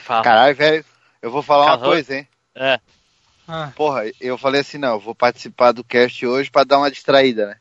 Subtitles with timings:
[0.00, 0.24] Fala.
[0.24, 0.84] Caralho, velho,
[1.22, 2.28] eu vou falar uma coisa, hein?
[2.54, 2.80] É.
[3.48, 6.90] Ah, Porra, eu falei assim, não, eu vou participar do cast hoje pra dar uma
[6.90, 7.56] distraída, né?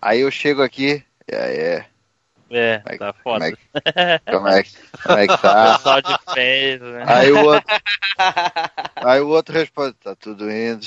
[0.00, 1.86] Aí eu chego aqui, e aí, é,
[2.50, 3.46] É, Como é que- tá como foda.
[3.46, 3.58] é que,
[4.30, 4.72] como é que,
[5.02, 5.72] como é que tá?
[5.78, 7.04] Pessoal de peso, né?
[7.06, 7.70] Aí o outro,
[8.96, 10.86] aí o outro responde, tá tudo indo.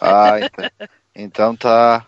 [0.00, 0.70] Ah, então,
[1.14, 2.06] então tá.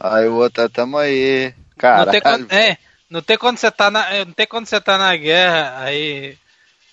[0.00, 1.54] Aí o outro, "Ah, tamo aí.
[1.54, 2.46] não, tem Caralho.
[2.50, 2.76] é,
[3.12, 6.38] não tem quando você tá na, é, não tem quando você tá na guerra, aí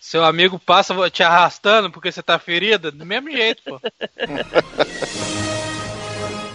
[0.01, 3.79] seu amigo passa te arrastando porque você tá ferido, do mesmo jeito, pô.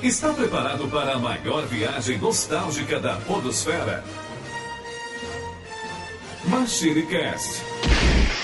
[0.02, 4.04] Está preparado para a maior viagem nostálgica da Podosfera?
[6.44, 7.62] MachineCast.
[8.42, 8.43] E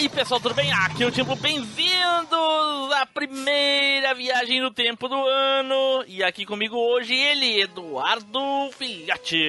[0.00, 0.72] aí, pessoal, tudo bem?
[0.72, 6.02] Aqui é o Timbu, bem-vindos à primeira viagem no tempo do ano.
[6.08, 8.40] E aqui comigo hoje ele, Eduardo
[8.78, 9.44] Filhote.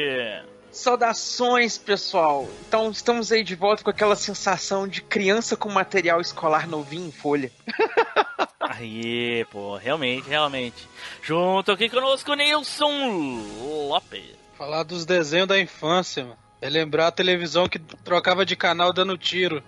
[0.69, 2.49] Saudações, pessoal!
[2.67, 7.11] Então, estamos aí de volta com aquela sensação de criança com material escolar novinho em
[7.11, 7.49] folha.
[8.59, 10.87] Aí, pô, realmente, realmente.
[11.21, 13.41] Junto aqui conosco, Nilson
[13.89, 14.35] Lopes.
[14.57, 16.37] Falar dos desenhos da infância, mano.
[16.61, 19.63] É lembrar a televisão que trocava de canal dando tiro.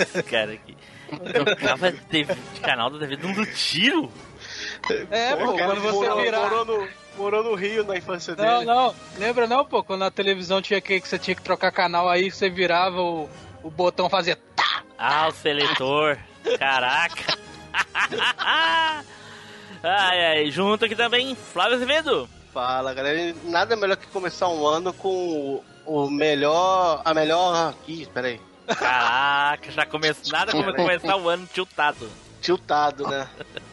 [0.00, 0.76] Esse cara aqui.
[1.32, 4.10] Trocava de, de canal da TV dando tiro?
[5.10, 6.40] É, pô, quando você morou, virar.
[6.40, 8.64] morou, no, morou no Rio na infância Não, dele.
[8.64, 12.08] não, lembra não, pô, quando na televisão tinha que, que você tinha que trocar canal,
[12.08, 13.28] aí você virava o,
[13.62, 14.82] o botão fazia tá.
[14.98, 16.18] Ah, o seletor.
[16.58, 17.38] Caraca.
[19.82, 20.50] ai, ai.
[20.50, 22.28] Junto aqui também, Flávio Azevedo.
[22.52, 23.34] Fala, galera.
[23.44, 27.02] Nada melhor que começar um ano com o, o melhor.
[27.04, 27.74] A melhor.
[27.86, 28.40] Ih, peraí.
[28.66, 30.32] Caraca, já começou.
[30.32, 32.08] Nada como começar o ano tiltado.
[32.40, 33.28] Tiltado, né?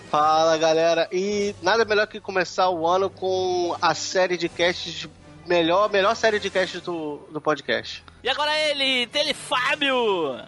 [0.10, 1.08] Fala, galera.
[1.12, 4.94] E nada melhor que começar o ano com a série de casts.
[4.94, 5.10] de-
[5.46, 8.02] Melhor, melhor série de casts do, do podcast.
[8.24, 10.40] E agora ele, Telefábio.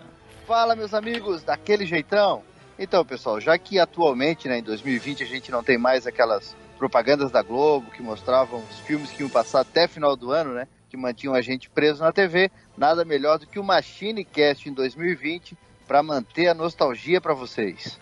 [0.47, 2.43] Fala, meus amigos, daquele jeitão.
[2.79, 7.29] Então, pessoal, já que atualmente, né, em 2020, a gente não tem mais aquelas propagandas
[7.31, 10.97] da Globo que mostravam os filmes que iam passar até final do ano, né, que
[10.97, 15.57] mantinham a gente preso na TV, nada melhor do que o Machine Cast em 2020
[15.87, 17.99] para manter a nostalgia para vocês.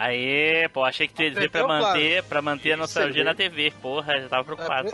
[0.00, 3.72] Aê, pô, achei que tu ia dizer pra manter, pra manter a nostalgia na TV.
[3.82, 4.88] Porra, já tava preocupado.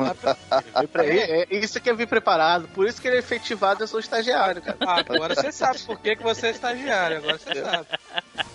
[0.99, 2.69] É, é, isso que é vir preparado.
[2.69, 4.78] Por isso que ele é efetivado, eu sou estagiário, cara.
[4.81, 7.87] Ah, agora você sabe por que, que você é estagiário, agora você sabe.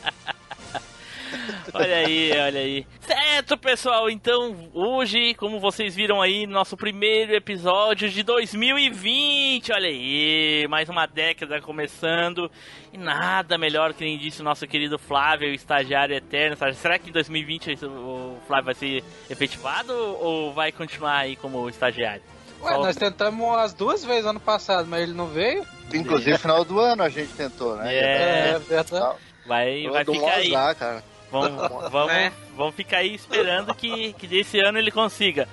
[1.74, 2.88] Olha aí, olha aí.
[3.02, 9.72] Certo, pessoal, então hoje, como vocês viram aí, nosso primeiro episódio de 2020.
[9.72, 12.50] Olha aí, mais uma década começando.
[12.92, 16.58] E nada melhor que nem disse o nosso querido Flávio, o estagiário eterno.
[16.74, 22.24] Será que em 2020 o Flávio vai ser efetivado ou vai continuar aí como estagiário?
[22.62, 25.66] Ué, nós tentamos as duas vezes ano passado, mas ele não veio.
[25.94, 27.96] Inclusive, final do ano a gente tentou, né?
[27.96, 28.60] É.
[28.60, 29.16] verdade.
[29.46, 30.52] Vai, vai ficar aí.
[30.52, 31.04] Cara.
[31.32, 32.32] Vamos, vamos, Né?
[32.56, 35.48] vamos ficar aí esperando que, que desse ano ele consiga.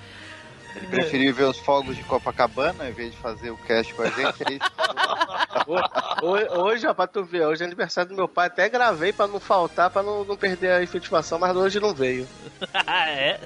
[0.75, 4.09] Ele preferiu ver os fogos de Copacabana em vez de fazer o cast com a
[4.09, 4.43] gente.
[4.43, 4.59] Ele...
[6.21, 9.27] Hoje, hoje, ó, pra tu ver, hoje é aniversário do meu pai, até gravei pra
[9.27, 12.27] não faltar, pra não, não perder a efetivação, mas hoje não veio.
[12.87, 13.39] Ah, é?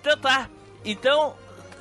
[0.00, 0.48] então tá.
[0.84, 1.34] Então,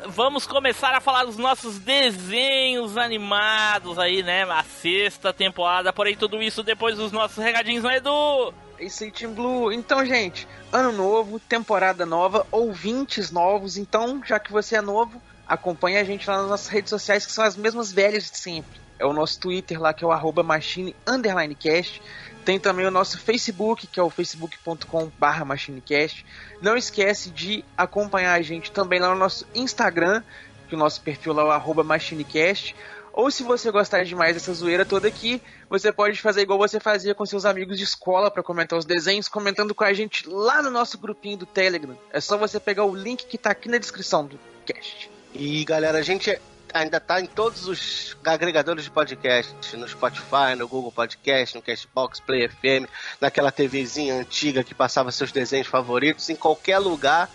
[0.08, 4.44] vamos começar a falar dos nossos desenhos animados aí, né?
[4.44, 8.54] A sexta temporada, porém tudo isso depois dos nossos recadinhos, né, Edu?
[8.80, 9.72] É isso aí, Team Blue.
[9.72, 13.78] Então, gente, ano novo, temporada nova, ouvintes novos.
[13.78, 17.32] Então, já que você é novo, acompanhe a gente lá nas nossas redes sociais, que
[17.32, 18.82] são as mesmas velhas de sempre.
[19.00, 22.02] É o nosso Twitter lá, que é o arroba machine underline cast.
[22.46, 26.26] Tem também o nosso Facebook, que é o facebook.com barra machinecast.
[26.62, 30.22] Não esquece de acompanhar a gente também lá no nosso Instagram,
[30.68, 32.76] que o nosso perfil lá é o arroba machinecast.
[33.14, 37.14] Ou se você gostar demais dessa zoeira toda aqui, você pode fazer igual você fazia
[37.14, 40.72] com seus amigos de escola para comentar os desenhos, comentando com a gente lá no
[40.72, 41.96] nosso grupinho do Telegram.
[42.12, 45.12] É só você pegar o link que tá aqui na descrição do cast.
[45.32, 46.36] E galera, a gente
[46.74, 52.20] ainda tá em todos os agregadores de podcast, no Spotify, no Google Podcast, no Castbox,
[52.20, 52.90] Play FM,
[53.22, 57.30] naquela TVzinha antiga que passava seus desenhos favoritos, em qualquer lugar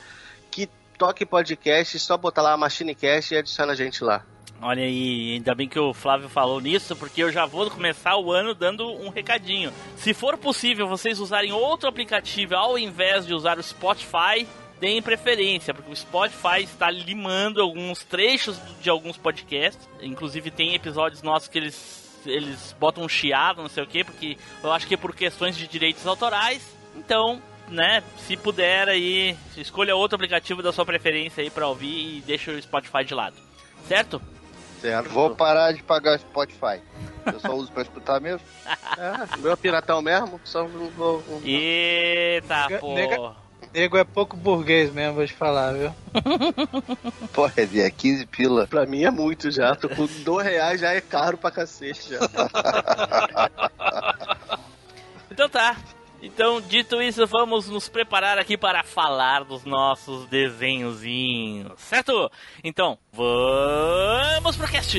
[0.51, 4.25] que toque podcast, só botar lá a MachineCast e adiciona a gente lá.
[4.61, 8.33] Olha aí, ainda bem que o Flávio falou nisso, porque eu já vou começar o
[8.33, 9.73] ano dando um recadinho.
[9.97, 14.49] Se for possível vocês usarem outro aplicativo ao invés de usar o Spotify,
[14.81, 19.89] deem preferência, porque o Spotify está limando alguns trechos de alguns podcasts.
[20.03, 24.37] Inclusive tem episódios nossos que eles eles botam um chiado, não sei o que, porque
[24.63, 26.77] eu acho que é por questões de direitos autorais.
[26.97, 32.21] Então, né, se puder aí, escolha outro aplicativo da sua preferência aí pra ouvir e
[32.27, 33.37] deixa o Spotify de lado.
[33.87, 34.21] Certo?
[34.81, 35.11] Certo.
[35.11, 36.81] Vou parar de pagar Spotify.
[37.27, 38.41] Eu só uso pra escutar mesmo.
[38.99, 41.23] É, meu é piratão mesmo, só não vou.
[41.45, 42.95] Eita, pô.
[42.95, 43.33] nega-
[43.73, 45.95] Nego é pouco burguês mesmo, vou te falar, viu?
[47.33, 48.67] Porra, é 15 pila.
[48.67, 49.77] Pra mim é muito já.
[49.77, 52.19] Tô com dois reais já é caro pra cacete já.
[55.31, 55.77] Então tá.
[56.21, 62.31] Então, dito isso, vamos nos preparar aqui para falar dos nossos desenhozinhos, certo?
[62.65, 64.99] Então, vamos pro cast!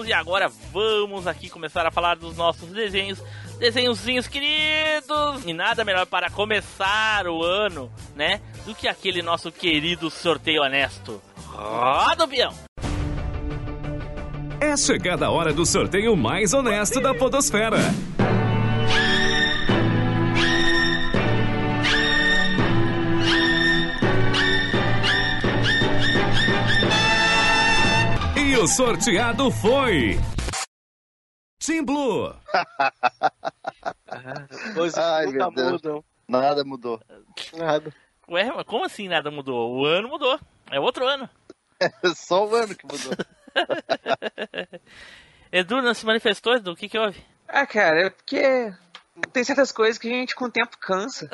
[0.00, 3.22] E agora vamos aqui começar a falar dos nossos desenhos,
[3.58, 5.44] desenhozinhos queridos.
[5.44, 11.20] E nada melhor para começar o ano, né, do que aquele nosso querido sorteio honesto.
[11.46, 12.54] Roda o peão!
[14.60, 17.78] É chegada a hora do sorteio mais honesto da Podosfera.
[28.62, 30.18] O sorteado foi.
[31.58, 32.34] Team Blue.
[34.74, 35.72] Coisas Ai, nunca meu Deus.
[35.72, 36.04] mudam.
[36.28, 37.00] Nada mudou.
[37.54, 37.92] Nada.
[38.28, 39.72] Ué, mas como assim nada mudou?
[39.78, 40.38] O ano mudou.
[40.70, 41.28] É outro ano.
[42.14, 43.12] Só o ano que mudou.
[45.50, 46.72] Edu não se manifestou, Edu?
[46.72, 47.20] O que que houve?
[47.48, 48.72] Ah, cara, é porque
[49.32, 51.28] tem certas coisas que a gente com o tempo cansa.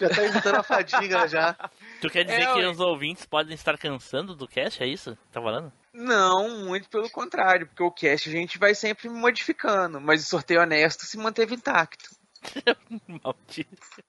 [0.00, 1.56] Já tá evitando a fadiga já.
[2.00, 2.68] Tu quer dizer É, que ué.
[2.68, 4.80] os ouvintes podem estar cansando do cast?
[4.82, 5.16] É isso?
[5.32, 5.72] Tá falando?
[5.98, 10.60] Não, muito pelo contrário, porque o cast a gente vai sempre modificando, mas o sorteio
[10.60, 12.08] honesto se manteve intacto.
[13.24, 14.04] Maldito.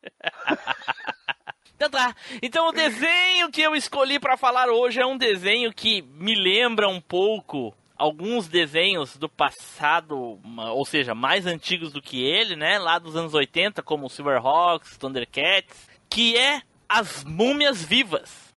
[1.76, 2.16] Então tá.
[2.44, 6.88] Então o desenho que eu escolhi pra falar hoje é um desenho que me lembra
[6.88, 10.40] um pouco alguns desenhos do passado,
[10.72, 12.78] ou seja, mais antigos do que ele, né?
[12.78, 18.54] Lá dos anos 80, como Silverhawks, Thundercats, que é As Múmias Vivas.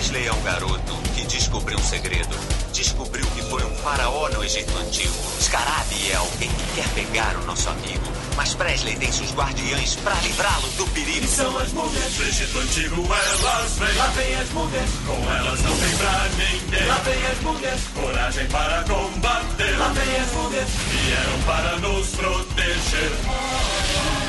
[0.00, 2.34] Presley é um garoto que descobriu um segredo.
[2.72, 5.12] Descobriu que foi um faraó no Egito Antigo.
[5.38, 8.10] Scarabi é alguém que quer pegar o nosso amigo.
[8.34, 11.26] Mas Presley tem seus guardiães para livrá-lo do perigo.
[11.26, 13.94] São as múmias do Egito Antigo, elas vêm.
[13.94, 16.86] Lá vem as múmias, com elas não tem pra ninguém.
[16.86, 19.78] Lá vem as múmias, coragem para combater.
[19.78, 24.19] Lá vem as múmias, vieram para nos proteger.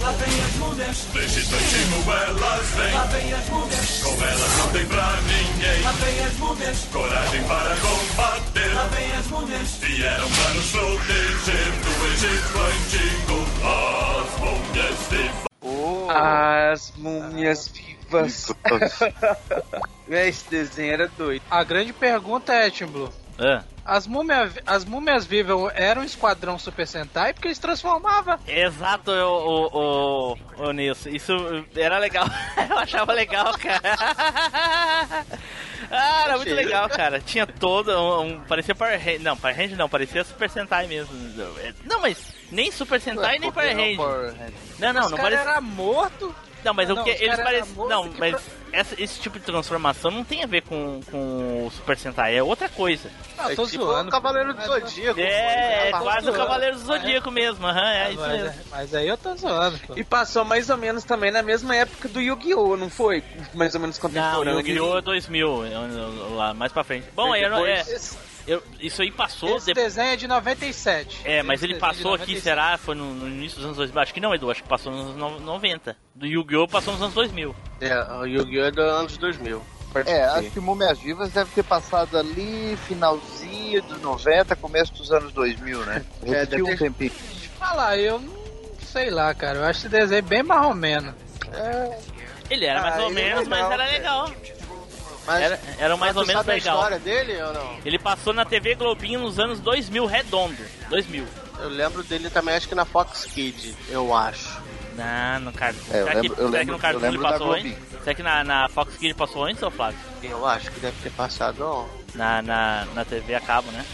[0.00, 2.94] Lá vem as Egito Antigo, elas vêm.
[2.94, 5.82] Lá vem as múmias, com elas não tem pra ninguém.
[5.82, 8.74] Lá vem as múmias, coragem para combater.
[8.74, 13.46] Lá vem as múmias, vieram para nos proteger do Egito Antigo.
[13.62, 15.44] As múmias vivas.
[15.60, 18.52] Oh, As múmias vivas.
[20.08, 21.42] Esse desenho era doido.
[21.50, 26.58] A grande pergunta é, Tim Blue, Ah, as múmias, as múmias vivas eram um esquadrão
[26.58, 28.38] Super Sentai porque eles transformavam.
[28.46, 31.08] exato, o, o, o, o Nilson.
[31.08, 31.32] Isso
[31.74, 32.26] era legal.
[32.68, 33.80] eu achava legal, cara.
[35.90, 37.20] ah, era muito legal, cara.
[37.20, 38.20] Tinha todo um.
[38.34, 39.20] um- parecia Power Ranger.
[39.22, 41.14] Não, Power Ranger não, parecia Super Sentai mesmo.
[41.84, 44.52] Não, mas nem Super Sentai nem Power Ranger.
[44.78, 45.50] Não, não, Os não cara parecia.
[45.52, 47.74] era morto, Não, mas Não, o que eles parecem.
[47.88, 48.36] Não, que mas
[48.72, 52.42] essa- esse tipo de transformação não tem a ver com, com o Super Sentai, é
[52.42, 53.10] outra coisa.
[53.38, 54.08] Ah, É tô tipo zoando.
[54.08, 55.14] o Cavaleiro do Zodíaco.
[55.14, 56.38] pô, É, é quase o zoando.
[56.38, 58.60] Cavaleiro do Zodíaco mesmo, aham, é Ah, isso mas, mesmo.
[58.70, 59.94] mas aí eu tô zoando, pô.
[59.96, 63.24] E passou mais ou menos também na mesma época do Yu-Gi-Oh!, não foi?
[63.54, 64.60] Mais ou menos Não, contemporâneo.
[64.60, 64.98] Yu-Gi-Oh!
[64.98, 67.06] é 2000, eu- eu- lá mais pra frente.
[67.14, 67.88] Bom, não- é, depois.
[67.88, 68.18] Esse,
[68.52, 69.86] eu- isso aí passou esse depois.
[69.94, 71.20] desenho é de 97.
[71.24, 72.40] É, mas Esse ele é de passou aqui, 97.
[72.42, 72.76] será?
[72.78, 74.02] Foi no, no início dos anos 2000?
[74.02, 75.96] Acho que não, Edu, acho que passou nos anos no- 90.
[76.14, 76.68] Do Yu-Gi-Oh!
[76.68, 77.54] passou nos anos 2000.
[77.80, 78.64] É, o Yu-Gi-Oh!
[78.64, 79.62] é dos anos 2000.
[79.92, 85.10] Pode É, acho que Múmias Vivas deve ter passado ali, finalzinho dos 90, começo dos
[85.10, 86.04] anos 2000, né?
[86.26, 87.12] É, deve um ter- tempinho.
[87.58, 88.32] Fala, eu não
[88.84, 89.58] sei lá, cara.
[89.58, 91.12] Eu acho esse desenho bem marromeno.
[92.48, 94.59] Ele era Ah, mais ou ele é menos, mas legal, era cara.
[95.26, 96.76] Mas, Era, era mais ou menos sabe legal.
[96.76, 97.78] a história dele ou não?
[97.84, 100.56] Ele passou na TV Globinho nos anos 2000, redondo.
[100.88, 101.24] 2000.
[101.60, 104.60] Eu lembro dele também, acho que na Fox Kids, eu acho.
[104.96, 105.80] Não, no Cartoon.
[105.92, 107.76] É, eu será, lembro- que, eu será que no Cartoon ele passou antes?
[108.02, 109.98] Será que na, na Fox Kids passou antes, ou Flávio?
[110.22, 111.86] Eu acho que deve ter passado, ó.
[112.14, 113.84] Na, na, na TV a cabo, né?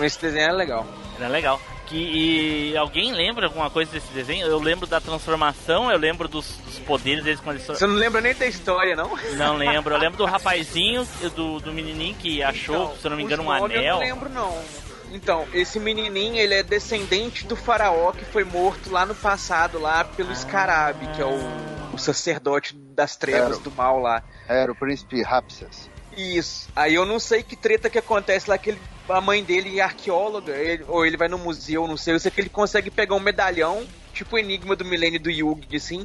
[0.00, 0.86] Esse desenho era legal.
[1.18, 1.60] Era legal.
[1.86, 1.96] Que,
[2.70, 4.46] e alguém lembra alguma coisa desse desenho?
[4.46, 7.66] Eu lembro da transformação, eu lembro dos, dos poderes deles quando eles...
[7.66, 9.10] Você não lembra nem da história, não?
[9.36, 9.94] Não lembro.
[9.94, 13.42] Eu lembro do rapazinho, do, do menininho que achou, Então, se eu não me engano,
[13.42, 13.82] um anel.
[13.82, 14.62] Eu não lembro, não.
[15.12, 20.04] Então, esse menininho, ele é descendente do faraó que foi morto lá no passado, lá
[20.04, 21.38] pelo Scarab, que é o,
[21.92, 23.62] o sacerdote das trevas Era.
[23.62, 24.22] do mal lá.
[24.48, 25.90] Era o príncipe Rapses.
[26.16, 26.68] Isso.
[26.74, 29.82] Aí eu não sei que treta que acontece lá, que ele, a mãe dele é
[29.82, 32.14] arqueóloga, ele- ou ele vai no museu, não sei.
[32.14, 35.76] Eu sei que ele consegue pegar um medalhão, tipo o enigma do milênio do Yugi,
[35.76, 36.04] assim,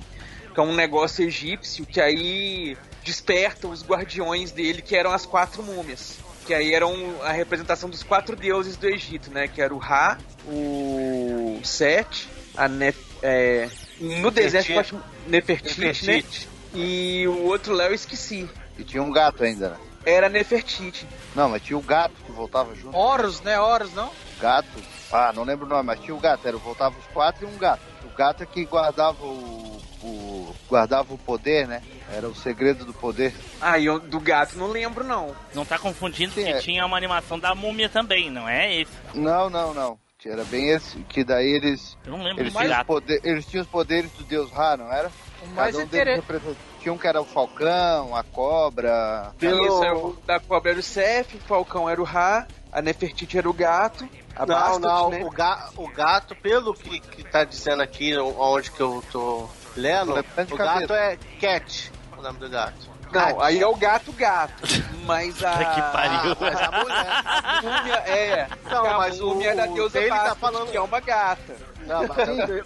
[0.54, 5.64] que é um negócio egípcio, que aí desperta os guardiões dele, que eram as quatro
[5.64, 6.18] múmias.
[6.46, 9.50] Que aí eram a representação dos quatro deuses do Egito, né?
[9.50, 12.98] Que era o Ra, o Set, a Nef...
[13.22, 15.88] É, no deserto eu acho Nefertiti, né?
[15.88, 16.48] Nefertiti.
[16.74, 18.48] E o outro lá eu esqueci.
[18.78, 19.78] E tinha um gato ainda, né?
[20.10, 21.06] Era Nefertiti.
[21.36, 22.96] Não, mas tinha o gato que voltava junto.
[22.98, 23.60] Horus, né?
[23.60, 24.10] Horus, não?
[24.40, 24.68] Gato.
[25.12, 26.48] Ah, não lembro o nome, mas tinha o gato.
[26.48, 27.82] Era, voltava os quatro e um gato.
[28.06, 31.82] O gato é que guardava o, o- guardava o poder, né?
[32.14, 33.34] Era o segredo do poder.
[33.60, 35.36] Ah, e eu, do gato não lembro, não.
[35.54, 36.60] Não tá confundindo Sim, que é.
[36.60, 38.92] tinha uma animação da múmia também, não é esse?
[39.14, 40.00] Não, não, não.
[40.26, 43.64] Era bem esse, que daí eles Eu não lembro eles desse tinham, poder, eles tinham
[43.64, 45.10] os poderes do deus Ra, não era?
[45.42, 46.58] O mais Cada um representa-
[46.88, 49.34] Tinha um que era o falcão, a cobra.
[49.38, 49.66] Pelo...
[49.68, 53.38] Isso, era o da cobra era o Seth, o Falcão era o Ra, a Nefertiti
[53.38, 55.22] era o gato, a Não, não, né?
[55.22, 60.14] o, ga- o gato, pelo que, que tá dizendo aqui, onde que eu tô lendo,
[60.14, 62.90] o gato é Cat, o nome do gato.
[63.12, 64.64] Não, aí é o gato gato,
[65.06, 65.58] mas a...
[65.76, 66.36] Que pariu.
[66.40, 67.24] Mas a mulher.
[67.26, 70.72] A múmia é, Não, a mas o- múmia é da o deusa tá Bastet, falando-
[70.72, 71.56] que é uma gata.
[71.86, 72.18] Não, mas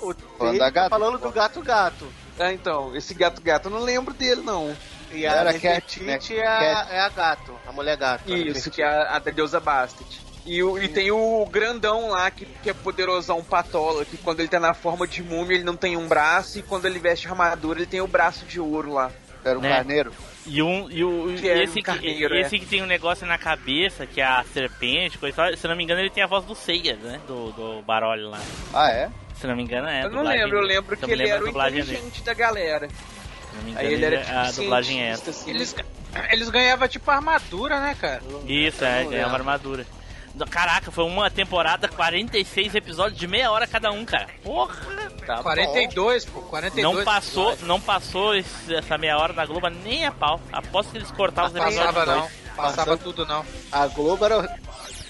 [0.02, 0.90] o Falando dele da tá gata?
[0.90, 2.08] falando do gato gato.
[2.42, 4.76] Ah, então, esse gato gato eu não lembro dele, não.
[5.14, 6.18] E a Era Cat, né?
[6.32, 8.34] é, a- é a gato, a mulher gato.
[8.34, 10.22] Isso, que é a, a da deusa Bastet.
[10.46, 14.48] E, o- e tem o grandão lá, que, que é poderosão patola, que quando ele
[14.50, 17.80] tá na forma de múmia ele não tem um braço, e quando ele veste armadura
[17.80, 19.12] ele tem o braço de ouro lá.
[19.44, 19.70] Era o Né?
[19.70, 20.12] carneiro.
[20.48, 22.60] E, um, e o, Que é esse, um que, carneiro, esse é.
[22.60, 26.00] que tem um negócio na cabeça, que é a serpente, coisa se não me engano,
[26.00, 27.20] ele tem a voz do Seiya, né?
[27.28, 28.40] Do, do Baroli lá.
[28.74, 29.10] Ah, é?
[29.42, 30.02] Se não me engano, é.
[30.06, 32.88] eu não dublagem lembro, eu lembro que ele lembro, era o inteligente da galera.
[32.88, 35.30] Se não me engano, Aí ele era ele- tipo a dublagem é essa.
[35.32, 35.50] assim.
[35.50, 35.76] Eles,
[36.32, 38.22] eles ganhavam tipo armadura, né, cara?
[38.48, 39.86] Isso, é, ganhava armadura.
[40.50, 44.28] Caraca, foi uma temporada, 46 episódios de meia hora cada um, cara.
[44.42, 44.76] Porra!
[45.26, 46.96] Tá 42, pô, 42.
[46.98, 50.40] Não passou, não passou esse- essa meia hora da Globo nem a pau.
[50.54, 51.94] Aposto que eles cortaram os Não episódios.
[51.94, 52.30] passava não.
[52.56, 53.42] Passava tudo não.
[53.44, 53.50] bom.
[53.72, 54.58] A Globo era.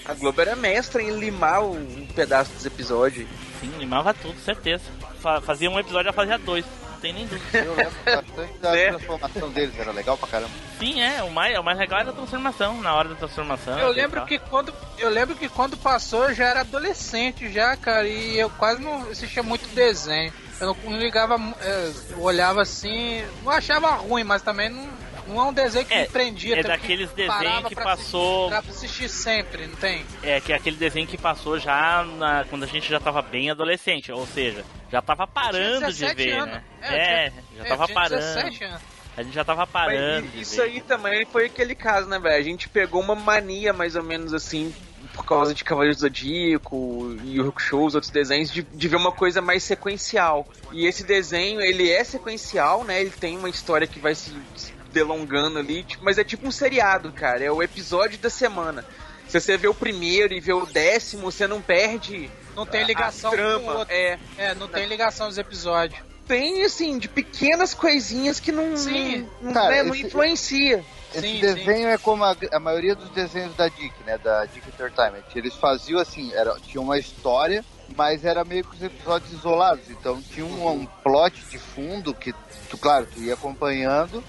[0.04, 3.28] A Globo era mestra em limar um, pedaço dos episódios.
[3.60, 4.82] Sim, limava tudo, certeza.
[5.20, 6.64] Fa- Fazia um episódio, já fazia dois.
[6.92, 7.58] Não tem nem dúvida.
[7.58, 8.88] Eu lembro bastante da Né?
[8.90, 10.50] transformação deles, era legal pra caramba.
[10.78, 13.78] Sim, é, o mais, o mais legal era a transformação, na hora da transformação.
[13.78, 18.06] Eu lembro que quando eu lembro que quando passou eu já era adolescente já, cara,
[18.06, 20.32] e eu quase não assistia muito desenho.
[20.60, 24.88] Eu não, não ligava, é, eu olhava assim, não achava ruim, mas também não,
[25.26, 26.58] não é um desenho que É, me prendia.
[26.58, 30.04] é daqueles desenhos que passou- Assistir, pra assistir sempre, não tem?
[30.22, 33.50] É, que é aquele desenho que passou já na- quando a gente já tava bem
[33.50, 36.54] adolescente, ou seja, já tava parando de 17 ver, anos.
[36.54, 36.62] né?
[36.82, 38.20] É, É, já tava parando.
[38.20, 38.82] 17 anos.
[39.14, 40.26] A gente já tava Mas parando.
[40.28, 40.62] de isso ver.
[40.62, 42.34] aí também foi aquele caso, né, velho?
[42.36, 44.74] A gente pegou uma mania, mais ou menos assim,
[45.12, 48.96] por causa de Cavaleiros do Zodíaco e o Show, os outros desenhos, de, de ver
[48.96, 50.48] uma coisa mais sequencial.
[50.72, 53.02] E esse desenho, ele é sequencial, né?
[53.02, 56.50] Ele tem uma história que vai se, se delongando ali, tipo, mas é tipo um
[56.52, 57.42] seriado, cara.
[57.44, 58.84] É o episódio da semana.
[59.28, 63.30] Se você vê o primeiro e vê o décimo, você não perde Não tem ligação
[63.30, 63.72] a com trama.
[63.72, 63.94] o outro.
[63.94, 65.98] É, É, não tem ligação dos episódios.
[66.28, 69.26] bem assim, de pequenas coisinhas que não, Sim.
[69.40, 70.84] não, Cara, né, não esse- influencia.
[71.14, 74.16] Esse Sim, desenho é como a, a maioria dos desenhos da Dick, né?
[74.16, 75.24] Da Dick Entertainment.
[75.34, 77.62] Eles faziam assim, era, tinha uma história,
[77.94, 79.90] mas era meio que os episódios isolados.
[79.90, 82.32] Então tinha um, um plot de fundo que,
[82.70, 84.24] tu, claro, tu ia acompanhando,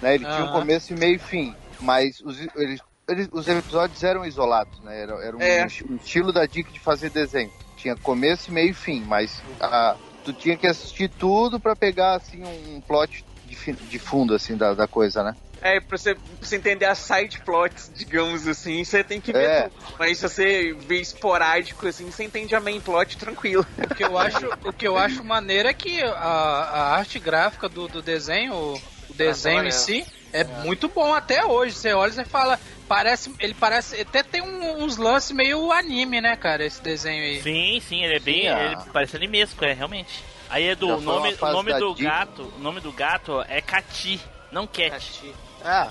[0.00, 0.14] né?
[0.14, 1.54] Ele tinha um começo e meio e fim.
[1.80, 5.00] Mas os, eles, eles- os episódios eram isolados, né?
[5.02, 5.64] Era, era um, É.
[5.88, 7.50] um estilo da Dick de fazer desenho.
[7.76, 12.44] Tinha começo, meio e fim, mas a- tu tinha que assistir tudo pra pegar assim
[12.44, 13.56] um plot de,
[13.88, 15.34] de fundo assim da, da coisa, né?
[15.60, 19.48] É, pra você, pra você entender as side plots, digamos assim, você tem que ver
[19.48, 19.62] É.
[19.62, 19.74] tudo.
[19.98, 23.66] Mas se você vê esporádico, assim, você entende a main plot tranquilo.
[23.90, 27.68] O que eu acho, o que eu acho maneiro é que a, a arte gráfica
[27.68, 28.80] do, do desenho,
[29.18, 31.74] desenho em si, é, muito bom até hoje.
[31.74, 32.58] Você olha e você fala,
[32.88, 37.42] parece, ele parece, até tem um- uns lances meio anime, né, cara, esse desenho aí.
[37.42, 38.42] Sim, sim, ele é bem.
[38.42, 40.24] Sim, Ele parece animesco, é, realmente.
[40.50, 42.52] Aí é do nome, nome do gato.
[42.56, 44.18] O nome do gato é Cati,
[44.50, 45.34] não Cat.
[45.62, 45.88] Ah,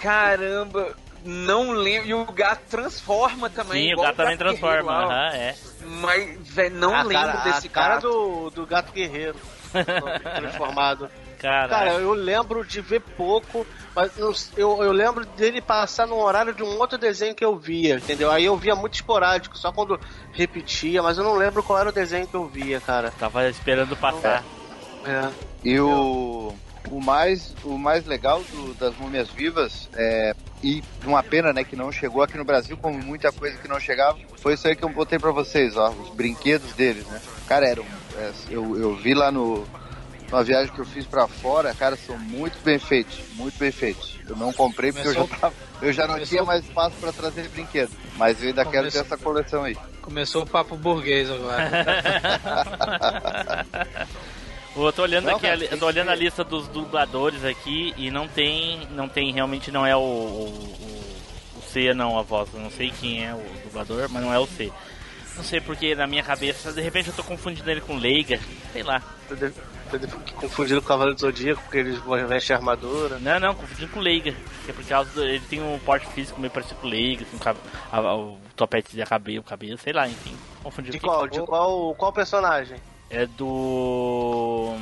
[0.00, 2.08] Caramba, não lembro.
[2.08, 3.88] E o gato transforma também.
[3.88, 4.92] Sim, o gato também transforma.
[4.92, 5.54] aham, é.
[6.00, 8.08] Mas, velho, não a lembro cara, desse a cara gato.
[8.08, 9.38] do, do gato guerreiro
[10.34, 11.08] transformado.
[11.42, 16.14] Cara, Cara, eu lembro de ver pouco, mas eu, eu, eu lembro dele passar no
[16.16, 18.30] horário de um outro desenho que eu via, entendeu?
[18.30, 19.98] Aí eu via muito esporádico, só quando
[20.30, 23.10] repetia, mas eu não lembro qual era o desenho que eu via, cara.
[23.10, 24.46] tava esperando passar.
[25.04, 25.32] É.
[25.64, 26.54] E o,
[26.86, 30.32] o, mais, o mais legal do- das Múmias Vivas, é,
[30.62, 33.80] e uma pena né, que não chegou aqui no Brasil, como muita coisa que não
[33.80, 37.20] chegava, foi isso aí que eu botei pra vocês, ó, os brinquedos deles, né?
[37.46, 37.84] Cara, eram,
[38.14, 39.68] é, eu, eu vi lá no,
[40.32, 44.18] numa viagem que eu fiz pra fora, cara, são muito bem feitos, muito bem feitos.
[44.26, 46.96] Eu não comprei porque eu já, Começou- tava, eu já não começou- tinha mais espaço
[46.98, 49.76] pra trazer brinquedo, mas eu ainda quero ter Começou- essa coleção aí.
[50.00, 51.70] Começou o papo burguês agora.
[54.74, 57.92] Eu tô olhando Não, aqui, cara, a tô olhando que a lista dos dubladores aqui
[57.94, 62.22] e não tem, não tem, realmente não é o, o, o, o C não, a
[62.22, 62.48] voz.
[62.54, 64.72] Eu não sei quem é o dublador, mas não é o C.
[65.36, 68.40] Não sei porque na minha cabeça, de repente eu tô confundindo ele com Leiga,
[68.72, 69.02] sei lá.
[70.36, 73.18] Confundindo com o Cavaleiro do Zodíaco, porque eles vestem armadura.
[73.18, 74.34] Não, não, confundindo com Leiga.
[74.64, 77.24] Que é por causa do, ele tem um porte físico meio parecido com o Leiga,
[77.24, 77.56] assim, o cab-
[77.90, 80.36] a- a- o topete de cabelo, o cabelo, sei lá, enfim.
[80.62, 81.26] Confundi De qual?
[81.28, 82.76] De qual, qual personagem?
[83.10, 84.76] É do.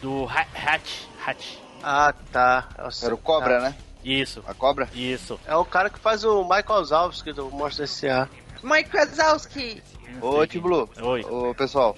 [0.00, 1.04] Do Ha- Hatch.
[1.26, 1.56] Hatch.
[1.82, 2.68] Ah, tá.
[2.78, 3.74] É o, Era o Cobra, né?
[4.04, 4.88] Isso, A Cobra?
[4.94, 5.38] isso.
[5.46, 8.28] É o cara que faz o Michael Zalski do Monstro S.A.
[8.62, 9.82] Mike Wazowski.
[10.20, 11.22] Ô, Tiblu, Oi.
[11.24, 11.96] ô pessoal.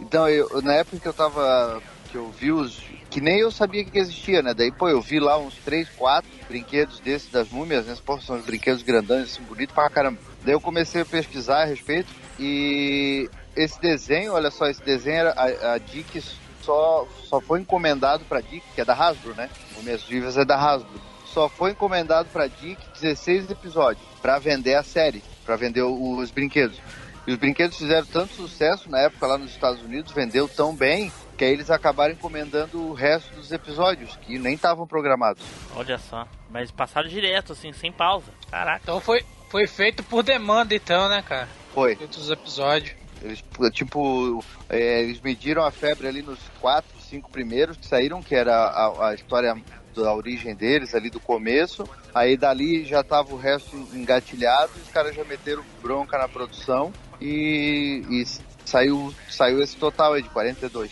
[0.00, 1.82] Então, eu, na época que eu tava.
[2.10, 2.82] que eu vi os.
[3.10, 4.54] que nem eu sabia que existia, né?
[4.54, 7.96] Daí, pô, eu vi lá uns 3, 4 brinquedos desses das múmias, né?
[8.04, 10.18] Pô, são os brinquedos grandões, assim, bonitos pra caramba.
[10.44, 15.30] Daí eu comecei a pesquisar a respeito e esse desenho, olha só, esse desenho era.
[15.32, 16.20] a, a Dick
[16.62, 19.50] só, só foi encomendado pra Dick, que é da Hasbro, né?
[19.76, 21.00] Múmias Vivas é da Hasbro.
[21.26, 26.80] Só foi encomendado pra Dick 16 episódios pra vender a série, pra vender os brinquedos.
[27.26, 31.10] E os brinquedos fizeram tanto sucesso na época lá nos Estados Unidos, vendeu tão bem,
[31.38, 35.42] que aí eles acabaram encomendando o resto dos episódios, que nem estavam programados.
[35.74, 36.26] Olha só.
[36.50, 38.30] Mas passaram direto, assim, sem pausa.
[38.50, 38.80] Caraca.
[38.82, 41.48] Então foi, foi feito por demanda, então, né, cara?
[41.72, 41.96] Foi.
[41.96, 42.94] Feito os episódios.
[43.22, 48.34] Eles, tipo, é, eles mediram a febre ali nos quatro, cinco primeiros que saíram, que
[48.34, 49.56] era a, a história
[49.96, 51.88] da origem deles, ali do começo.
[52.14, 56.92] Aí dali já tava o resto engatilhado, os caras já meteram bronca na produção
[57.24, 58.26] e, e
[58.66, 60.90] saiu, saiu esse total aí de 42.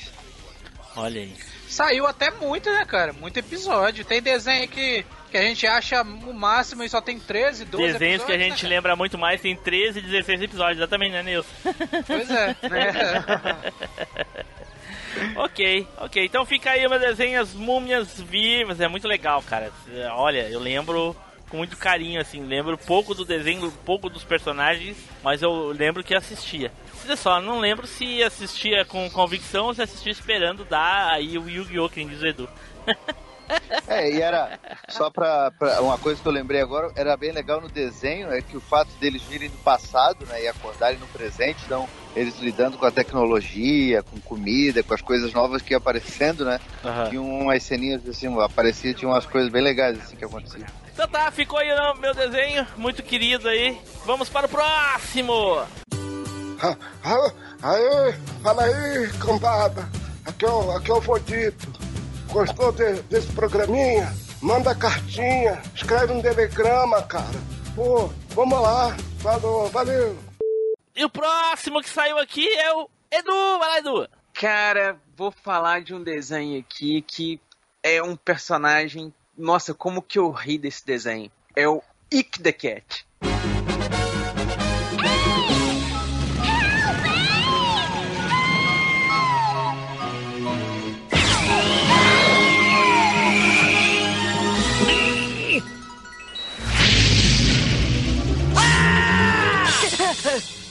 [0.96, 1.34] Olha aí.
[1.68, 3.12] Saiu até muito, né, cara?
[3.12, 4.04] Muito episódio.
[4.04, 8.24] Tem desenho que, que a gente acha o máximo e só tem 13, 12 Desenhos
[8.24, 11.48] que a gente né, lembra muito mais, tem 13 e 16 episódios, exatamente, né, Nilson?
[12.06, 12.56] Pois é.
[15.36, 16.24] ok, ok.
[16.24, 18.80] Então fica aí uma desenho As Múmias Vivas.
[18.80, 19.70] É muito legal, cara.
[20.14, 21.16] Olha, eu lembro
[21.52, 22.42] com muito carinho, assim.
[22.42, 26.72] Lembro pouco do desenho, pouco dos personagens, mas eu lembro que assistia.
[27.04, 31.50] Olha só, não lembro se assistia com convicção ou se assistia esperando dar aí o
[31.50, 31.90] Yu-Gi-Oh!
[31.90, 32.48] que nem diz o Edu.
[33.86, 37.60] É, e era só pra, pra- uma coisa que eu lembrei agora, era bem legal
[37.60, 41.64] no desenho, é que o fato deles virem do passado, né, e acordarem no presente,
[41.66, 41.86] então
[42.16, 46.58] eles lidando com a tecnologia, com comida, com as coisas novas que iam aparecendo, né,
[46.82, 47.10] Aham.
[47.10, 50.68] tinha umas ceninhas assim, aparecia, tinha umas coisas bem legais assim que aconteciam.
[50.92, 53.80] Então tá, ficou aí o meu desenho, muito querido aí.
[54.04, 55.32] Vamos para o próximo!
[56.62, 59.88] Ah, ah, Aê, fala aí, cambada.
[60.24, 61.72] Aqui é o, aqui é o Vodito.
[62.28, 64.12] Gostou de- desse programinha?
[64.40, 67.40] Manda cartinha, escreve um telegrama, cara.
[67.74, 68.96] Pô, vamos lá.
[69.20, 70.16] Falou, valeu.
[70.94, 73.58] E o próximo que saiu aqui é o Edu!
[73.58, 74.08] Vai lá, Edu!
[74.34, 77.40] Cara, vou falar de um desenho aqui que
[77.82, 79.12] é um personagem.
[79.36, 81.30] Nossa, como que eu ri desse desenho.
[81.56, 83.06] É o Ick the Cat.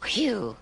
[0.00, 0.56] Phew.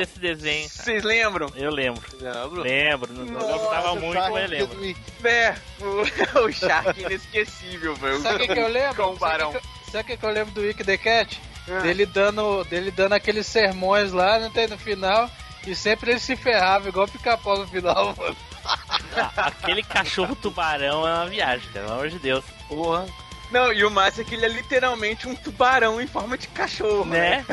[0.00, 0.68] Desse desenho.
[0.68, 1.48] Vocês lembram?
[1.54, 2.02] Eu lembro.
[2.20, 2.62] Lembro.
[2.62, 3.12] Lembro.
[3.12, 4.96] Não não gostava muito, mas lembro.
[5.24, 8.20] É, o, o Shark inesquecível, velho.
[8.20, 9.04] Sabe o que, que eu lembro?
[9.04, 9.52] Com o Barão.
[9.90, 11.40] Sabe o que, eu lembro do Wick the Cat?
[11.82, 15.30] Dele, dando, dele dando aqueles sermões lá não tem, no final.
[15.66, 18.36] E sempre ele se ferrava, igual pica-pau no final, mano.
[18.64, 21.86] Ah, Aquele cachorro tubarão é uma viagem, cara.
[21.86, 22.44] Pelo amor de Deus.
[22.68, 23.06] Porra.
[23.50, 27.04] Não, e o massa é que ele é literalmente um tubarão em forma de cachorro,
[27.04, 27.44] Né?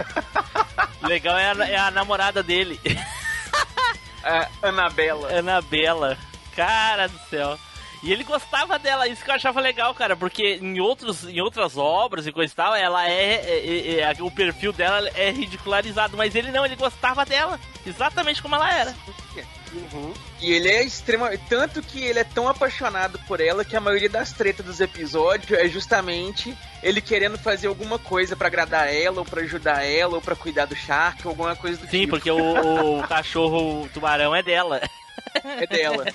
[1.02, 2.80] Legal é a, é a namorada dele,
[4.24, 5.32] A Anabela.
[5.40, 6.18] Anabela.
[6.56, 7.58] Cara do céu.
[8.04, 11.78] E ele gostava dela, isso que eu achava legal, cara, porque em, outros, em outras
[11.78, 16.16] obras e coisa e tal, ela é, é- é- é- O perfil dela é ridicularizado,
[16.16, 18.96] mas ele não, ele gostava dela, exatamente como ela era.
[19.74, 20.14] Uhum.
[20.40, 21.32] E ele é extrema.
[21.50, 25.52] Tanto que ele é tão apaixonado por ela que a maioria das tretas dos episódios
[25.60, 30.22] é justamente ele querendo fazer alguma coisa pra agradar ela, ou pra ajudar ela, ou
[30.22, 32.12] pra cuidar do Shark, ou alguma coisa do Sim, tipo.
[32.12, 34.82] porque o, o cachorro tubarão é dela.
[35.44, 36.06] É dela.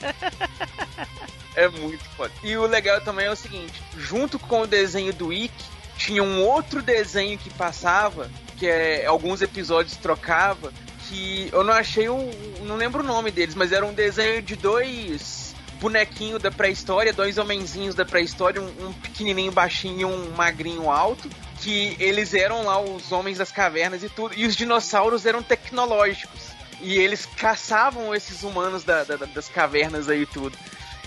[1.54, 2.32] É muito foda.
[2.42, 5.52] E o legal também é o seguinte: junto com o desenho do Ick,
[5.96, 10.72] tinha um outro desenho que passava, que é alguns episódios trocava,
[11.12, 12.30] que eu não achei o.
[12.62, 17.36] não lembro o nome deles, mas era um desenho de dois bonequinhos da pré-história, dois
[17.36, 21.28] homenzinhos da pré-história, um, um pequenininho baixinho e um magrinho alto.
[21.60, 24.34] Que eles eram lá os homens das cavernas e tudo.
[24.36, 26.40] E os dinossauros eram tecnológicos.
[26.80, 30.56] E eles caçavam esses humanos da- da- das cavernas aí e tudo.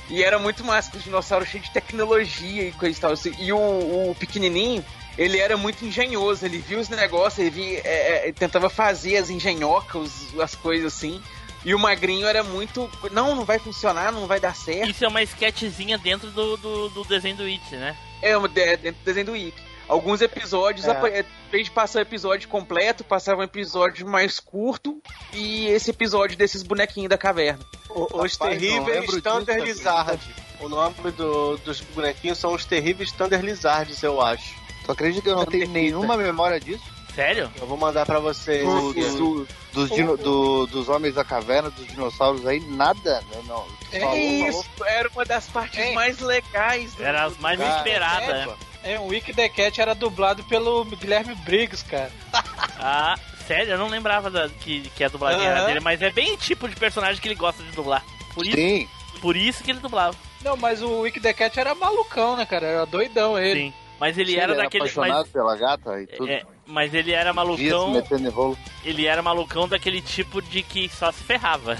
[0.09, 3.11] E era muito massa, os dinossauros cheios de tecnologia e coisa e tal.
[3.11, 3.33] assim.
[3.39, 4.85] E o, o pequenininho,
[5.17, 6.45] ele era muito engenhoso.
[6.45, 11.21] Ele via os negócios, ele, via, é, é, tentava fazer as engenhocas, as coisas assim.
[11.63, 12.89] E o magrinho era muito.
[13.11, 14.89] Não, não vai funcionar, não vai dar certo.
[14.91, 17.97] Isso é uma sketchzinha dentro do, do, do desenho do It, né?
[18.21, 19.53] É, de- dentro do desenho do Ick.
[19.87, 20.91] Alguns episódios, É.
[20.91, 24.99] é, em vez de passar o episódio completo, passava um episódio mais curto.
[25.33, 27.63] E esse episódio desses bonequinhos da caverna.
[27.89, 30.19] O- Os Rapaz, terríveis Thunder Lizard.
[30.59, 34.53] O nome do- dos bonequinhos são os terríveis Thunder Lizards, eu acho.
[34.85, 36.83] Tu acredita que eu não tenho nenhuma memória disso?
[37.15, 37.49] Sério?
[37.59, 38.63] Eu vou mandar pra vocês.
[38.67, 43.23] Do- dos, dino- do- dos homens da caverna, dos dinossauros aí, nada.
[43.33, 43.65] Não, não.
[43.91, 45.93] É Falou, isso, era uma das partes É.
[45.93, 46.93] mais legais.
[46.93, 48.53] do- Era as mais Cara, esperadas, é, né?
[48.83, 52.11] É, o Wick the Cat era dublado pelo Guilherme Briggs, cara.
[52.77, 53.17] Ah,
[53.47, 55.65] sério, eu não lembrava da- que, que a dublagem era Aham.
[55.67, 58.03] dele, mas é bem tipo de personagem que ele gosta de dublar.
[58.33, 58.87] Por isso, Sim,
[59.21, 60.15] por isso que ele dublava.
[60.43, 62.67] Não, mas o Wick the Cat era malucão, né, cara?
[62.67, 63.59] Era doidão ele.
[63.61, 63.73] Sim.
[64.05, 64.83] Mas ele sim, era ele daquele.
[64.83, 66.29] apaixonado Mas, pela gata e tudo.
[66.29, 67.89] é, mas ele era malucão.
[67.89, 68.55] metendo em rolo.
[68.83, 71.75] Ele era malucão daquele tipo de que só se ferrava.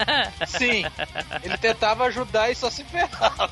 [0.46, 0.84] Sim.
[1.42, 3.50] Ele tentava ajudar e só se ferrava.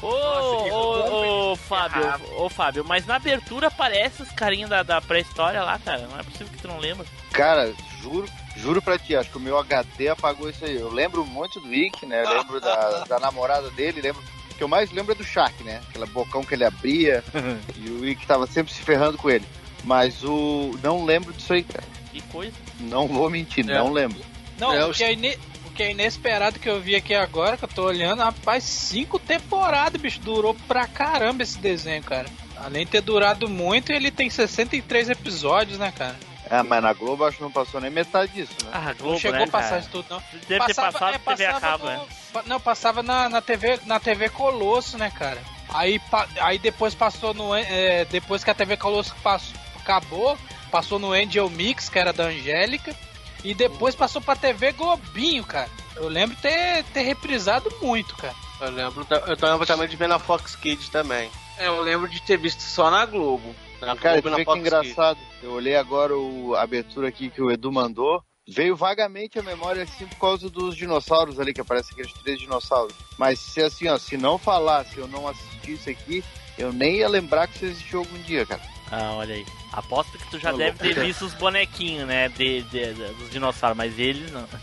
[0.00, 2.04] Ô, ô, ô, Fábio,
[2.36, 6.06] ô, Fábio, mas na abertura aparece os carinhos da, da pré-história lá, cara.
[6.06, 7.04] Não é possível que tu não lembra.
[7.32, 10.76] Cara, juro, juro pra ti, acho que o meu HD apagou isso aí.
[10.76, 12.22] Eu lembro muito do Wick, né?
[12.22, 14.22] Eu lembro da, da namorada dele, lembro.
[14.54, 15.80] O que eu mais lembro é do Shark, né?
[15.88, 17.22] Aquela bocão que ele abria
[17.76, 19.44] e o Wick tava sempre se ferrando com ele.
[19.82, 20.78] Mas o.
[20.82, 21.84] Não lembro disso aí, cara.
[22.12, 22.52] Que coisa.
[22.80, 23.74] Não vou mentir, É.
[23.78, 24.20] não lembro.
[24.58, 25.36] Não, É, o, que é ine-
[25.66, 29.18] o que é inesperado que eu vi aqui agora, que eu tô olhando, rapaz, cinco
[29.18, 30.20] temporadas, bicho.
[30.20, 32.28] Durou pra caramba esse desenho, cara.
[32.56, 36.16] Além de ter durado muito, ele tem 63 episódios, né, cara?
[36.50, 38.70] É, mas na Globo acho que não passou nem metade disso, né?
[38.72, 39.80] Ah, Não Globo, chegou né, a passar cara?
[39.80, 40.22] isso tudo, não.
[40.46, 42.06] Deve ter passado é, TV a cabo, no- né?
[42.46, 45.40] Não, passava na, na TV na TV Colosso, né, cara?
[45.70, 47.54] Aí, pa- aí depois passou no.
[47.54, 50.36] é, depois que a TV Colosso passou, acabou,
[50.70, 52.94] passou no Angel Mix, que era da Angélica.
[53.42, 55.68] E depois passou pra TV Globinho, cara.
[55.96, 58.34] Eu lembro ter, ter reprisado muito, cara.
[58.60, 61.30] Eu lembro, eu lembro também de ver na Fox Kids também.
[61.58, 63.54] É, eu lembro de ter visto só na Globo.
[63.84, 65.18] Na Cara, Globo e vê que engraçado.
[65.42, 68.22] Eu olhei agora o, a abertura aqui que o Edu mandou.
[68.46, 72.94] Veio vagamente a memória assim por causa dos dinossauros ali, que aparecem aqueles três dinossauros.
[73.16, 76.22] Mas se assim, ó, se não falasse, eu não assistisse aqui,
[76.58, 78.60] eu nem ia lembrar que isso existiu algum dia, cara.
[78.92, 79.46] Ah, olha aí.
[79.72, 82.28] Aposto que tu já Ô, deve ter visto os bonequinhos, né?
[82.28, 84.46] De, de- de- dos dinossauros, mas eles não.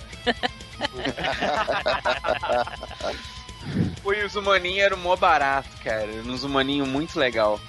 [4.02, 6.08] Foi os humaninhos era mó barato, cara.
[6.24, 7.60] Nos humaninhos muito legal.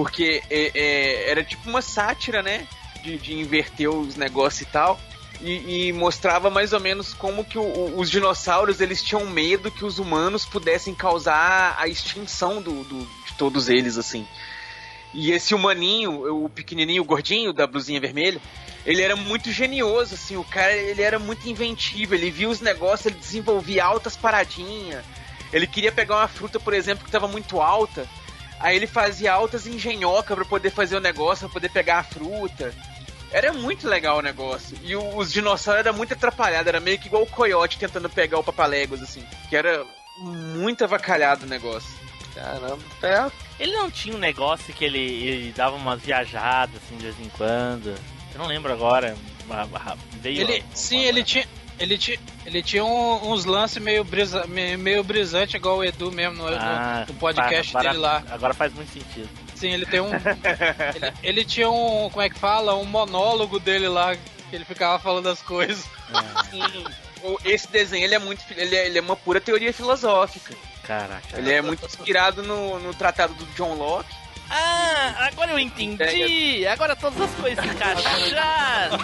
[0.00, 2.66] Porque é, é, era tipo uma sátira, né?
[3.02, 4.98] De, de inverter os negócios e tal.
[5.42, 9.84] E, e mostrava mais ou menos como que o- os dinossauros eles tinham medo que
[9.84, 14.26] os humanos pudessem causar a extinção do, do- de todos eles, assim.
[15.12, 18.40] E esse humaninho, o pequenininho, o gordinho da blusinha vermelha,
[18.86, 23.04] ele era muito genioso, assim, o cara, ele era muito inventivo, ele via os negócios,
[23.04, 25.04] ele desenvolvia altas paradinhas.
[25.52, 28.06] Ele queria pegar uma fruta, por exemplo, que estava muito alta,
[28.60, 32.72] aí ele fazia altas engenhoca para poder fazer o negócio, para poder pegar a fruta.
[33.32, 34.76] Era muito legal o negócio.
[34.82, 38.38] E o- os dinossauros era muito atrapalhado, era meio que igual o coiote tentando pegar
[38.38, 39.24] o papaléguas, assim.
[39.48, 39.84] Que era
[40.18, 41.90] muito avacalhado o negócio.
[42.34, 43.30] Caramba, é.
[43.58, 47.28] Ele não tinha um negócio que ele, ele dava umas viajadas assim de vez em
[47.30, 47.94] quando.
[48.32, 49.16] Eu não lembro agora.
[50.20, 50.42] Veio.
[50.42, 51.44] Ele, sim, ele tinha.
[51.80, 56.12] Ele tinha, ele tinha um- uns lances meio, brisa, me- meio brisante, igual o Edu
[56.12, 58.22] mesmo no, no- Ah, no podcast agora- dele lá.
[58.30, 59.28] Agora faz muito sentido.
[59.54, 60.10] Sim, ele tem um.
[60.94, 62.08] ele, ele tinha um.
[62.10, 62.74] Como é que fala?
[62.76, 65.84] Um monólogo dele lá, que ele ficava falando as coisas.
[66.50, 66.84] Sim.
[67.22, 68.42] O- Esse desenho ele é muito.
[68.56, 70.54] Ele é, ele é uma pura teoria filosófica.
[70.84, 71.38] Caraca.
[71.38, 74.14] Ele é muito inspirado no, no tratado do John Locke.
[74.52, 76.66] Ah, agora eu entendi!
[76.66, 78.98] Agora todas as coisas se encaixaram!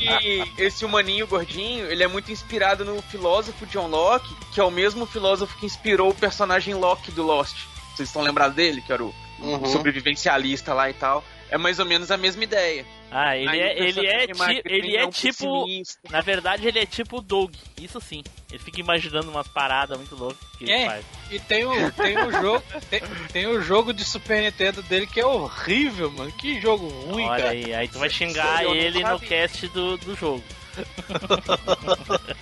[0.00, 4.70] E esse humaninho gordinho, ele é muito inspirado no filósofo John Locke, que é o
[4.70, 7.56] mesmo filósofo que inspirou o personagem Locke do Lost.
[7.94, 8.80] Vocês estão lembrados dele?
[8.82, 9.66] Que era o Uhum.
[9.66, 11.22] sobrevivencialista lá e tal.
[11.50, 12.84] É mais ou menos a mesma ideia.
[13.10, 15.62] Ah, ele Aí é, ele é, ti- ele é é um tipo.
[15.64, 16.00] pessimista.
[16.10, 17.54] Na verdade, ele é tipo o Doug.
[17.80, 18.24] Isso sim.
[18.50, 21.04] Ele fica imaginando umas paradas muito loucas que ele É, faz.
[21.30, 22.62] e tem o, tem o jogo.
[22.90, 23.00] Tem,
[23.32, 26.32] tem o jogo de Super Nintendo dele que é horrível, mano.
[26.32, 27.50] Que jogo ruim, Olha cara.
[27.52, 30.42] aí, aí tu vai xingar não ele no cast do, do jogo.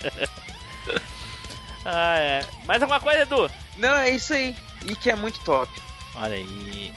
[1.85, 2.45] ah, é.
[2.65, 3.49] Mais alguma coisa, Edu?
[3.77, 4.55] Não, é isso aí.
[4.87, 5.71] E que é muito top.
[6.15, 6.93] Olha aí.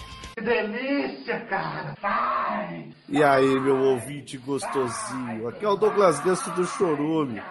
[3.09, 7.43] E aí, meu ouvinte gostosinho, aqui é o Douglas Ganso do Chorume.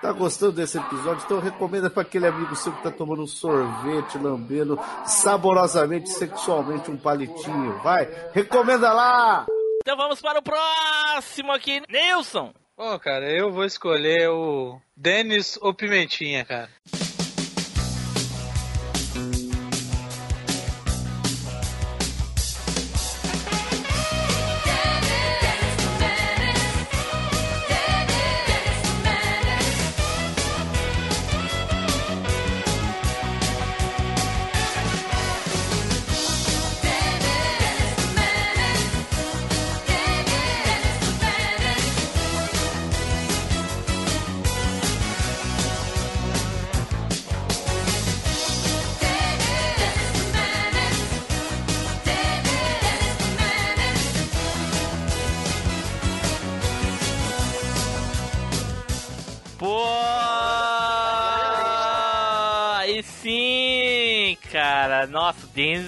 [0.00, 1.22] Tá gostando desse episódio?
[1.22, 6.96] Então recomenda para aquele amigo seu que tá tomando um sorvete, lambendo saborosamente, sexualmente um
[6.96, 7.78] palitinho.
[7.82, 9.44] Vai, recomenda lá!
[9.82, 12.54] Então vamos para o próximo aqui, Nilson.
[12.74, 16.70] Bom, cara, eu vou escolher o Denis ou Pimentinha, cara.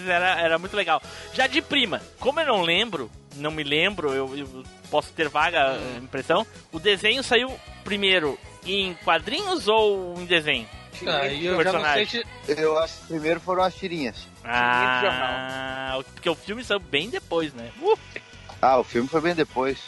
[0.06, 1.00] Era, era muito legal.
[1.32, 5.76] Já de prima, como eu não lembro, não me lembro, eu, eu posso ter vaga
[5.78, 6.46] eh, impressão.
[6.70, 10.68] O desenho saiu primeiro em quadrinhos ou em desenho?
[11.06, 12.24] Aí eu já não sei se.
[12.48, 14.28] Eu acho que primeiro foram as tirinhas.
[14.44, 17.70] Ah, porque o filme saiu bem depois, né?
[17.80, 17.98] Uh,
[18.60, 19.78] Ah, o filme foi bem depois.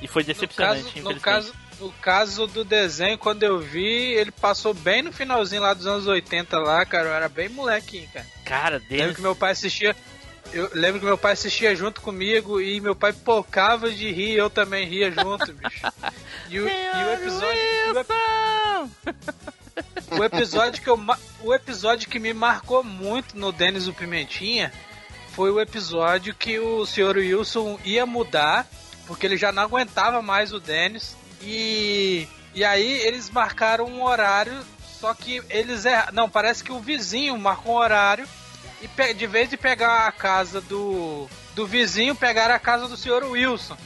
[0.00, 4.30] e foi No decepcionante, caso, no, caso, no caso do desenho, quando eu vi, ele
[4.30, 7.08] passou bem no finalzinho lá dos anos 80 lá, cara.
[7.08, 8.26] Eu era bem molequinho, cara.
[8.44, 9.16] Cara, Lembro Dennis...
[9.16, 9.96] que meu pai assistia.
[10.52, 14.48] Eu lembro que meu pai assistia junto comigo e meu pai pocava de rir, eu
[14.48, 15.86] também ria junto, bicho.
[16.48, 17.60] E o, e o episódio.
[20.10, 20.98] o O episódio que eu
[21.42, 24.72] o episódio que me marcou muito no Denis o Pimentinha
[25.32, 27.18] foi o episódio que o Sr.
[27.18, 28.66] Wilson ia mudar
[29.06, 34.58] porque ele já não aguentava mais o Denis e e aí eles marcaram um horário,
[34.98, 36.12] só que eles erraram.
[36.12, 38.26] Não, parece que o vizinho marcou um horário
[38.82, 43.24] e de vez de pegar a casa do do vizinho, pegaram a casa do Sr.
[43.30, 43.76] Wilson.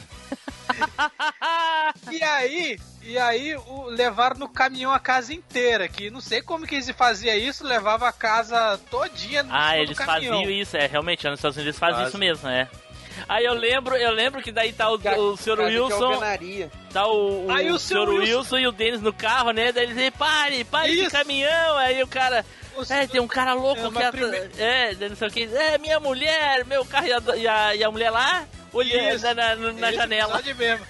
[2.10, 6.66] E aí, e aí o, levaram no caminhão a casa inteira, que não sei como
[6.66, 10.34] que eles faziam isso, levava a casa todinha no Ah, cima do eles caminhão.
[10.38, 12.08] faziam isso, é, realmente, nos Estados Unidos eles fazem Fazem.
[12.08, 12.68] isso mesmo, é.
[13.28, 16.20] Aí eu lembro, eu lembro que daí tá o, o de Wilson,
[16.92, 17.78] tá o, o, Aí o.
[17.78, 18.08] Sr.
[18.08, 18.36] Wilson.
[18.38, 19.72] Wilson e o Denis no carro, né?
[19.72, 21.10] Daí eles dizem, pare, pare Isso.
[21.10, 21.76] caminhão.
[21.78, 22.44] Aí o cara,
[22.90, 25.78] é, tem um cara louco É, que atra- primeiro- é, não sei o que, é,
[25.78, 29.72] minha mulher, meu carro e a, e a, e a mulher lá, olhando na, na,
[29.72, 30.42] na janela.
[30.58, 30.86] mesmo.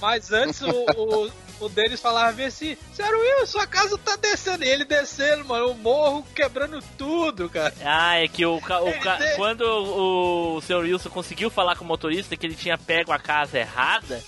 [0.00, 1.30] Mas antes o, o,
[1.60, 4.64] o deles falava bem assim, Sério, Will, sua casa tá descendo.
[4.64, 7.72] E ele descendo, mano, o morro quebrando tudo, cara.
[7.84, 8.80] Ah, é que o, o ca-
[9.20, 10.78] Ele- quando o, o Sr.
[10.80, 14.22] Wilson conseguiu falar com o motorista que ele tinha pego a casa errada,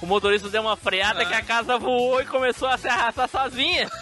[0.00, 1.26] o motorista deu uma freada Ah.
[1.26, 3.88] que a casa voou e começou a se arrastar sozinha.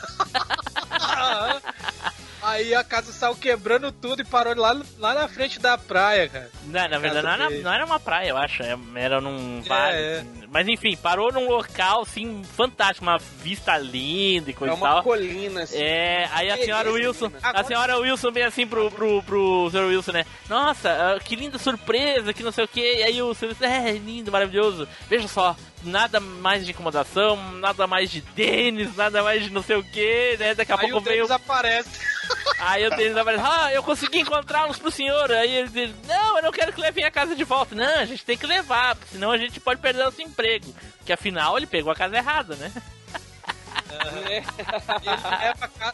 [2.43, 6.49] Aí a casa saiu quebrando tudo e parou lá, lá na frente da praia, cara.
[6.67, 8.63] Não, na verdade não era, não era uma praia, eu acho.
[8.63, 9.97] é- Era num vale.
[9.97, 10.19] é.
[10.21, 10.46] assim.
[10.57, 14.89] Mas enfim, parou num local assim fantástico, uma vista linda e É coisa e uma
[14.89, 15.03] tal.
[15.03, 15.77] colina, assim.
[15.77, 19.85] É, aí a senhora Wilson, a senhora Wilson vem assim pro, pro, pro Sr.
[19.89, 20.25] Wilson, né?
[20.49, 22.81] Nossa, ah, que linda surpresa, que não sei o que.
[22.81, 23.49] E aí o Sr.
[23.49, 24.89] Wilson, é, lindo, maravilhoso.
[25.11, 29.77] Veja só, nada mais de incomodação, nada mais de Denis, nada mais de não sei
[29.77, 30.55] o que, né?
[30.55, 31.33] Daqui a Aí pouco o Denis veio.
[31.33, 31.91] aparece.
[32.59, 35.31] Aí o Denis aparece, ah, eu consegui encontrá-los pro senhor.
[35.31, 37.75] Aí ele diz, não, eu não quero que levem a casa de volta.
[37.75, 40.46] Não, a gente tem que levar, porque senão a gente pode perder nosso emprego.
[40.99, 42.73] Porque afinal ele pegou a casa errada, né?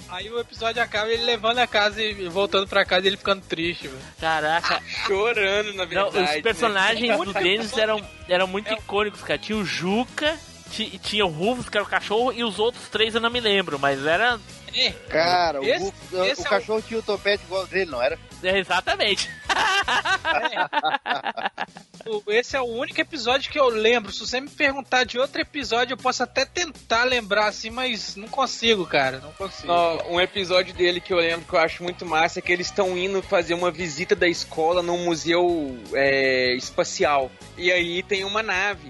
[0.08, 3.42] Aí o episódio acaba ele levando a casa e voltando pra casa e ele ficando
[3.42, 4.00] triste, velho.
[4.20, 6.36] Caraca, Chorando, na Não, verdade.
[6.36, 7.24] os personagens né?
[7.24, 9.38] do Denis eram, eram muito icônicos, cara.
[9.38, 10.36] Tinha o Juca,
[10.70, 13.40] ti- tinha o Rufus, que era o cachorro, e os outros três eu não me
[13.40, 14.38] lembro, mas era.
[15.08, 18.02] Cara, o, Esse- o- esse o é o- cachorro tinha o topete igual dele, não
[18.02, 18.18] era?
[18.42, 19.30] É, exatamente.
[22.04, 24.10] O- Esse é o único episódio que eu lembro.
[24.12, 28.26] Se você me perguntar de outro episódio, eu posso até tentar lembrar assim, mas não
[28.26, 29.18] consigo, cara.
[29.20, 29.72] Não consigo.
[30.08, 32.98] Um episódio dele que eu lembro que eu acho muito massa é que eles estão
[32.98, 37.30] indo fazer uma visita da escola num museu é, espacial.
[37.56, 38.88] E aí tem uma nave.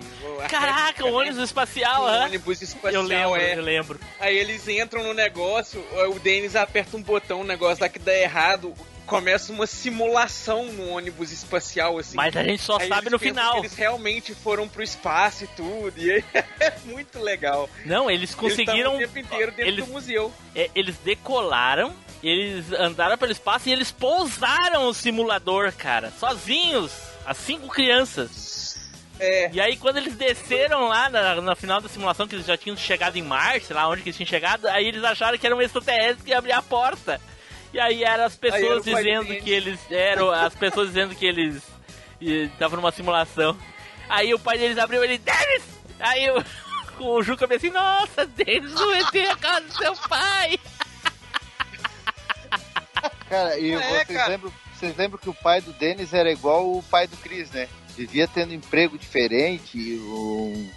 [0.48, 3.54] Caraca, o ônibus espacial, Um ônibus espacial, Eu lembro, é.
[3.56, 4.00] eu lembro.
[4.18, 8.14] Aí eles entram no negócio, o Denis aperta um botão, o negócio lá que dá
[8.14, 8.74] errado,
[9.12, 12.16] começa uma simulação no ônibus espacial, assim.
[12.16, 13.58] Mas a gente só sabe no final.
[13.58, 16.24] eles realmente foram pro espaço e tudo, e aí
[16.60, 17.68] é muito legal.
[17.84, 18.94] Não, eles conseguiram.
[18.94, 20.32] Eles o tempo inteiro dentro eles- do museu.
[20.54, 26.92] é, eles decolaram, eles andaram pelo espaço e eles pousaram o simulador, cara, sozinhos,
[27.26, 28.62] as cinco crianças.
[29.20, 29.50] É.
[29.52, 32.76] E aí, quando eles desceram lá na, na final da simulação, que eles já tinham
[32.76, 35.62] chegado em Marte, lá onde que eles tinham chegado, aí eles acharam que era um
[35.62, 37.20] extraterrestre que ia abrir a porta.
[37.72, 41.24] E aí eram as era pessoas pai dizendo que eles eram, as pessoas dizendo que
[41.24, 41.62] eles
[42.20, 43.56] estavam numa simulação.
[44.08, 45.64] Aí o pai deles abriu ele, Denis!
[45.98, 46.44] Aí o,
[47.04, 50.58] o Juca veio assim, nossa, Denis, não entrei a casa do seu pai!
[53.28, 54.28] Cara, e É, vocês, cara.
[54.28, 57.66] Lembram, vocês lembram que o pai do Denis era igual o pai do Chris, né?
[57.96, 60.70] Vivia tendo emprego diferente, um,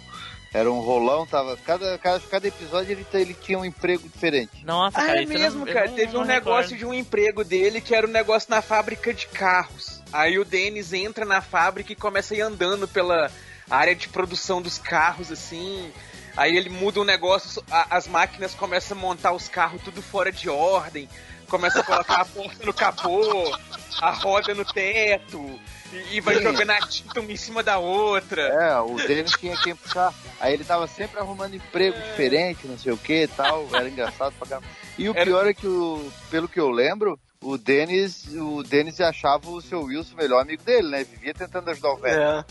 [0.58, 1.56] era um rolão, tava.
[1.58, 4.64] Cada, cada, cada episódio ele, ele tinha um emprego diferente.
[4.64, 5.88] Nossa, Ah, cara, é isso eu mesmo, não- cara.
[5.88, 6.78] não- Teve não um negócio recordo.
[6.78, 10.02] de um emprego dele que era um negócio na fábrica de carros.
[10.12, 13.30] Aí o Denis entra na fábrica e começa a ir andando pela
[13.70, 15.90] área de produção dos carros, assim.
[16.36, 20.30] Aí ele muda o negócio, a- as máquinas começam a montar os carros tudo fora
[20.30, 21.08] de ordem.
[21.48, 23.56] Começa a colocar a porta no capô,
[24.00, 25.58] a roda no teto,
[25.92, 28.42] e, e vai jogando a tinta uma em cima da outra.
[28.42, 30.12] É, o Denis tinha quem puxar.
[30.40, 33.66] Aí ele tava sempre arrumando emprego diferente, não sei o que e tal.
[33.72, 34.66] Era engraçado pra caramba.
[34.98, 39.00] E o Era- pior é que, o, pelo que eu lembro, o Denis, o Denis
[39.00, 41.04] achava o seu Wilson o melhor amigo dele, né?
[41.04, 42.44] Vivia tentando ajudar o velho.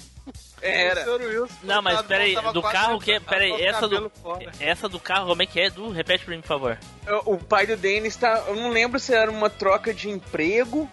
[0.61, 1.05] Era.
[1.63, 3.19] Não, mas peraí, do carro que.
[3.19, 4.09] Peraí, o essa do.
[4.09, 4.51] fora.
[4.59, 5.69] Essa do carro, como é que é?
[5.69, 6.79] Du, repete pra mim, por favor.
[7.25, 8.43] O pai do Denis tá.
[8.47, 10.89] Eu não lembro se era uma troca de emprego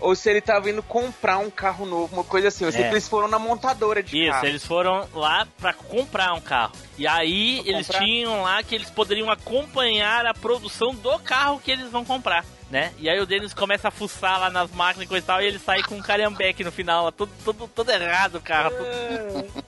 [0.00, 2.64] ou se ele tava indo comprar um carro novo, uma coisa assim.
[2.64, 2.88] Eu sei É.
[2.88, 4.46] que eles foram na montadora de Isso, carro.
[4.46, 6.72] eles foram lá pra comprar um carro.
[6.98, 8.04] E aí Pra eles comprar?
[8.04, 12.92] tinham lá que eles poderiam acompanhar a produção do carro que eles vão comprar, né?
[12.98, 15.46] E aí o Denis começa a fuçar lá nas máquinas e coisa e tal, e
[15.46, 18.70] ele sai com um carambeque no final, lá, todo, todo, todo errado o carro.
[18.70, 19.64] todo-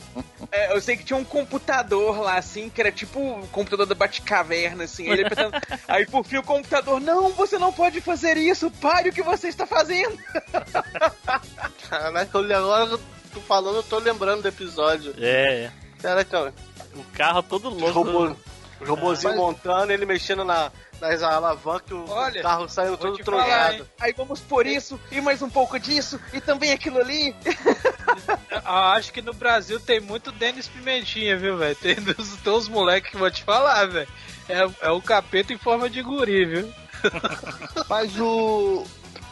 [0.53, 3.95] É, eu sei que tinha um computador lá, assim, que era tipo o computador da
[3.95, 5.09] Batcaverna, assim.
[5.11, 5.53] Ele pensando,
[5.89, 9.49] aí por fim o computador, não, você não pode fazer isso, pare o que você
[9.49, 10.17] está fazendo.
[11.89, 13.01] Caraca, eu- agora eu
[13.33, 15.15] tô falando, eu tô lembrando do episódio.
[15.19, 16.53] É, Caraca,
[16.95, 17.93] o carro todo louco.
[18.03, 18.37] robô,
[18.81, 20.71] os robôzinhos Mas- montando, ele mexendo na,
[21.01, 23.89] nas alavancas, o Olha, carro saindo Vou todo trocado.
[24.01, 27.35] Aí vamos por isso, e mais um pouco disso, e também aquilo ali.
[28.65, 31.77] ah, acho que no Brasil tem muito Denis Pimentinha, viu, velho?
[31.77, 34.09] Tem uns, tem uns moleques que vou te falar, velho.
[34.49, 36.73] É, é o capeta em forma de guri, viu?
[37.89, 38.85] Mas o.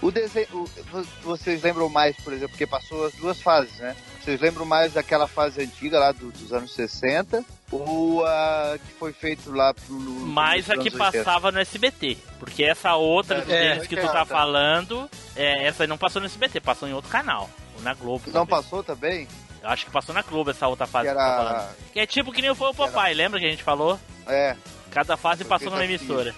[0.03, 0.47] O desenho.
[0.53, 3.97] o- vo- vocês lembram mais, por exemplo, porque passou as duas fases, né?
[4.22, 7.45] Vocês lembram mais daquela fase antiga lá do- dos anos 60
[7.75, 9.95] ou a que foi feito lá pro.
[9.95, 11.12] Mas a que anos 80?
[11.25, 12.16] passava no SBT.
[12.39, 14.27] Porque essa outra É, Denis que tu tá 80.
[14.27, 17.49] falando, é, essa aí não passou no SBT, passou em outro canal.
[17.77, 18.22] Ou na Globo.
[18.27, 18.49] Não talvez.
[18.64, 19.27] passou também?
[19.62, 21.77] Eu acho que passou na Globo essa outra fase Que que, tu tá era- falando.
[21.93, 23.99] Que é tipo que nem foi o Popeye, lembra que a gente falou?
[24.27, 24.57] É.
[24.91, 25.95] Cada fase passou numa assim.
[25.95, 26.35] emissora.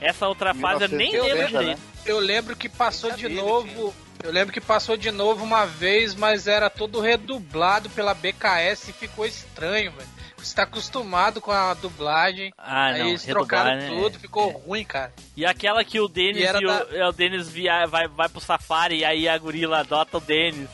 [0.00, 1.78] Essa outra fase eu nem 1990, lembro né?
[2.06, 3.92] Eu lembro que passou de novo.
[4.22, 8.92] Eu lembro que passou de novo uma vez, mas era todo redublado pela BKS e
[8.92, 10.08] ficou estranho, velho.
[10.38, 12.52] Você tá acostumado com a dublagem.
[12.56, 13.88] Ah, aí não, eles redublar, trocaram né?
[13.88, 15.12] tudo, ficou ruim, cara.
[15.36, 18.28] E aquela que o Denis E e o, da- é, o Denis via, vai, vai
[18.28, 20.68] pro safari e aí a gorila adota o Denis.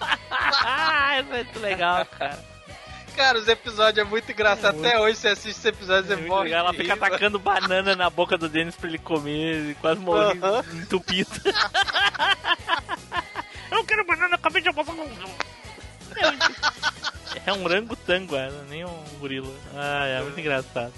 [1.16, 2.44] É muito legal, cara.
[3.16, 4.76] Cara, os episódios é muito engraçado.
[4.80, 6.44] Até hoje você assiste esses episódios Muito morre.
[6.44, 6.64] legal.
[6.66, 10.36] Ela fica atacando banana na boca do Denis pra ele comer e quase morre
[10.82, 11.30] entupido.
[13.70, 15.08] Eu não quero banana, acabei de almoçar com...
[17.46, 19.52] É um rangotango, é, nem um gorila.
[19.76, 20.92] Ah, é muito engraçado.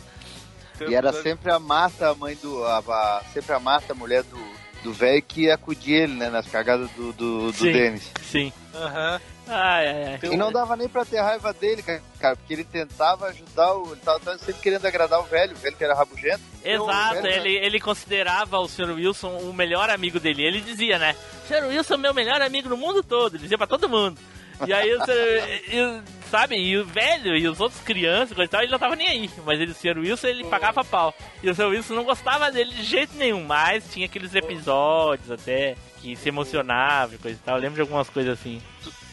[0.89, 2.63] E era sempre a Marta, a mãe do.
[2.65, 4.39] A, a- sempre a Marta, a mulher do,
[4.83, 6.29] do velho, que ia acudir ele, né?
[6.29, 7.73] Nas cagadas do, do, do Sim.
[7.73, 8.13] Denis.
[8.23, 8.53] Sim.
[8.75, 9.21] Aham.
[9.49, 10.31] Ai, ai, ai.
[10.31, 13.93] E não dava nem pra ter raiva dele, ca- cara, porque ele tentava ajudar o.
[13.93, 16.41] Ele tava, tava sempre querendo agradar o velho, o velho que era rabugento.
[16.65, 18.91] Exato, velho- ele, ele considerava o Sr.
[18.95, 20.45] Wilson o melhor amigo dele.
[20.45, 21.17] Ele dizia, né?
[21.49, 21.65] Sr.
[21.69, 23.35] Wilson é meu melhor amigo no mundo todo.
[23.35, 24.21] Ele dizia pra todo mundo.
[24.67, 26.03] E aí, o Sr.
[26.27, 29.09] sabe, e o velho e os outros crianças, coisa e tal, ele não tava nem
[29.09, 29.31] aí.
[29.45, 29.99] Mas ele, o Sr.
[29.99, 31.15] Wilson, ele pagava pau.
[31.43, 31.69] E o Sr.
[31.69, 33.45] Wilson não gostava dele de jeito nenhum.
[33.45, 37.57] Mas tinha aqueles episódios até que se emocionava e coisa e tal.
[37.57, 38.61] Eu lembro de algumas coisas assim.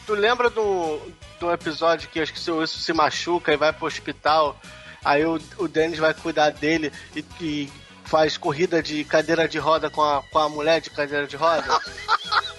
[0.06, 1.00] Tu lembra do,
[1.40, 4.60] do episódio que acho que o seu Wilson se machuca e vai pro hospital?
[5.04, 7.72] Aí o, o Dennis vai cuidar dele e, e
[8.04, 11.64] faz corrida de cadeira de roda com a, com a mulher de cadeira de roda?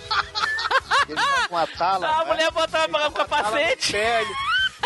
[1.07, 2.07] Ele tá com a tala.
[2.07, 2.31] Ah, a né?
[2.31, 3.91] mulher botava o capacete.
[3.91, 4.33] pé, ele-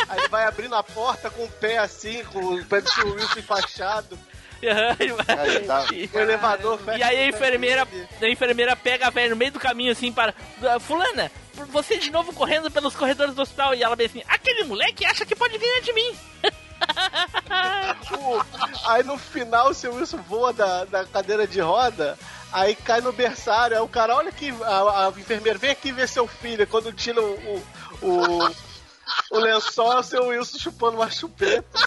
[0.08, 3.40] Aí vai abrindo a porta com o pé assim, com o pé do seu Wilson
[3.40, 4.18] enfaixado.
[4.62, 7.88] E- O elevador fecha E aí a enfermeira,
[8.22, 10.34] a enfermeira pega a velha no meio do caminho assim para.
[10.62, 11.32] "Ah, Fulana,
[11.70, 13.74] você de novo correndo pelos corredores do hospital.
[13.74, 16.14] E ela vê assim, aquele moleque acha que pode ganhar de mim.
[18.86, 22.18] Aí no final o seu Wilson voa da, da cadeira de roda,
[22.52, 26.08] aí cai no berçário, aí o cara, olha aqui, a, a enfermeira, vem aqui ver
[26.08, 26.66] seu filho.
[26.68, 27.64] Quando tira o,
[28.02, 28.52] o, o,
[29.32, 31.80] o lençol, é o seu Wilson chupando uma chupeta.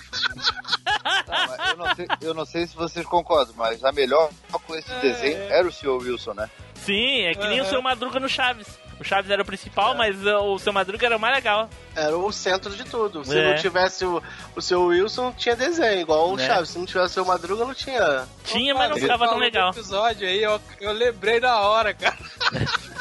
[1.28, 4.30] Não, eu, não sei, eu não sei se vocês concordam, mas a melhor
[4.66, 5.98] com esse desenho era o Sr.
[6.02, 6.50] Wilson, né?
[6.74, 7.70] Sim, é que nem o Aham.
[7.70, 8.66] seu Madruga no Chaves.
[9.02, 11.68] O Chaves era o principal, mas uh, o seu Madruga era o mais legal.
[11.94, 13.24] Era o centro de tudo.
[13.24, 13.50] Se É.
[13.50, 14.22] não tivesse o,
[14.56, 16.46] o seu Wilson, não tinha desenho, igual o É.
[16.46, 16.70] Chaves.
[16.70, 18.26] Se não tivesse o seu Madruga, não tinha.
[18.44, 19.70] Tinha, mas não ficava tão legal.
[19.70, 22.16] episódio aí, eu, eu lembrei na hora, cara.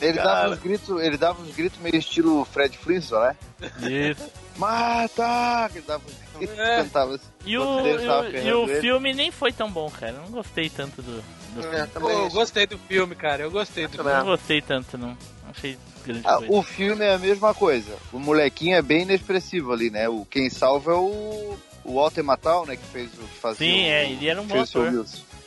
[0.00, 3.70] Ele dava uns gritos, ele dava uns gritos meio estilo Fred Flintstone, né?
[4.10, 4.30] Isso.
[4.56, 5.70] Mata!
[5.72, 6.76] Ele dava uns gritos, É.
[6.82, 7.24] cantava assim.
[7.44, 10.12] E o, e o- e o filme nem foi tão bom, cara.
[10.12, 11.22] Eu não gostei tanto do
[11.60, 11.88] É, filme.
[12.00, 13.42] Pô, eu gostei do filme, cara.
[13.42, 14.12] Eu gostei do Também.
[14.12, 14.18] filme.
[14.28, 15.08] Não gostei tanto, não.
[15.08, 16.52] Não achei grande Ah, coisa.
[16.52, 17.96] o filme é a mesma coisa.
[18.12, 20.08] O molequinho é bem inexpressivo ali, né?
[20.08, 22.76] O quem salva é o, o Walter Matthau, né?
[22.76, 23.66] Que fez o que fazia.
[23.66, 24.64] Sim, o, é, ele era um bom.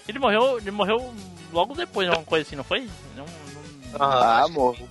[0.07, 1.13] Ele morreu, ele morreu
[1.51, 2.87] logo depois, alguma coisa assim, não foi?
[3.15, 3.25] Não,
[3.93, 4.87] não- Ah, que- morreu.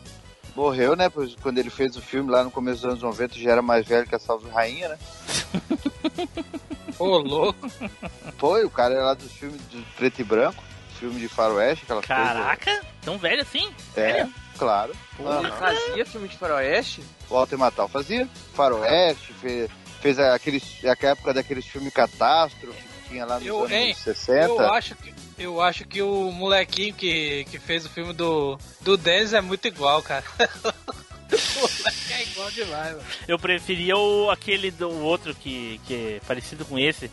[0.56, 1.08] Morreu, né?
[1.08, 3.84] Pois quando ele fez o filme lá no começo dos anos 90, já era mais
[3.86, 4.98] velho que a Salve Rainha, né?
[6.98, 7.68] Ô, louco.
[8.38, 10.62] Foi, o cara era lá dos filmes de preto e branco,
[11.04, 13.70] filme de faroeste, aquela Caraca, tão velho assim?
[13.94, 14.26] É,
[14.56, 14.94] claro.
[15.18, 15.50] Ele Aham.
[15.58, 17.02] fazia filme de faroeste?
[17.28, 18.26] O Walter Matthau fazia.
[18.54, 23.72] Faroeste, fez, fez aqueles, aquela época daqueles filmes catástrofe que tinha lá nos Eu, anos
[23.72, 24.46] hein, 60.
[24.46, 25.14] Eu acho que.
[25.36, 29.66] Eu acho que o molequinho que, que fez o filme do, do Dennis é muito
[29.68, 30.24] igual, cara.
[30.38, 33.04] o moleque é igual demais, mano.
[33.28, 37.10] Eu preferia o, aquele do outro que, que é parecido com esse.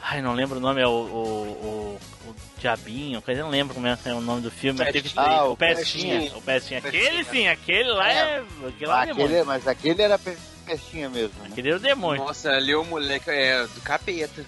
[0.00, 3.74] Ai, não lembro o nome, é o, o, o, o Diabinho, coisa, eu não lembro
[3.74, 4.78] como é, é o nome do filme.
[4.78, 5.40] mas teve Ah, três.
[5.42, 6.20] o o Pestinha.
[6.20, 6.38] Pestinha.
[6.38, 6.78] O Pestinha.
[6.78, 7.24] Aquele Pestinha.
[7.24, 8.38] sim, aquele lá é.
[8.68, 9.46] Aquele lá é aquele, demônio.
[9.46, 11.32] mas aquele era pe- pestinha mesmo.
[11.42, 11.48] Né?
[11.50, 12.24] Aquele era o demônio.
[12.24, 14.44] Nossa, ali o moleque é do capeta.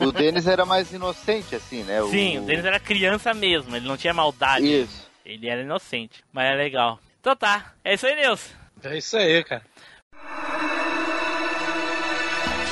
[0.00, 2.00] O Denis era mais inocente, assim, né?
[2.10, 4.66] Sim, o Denis era criança mesmo, ele não tinha maldade.
[4.82, 5.08] Isso.
[5.24, 6.98] Ele era inocente, mas é legal.
[7.20, 8.48] Então tá, é isso aí, Nilson.
[8.82, 9.62] É isso aí, cara.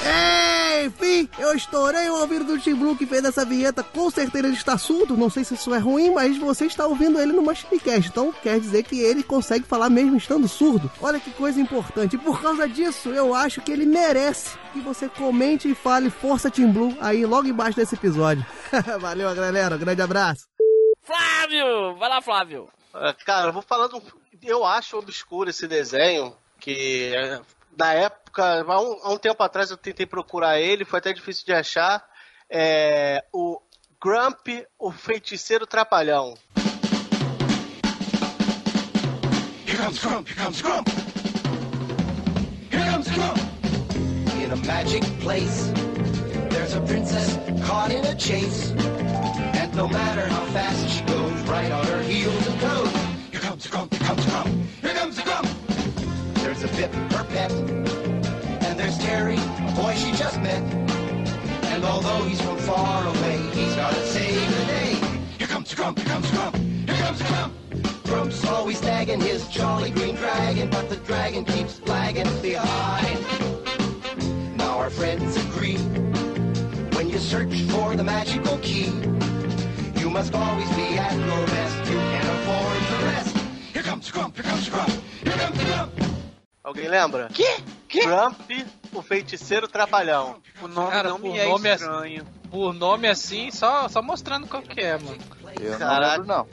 [0.05, 3.83] Ei, Enfim, eu estourei o ouvido do Tim Blue que fez essa vinheta.
[3.83, 5.17] Com certeza ele está surdo.
[5.17, 8.09] Não sei se isso é ruim, mas você está ouvindo ele no Machipcast.
[8.09, 10.91] Então quer dizer que ele consegue falar mesmo estando surdo.
[11.01, 12.17] Olha que coisa importante.
[12.17, 16.51] E por causa disso, eu acho que ele merece que você comente e fale Força
[16.51, 18.45] Tim Blue aí logo embaixo desse episódio.
[19.01, 19.77] Valeu, galera.
[19.77, 20.47] Um grande abraço.
[21.03, 21.97] Flávio!
[21.97, 22.69] Vai lá, Flávio.
[22.93, 24.03] Ah, Cara, eu vou falando.
[24.43, 27.41] Eu acho obscuro esse desenho, que é,
[27.79, 31.47] na época, há um, há um tempo atrás eu tentei procurar ele, foi até difícil
[31.47, 32.05] de achar.
[32.51, 33.61] É, o
[34.03, 34.49] Grump,
[34.79, 36.35] o feiticeiro trapalhão.
[39.65, 40.89] Here comes Grump, here comes Grump.
[42.71, 43.39] Here comes Grump.
[44.43, 45.73] In a magic place,
[46.51, 48.73] there's a princess caught in a chase.
[49.55, 52.93] And no matter how fast she goes, right on her heels it goes.
[53.31, 54.49] Here comes Grump, here comes Grump.
[54.83, 55.58] Here comes Grump.
[56.79, 57.51] Pip, her pet.
[57.51, 60.63] And there's Terry, a boy she just met.
[61.73, 64.95] And although he's from far away, he's gotta save the day.
[65.39, 66.55] Here comes Grump, here comes Grump.
[66.55, 67.53] Here comes Grump.
[68.05, 73.19] Grump's always tagging his jolly green dragon, but the dragon keeps lagging behind.
[74.57, 75.79] Now our friends agree,
[76.95, 78.93] when you search for the magical key,
[80.01, 83.37] you must always be at your best, you can't afford the rest.
[83.73, 84.93] Here comes Grump, here comes Grump,
[85.25, 86.08] here comes Grump.
[86.69, 87.29] Alguém lembra?
[87.33, 87.63] Que?
[87.89, 88.05] Que?
[88.05, 88.51] Grump,
[88.93, 90.37] o feiticeiro trapalhão.
[90.63, 92.27] O nome Cara, não me é nome estranho.
[92.51, 95.19] Por nome assim, só, só mostrando qual que é, mano.
[95.61, 96.13] Eu não Caraca.
[96.13, 96.47] lembro, não.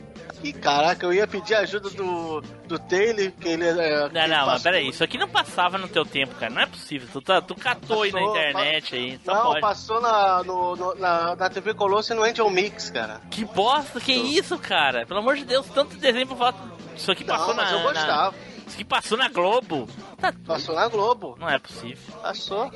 [0.43, 4.09] Ih, caraca, eu ia pedir ajuda do, do Taylor, que ele é.
[4.09, 6.53] Não, não, mas peraí, isso aqui não passava no teu tempo, cara.
[6.53, 7.07] Não é possível.
[7.11, 9.19] Tu, tá, tu catou aí na Passou, internet aí.
[9.23, 9.61] Só Não, pode.
[9.61, 13.21] passou na, no, no- na, na TV Colosso e no Angel Mix, cara.
[13.31, 15.05] Que bosta, que isso, cara?
[15.05, 16.55] Pelo amor de Deus, tanto desenho pra falar.
[16.95, 17.63] Isso aqui passou Não, na.
[17.63, 18.35] mas eu na- gostava.
[18.65, 19.87] Isso aqui passou na Globo.
[20.19, 21.35] Tá Passou na Globo.
[21.39, 21.97] Não é possível.
[22.21, 22.71] Passou.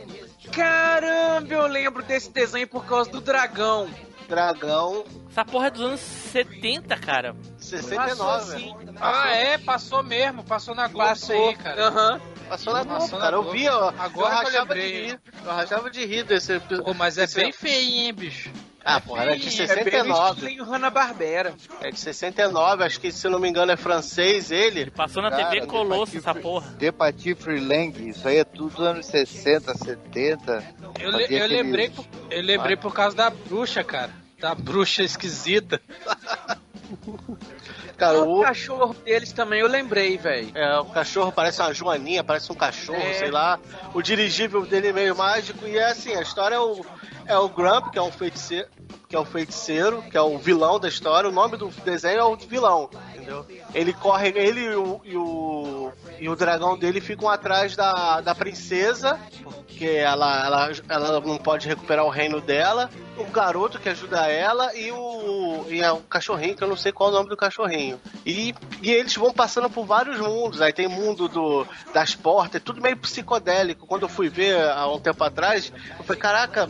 [0.52, 3.90] Caramba, eu lembro desse desenho por causa do dragão.
[4.28, 7.36] Dragão Essa porra é dos anos 70, cara.
[7.58, 8.16] 69.
[8.16, 8.76] Passou sim.
[9.02, 11.50] Ah, é, passou mesmo, passou na Globo Passou.
[11.50, 11.88] aí, cara.
[11.88, 12.22] Aham.
[12.48, 13.36] Passou na Globo, cara.
[13.38, 13.92] Eu vi, ó.
[13.98, 14.24] Agora eu que eu
[14.62, 15.20] rachava de rir.
[15.44, 16.84] Eu rachava de rir desse episódio.
[16.86, 18.52] Pô, mas é bem feio, hein, bicho.
[18.84, 20.34] Ah, pô, era de É bem no 69.
[20.40, 21.54] estilinho Hanna-Barbera.
[21.82, 24.90] É de 69, acho que se eu não me engano é francês ele.
[24.92, 26.70] Passou na Cara, TV Colosso essa porra.
[26.78, 30.64] Depatifre Lang, isso aí é tudo anos 60, 70.
[31.00, 34.12] Eu, le- eu lembrei, por- eu lembrei por causa da bruxa, cara.
[34.40, 35.82] Da bruxa esquisita.
[38.00, 40.52] Cara, o o, cachorro deles também eu lembrei, velho.
[40.56, 43.14] é, o cachorro parece uma joaninha, parece um cachorro, É.
[43.14, 43.60] sei lá.
[43.94, 45.68] O dirigível dele é meio mágico.
[45.68, 46.84] E é assim, a história é o,
[47.26, 48.68] é o Grump, que é um feiticeiro,
[49.10, 51.28] que é o feiticeiro, que é o vilão da história.
[51.28, 53.44] O nome do desenho é o vilão, entendeu?
[53.74, 58.36] Ele corre, ele e o, e o, e o dragão dele ficam atrás da, da
[58.36, 62.88] princesa, porque ela, ela, ela não pode recuperar o reino dela.
[63.18, 66.92] O garoto que ajuda ela e o, e é o cachorrinho, que eu não sei
[66.92, 68.00] qual é o nome do cachorrinho.
[68.24, 70.62] E, e eles vão passando por vários mundos.
[70.62, 73.88] Aí tem mundo do, das portas, é tudo meio psicodélico.
[73.88, 76.70] Quando eu fui ver há um tempo atrás, eu falei, caraca,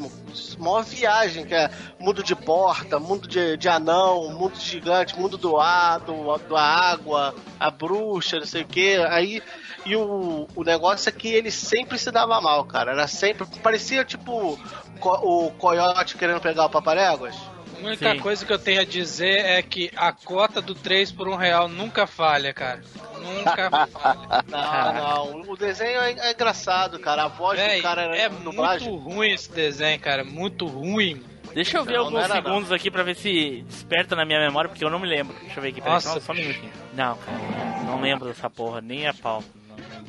[0.57, 1.69] maior viagem, que é
[1.99, 6.55] mundo de porta, mundo de, de anão, mundo de gigante, mundo do ar, do, do
[6.57, 8.95] água, a bruxa, não sei o que.
[9.09, 9.41] Aí,
[9.86, 12.91] e o, o negócio é que ele sempre se dava mal, cara.
[12.91, 13.45] Era sempre.
[13.61, 14.59] Parecia tipo
[14.99, 17.36] co- o coiote querendo pegar o paparéguas.
[17.82, 18.19] A única Sim.
[18.19, 21.69] coisa que eu tenho a dizer é que a cota do 3 por 1 real
[21.69, 22.82] nunca falha, cara.
[23.21, 24.43] Nunca falha.
[24.49, 24.93] Não,
[25.34, 25.51] não.
[25.53, 27.23] O desenho é, é engraçado, cara.
[27.23, 30.25] A voz Véi, do cara era é no muito ruim esse desenho, cara.
[30.25, 31.23] Muito ruim.
[31.54, 32.41] Deixa eu ver Não, alguns não era, não.
[32.43, 35.36] segundos aqui pra ver se desperta na minha memória, porque eu não me lembro.
[35.41, 36.72] Deixa eu ver aqui, peraí, Nossa, só, só um minutinho.
[36.93, 37.38] Não, cara,
[37.86, 39.43] não lembro dessa porra, nem a pau.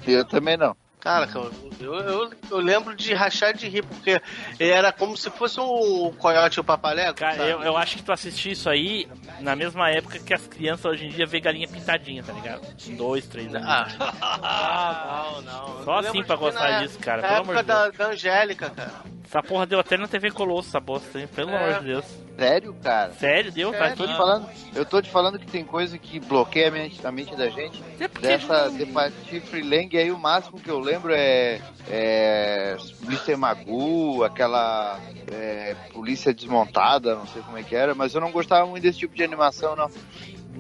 [0.07, 0.77] Eu também não.
[1.01, 1.47] Cara, cara,
[1.81, 4.21] eu, eu, eu lembro de rachar de rir, porque
[4.59, 7.15] era como se fosse um coiote e o papalego.
[7.15, 7.49] Cara, sabe?
[7.51, 9.09] eu, eu acho que tu assistiu isso aí
[9.41, 12.61] na mesma época que as crianças hoje em dia vê galinha pintadinha, tá ligado?
[12.99, 13.67] Dois, três anos.
[13.67, 15.85] Ah, não, não.
[15.85, 17.97] Só assim pra gostar na- disso, cara, Na pelo amor época de Deus.
[17.97, 18.93] da, da Angélica, cara.
[19.31, 21.29] Essa porra deu até na TV Colosso, essa bosta, hein?
[21.33, 21.57] Pelo É.
[21.57, 22.05] amor de Deus.
[22.37, 23.13] Sério, cara?
[23.13, 23.71] Sério, deu?
[23.71, 24.13] Tá Eu tô, aqui.
[24.13, 27.37] te falando, eu tô te falando que tem coisa que bloqueia a mente, a mente
[27.37, 27.81] da gente.
[28.01, 33.37] É Dessa não- Depatifre Lang aí, o máximo que eu lembro é, é Mr.
[33.37, 34.99] Magoo, aquela
[35.31, 38.99] é, polícia desmontada, não sei como é que era, mas eu não gostava muito desse
[38.99, 39.89] tipo de animação, não.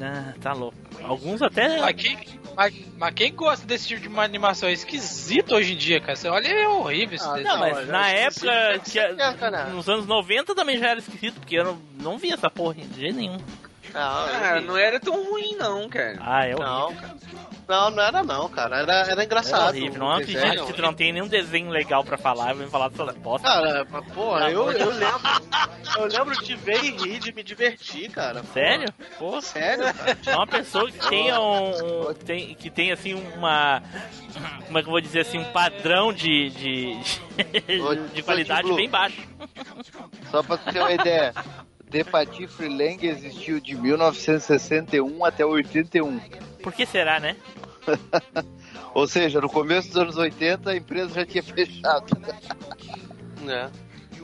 [0.00, 0.76] Ah, tá louco.
[1.02, 1.92] Alguns até.
[1.92, 2.16] Quem,
[2.60, 6.14] mas, mas quem gosta desse tipo de uma animação é esquisito hoje em dia, cara.
[6.14, 7.48] Você olha, é horrível esse Ah, desenho.
[7.48, 10.88] Não, mas Não, na já época, que, é que é, nos anos 90 também já
[10.90, 13.38] era esquisito, porque eu não, não via essa porra de jeito nenhum.
[13.94, 16.18] Não, não era tão ruim não, cara.
[16.20, 17.16] Ah, eu Não, cara.
[17.70, 18.78] Não, não era não, cara.
[18.80, 19.68] Era, era engraçado.
[19.68, 19.98] horrível.
[20.00, 22.52] Não acredito que tu não tem nenhum desenho legal pra falar.
[22.52, 23.46] Vem falar dessas bosta.
[23.46, 25.20] Cara, mas, porra, eu, eu lembro.
[25.96, 28.42] Eu lembro de ver e rir, de me divertir, cara.
[28.52, 28.88] Sério?
[29.18, 30.18] Pô, Sério, cara.
[30.26, 33.82] É uma pessoa que tenha um, um- tem, que tem assim uma
[34.66, 36.94] como é que eu vou dizer assim um padrão de de,
[37.66, 39.20] de, de qualidade bem baixo.
[40.30, 41.32] Só pra tu ter uma ideia,
[41.90, 46.18] The Patife Lang existiu de 1961 até 81.
[46.62, 47.36] Por que será, né?
[48.94, 52.06] Ou seja, no começo dos anos 80 a empresa já tinha fechado.
[53.48, 53.68] É.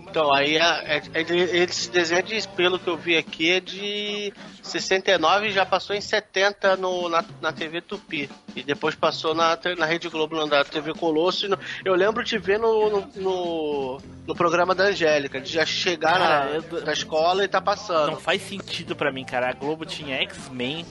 [0.09, 4.33] Então, aí a- é- é- esse desenho de pelo que eu vi aqui é de
[4.63, 8.31] 69 e já passou em 70 no, na, na TV Tupi.
[8.55, 11.47] E depois passou na, na Rede Globo, na TV Colosso.
[11.47, 15.67] e no- eu lembro de ver no, no, no, no programa da Angélica, de já
[15.67, 18.13] chegar Cara, na, eu- na escola e tá passando.
[18.13, 19.51] Não faz sentido pra mim, cara.
[19.51, 20.87] A Globo tinha X-Men,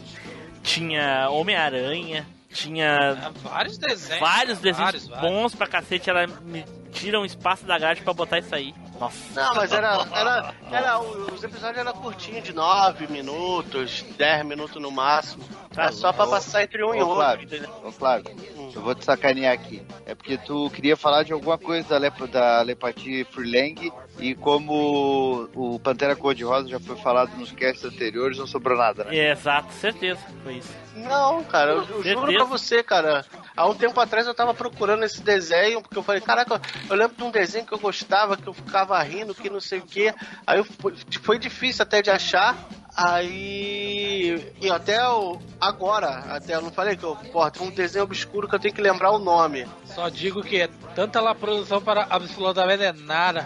[0.61, 4.19] tinha Homem-Aranha, tinha Vários desenhos.
[4.19, 5.29] vários desenhos vários, vários.
[5.31, 6.09] bons pra cacete.
[6.09, 8.73] Ela me tira um espaço da grade pra botar isso aí.
[8.99, 9.17] Nossa.
[9.41, 10.99] Não, mas era, era, era.
[11.01, 15.43] Os episódios eram curtinhos, de 9 minutos, 10 minutos no máximo.
[15.75, 17.15] Era só pra passar entre um e ô, outro.
[17.15, 18.35] Flávio, ô, Flávio,
[18.73, 19.85] eu vou te sacanear aqui.
[20.05, 25.49] É porque tu queria falar de alguma coisa da, lep da Lepati Furlang e como
[25.53, 29.31] o Pantera Cor-de-Rosa já foi falado nos casts anteriores, não sobrou nada, né?
[29.31, 30.21] Exato, certeza.
[30.41, 30.84] Foi isso.
[30.95, 33.25] Não, cara, eu, eu juro pra você, cara.
[33.55, 37.15] Há um tempo atrás eu tava procurando esse desenho, porque eu falei, caraca, eu lembro
[37.17, 40.13] de um desenho que eu gostava, que eu ficava rindo, que não sei o quê.
[40.47, 42.57] Aí eu, foi- foi difícil até de achar.
[42.97, 44.53] Aí.
[44.61, 48.47] E até o, agora, até eu não falei que eu, porra, tem um desenho obscuro
[48.47, 49.67] que eu tenho que lembrar o nome.
[49.85, 53.45] Só digo que é tanta lá produção para absolutamente nada.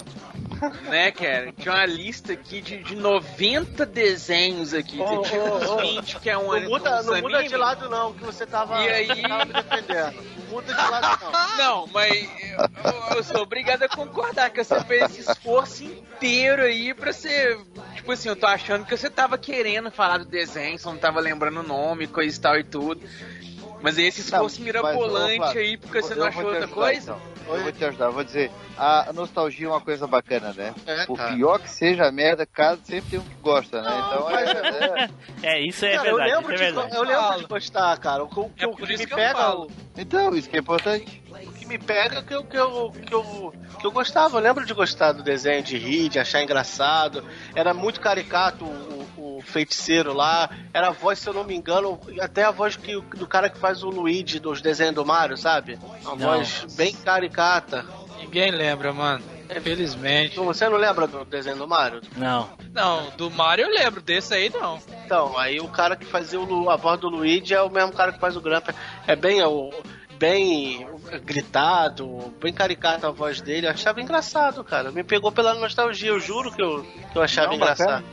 [0.89, 1.51] Né, cara?
[1.53, 4.97] Tinha uma lista aqui de, de 90 desenhos aqui.
[4.97, 5.77] Você tinha ô, uns ô.
[5.77, 8.89] 20 que é um Não muda, não muda de lado, não, que você tava, E
[8.89, 9.07] aí?
[9.07, 10.15] você tava me defendendo.
[10.15, 11.57] Não muda de lado, não.
[11.57, 16.93] Não, mas eu, eu sou obrigado a concordar que você fez esse esforço inteiro aí
[16.93, 17.57] pra ser.
[17.95, 21.19] Tipo assim, eu tô achando que você tava querendo falar do desenho, só não tava
[21.19, 23.01] lembrando o nome, coisa e tal e tudo.
[23.81, 27.11] Mas esse esforço Não, mirabolante mas, aí, porque você não achou outra coisa?
[27.11, 27.38] então.
[27.49, 28.51] Eu vou te ajudar, eu vou dizer.
[28.77, 30.73] A nostalgia é uma coisa bacana, né?
[30.85, 31.33] É, Por cara.
[31.35, 34.03] pior que seja a merda, cada sempre tem um que gosta, né?
[34.07, 35.09] Então é, é-
[35.55, 36.35] É, isso é Cara, eu verdade.
[36.37, 36.95] lembro, isso é de, verdade.
[36.95, 38.23] eu lembro de gostar, cara.
[38.23, 39.67] O, que- o que- É o por que isso me que eu pega.
[39.97, 41.23] Então, isso que é importante.
[41.29, 44.37] O que me pega é que eu, que, eu, que, eu, que eu gostava.
[44.37, 47.23] Eu lembro de gostar do desenho, de rir, de achar engraçado.
[47.55, 48.98] Era muito caricato o,
[49.39, 50.49] o feiticeiro lá.
[50.73, 53.57] Era a voz, se eu não me engano, até a voz que, do cara que
[53.57, 55.79] faz o Luigi dos desenhos do Mario, sabe?
[56.01, 56.17] Uma Não.
[56.17, 57.85] voz bem caricata.
[58.19, 59.23] Ninguém lembra, mano.
[59.55, 60.35] Infelizmente.
[60.35, 62.01] Você não lembra do desenho do Mario?
[62.15, 62.49] Não.
[62.71, 64.79] Não, do Mario eu lembro, desse aí não.
[65.05, 68.11] Então, aí o cara que fazia o, a voz do Luigi é o mesmo cara
[68.11, 68.69] que faz o Grump.
[69.07, 69.71] É bem, é o,
[70.19, 70.85] bem
[71.23, 73.65] gritado, bem caricato a voz dele.
[73.65, 74.91] Eu achava engraçado, cara.
[74.91, 78.05] Me pegou pela nostalgia, eu juro que eu, que eu achava Não, engraçado.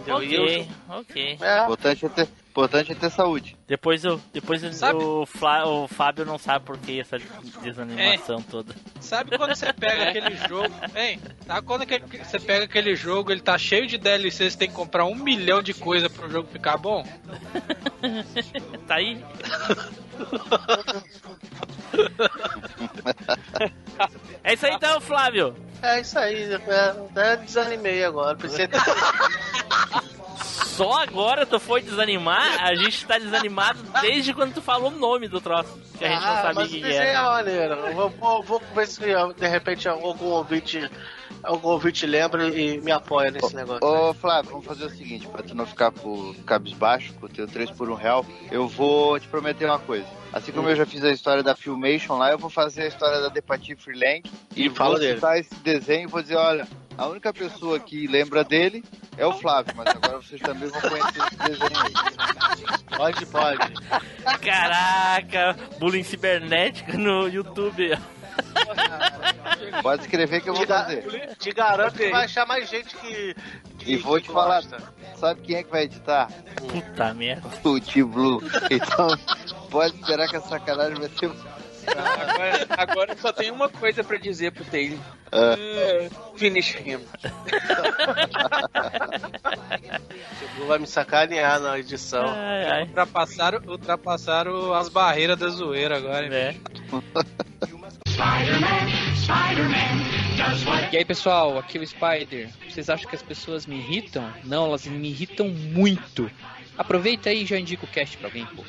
[0.00, 0.16] Entendeu?
[0.16, 1.38] Ok, eu, ok.
[1.40, 3.56] é, Importante é ter, importante é ter saúde.
[3.66, 5.02] Depois, eu, depois eu- Sabe?
[5.02, 7.18] o, Flá- o Fábio não sabe por que essa
[7.62, 8.74] desanimação toda.
[9.00, 10.74] Sabe quando você pega aquele jogo.
[10.96, 11.20] Hein?
[11.46, 11.84] Sabe quando
[12.24, 15.62] você pega aquele jogo, ele tá cheio de DLC, você tem que comprar um milhão
[15.62, 17.06] de coisa pro jogo ficar bom?
[18.86, 19.22] Tá aí?
[24.44, 25.54] é isso aí então, Flávio.
[25.82, 26.54] é isso aí.
[26.54, 28.36] Até desanimei agora.
[28.36, 28.68] Pensei
[30.44, 32.62] Só agora tu foi desanimar?
[32.64, 35.76] A gente tá desanimado desde quando tu falou o nome do troço.
[35.98, 37.22] Que a gente não ah, sabia o mas que, que desenho é era.
[37.22, 37.74] maneiro.
[37.74, 40.88] Eu Vou, vou, vou ver se de repente algum ouvinte,
[41.42, 43.84] algum ouvinte lembra e me apoia nesse negócio.
[43.84, 47.48] Ô Flávio, vamos fazer o seguinte, pra tu não ficar por cabisbaixo, com o teu
[47.48, 50.06] 3 por 1 real, eu vou te prometer uma coisa.
[50.32, 53.20] Assim como eu já fiz a história da Filmation lá, eu vou fazer a história
[53.20, 54.22] da Depati Freelang
[54.54, 55.14] e, E fala vou dele.
[55.16, 56.68] citar esse desenho e vou dizer, olha,
[56.98, 58.84] a única pessoa que lembra dele
[59.16, 62.96] é o Flávio, mas agora vocês também vão conhecer esse desenho aí.
[62.96, 63.72] Pode, pode.
[64.40, 67.96] Caraca, bullying cibernético no YouTube.
[69.82, 71.36] Pode escrever que eu vou Te, fazer.
[71.38, 73.34] te garanto que vai achar mais gente que.
[73.78, 74.78] que E vou que te falar, gosta.
[75.16, 76.28] sabe quem é que vai editar?
[76.56, 77.48] Puta merda.
[77.64, 78.42] O T-Blue.
[78.70, 79.08] Então,
[79.70, 81.30] pode esperar que a sacanagem vai ser...
[81.96, 84.98] Agora, agora só tem uma coisa pra dizer pro Taylor.
[85.32, 85.56] Ah.
[86.36, 87.00] Finish him.
[90.58, 92.26] Não vai me sacanear na edição.
[92.28, 92.82] Ai, ai.
[92.82, 96.32] Ultrapassaram, ultrapassaram as barreiras da zoeira agora, hein?
[96.32, 96.54] É.
[100.92, 102.48] E aí pessoal, aqui é o Spider.
[102.68, 104.32] Vocês acham que as pessoas me irritam?
[104.44, 106.30] Não, elas me irritam muito.
[106.76, 108.64] Aproveita aí e já indica o cast pra alguém, pô.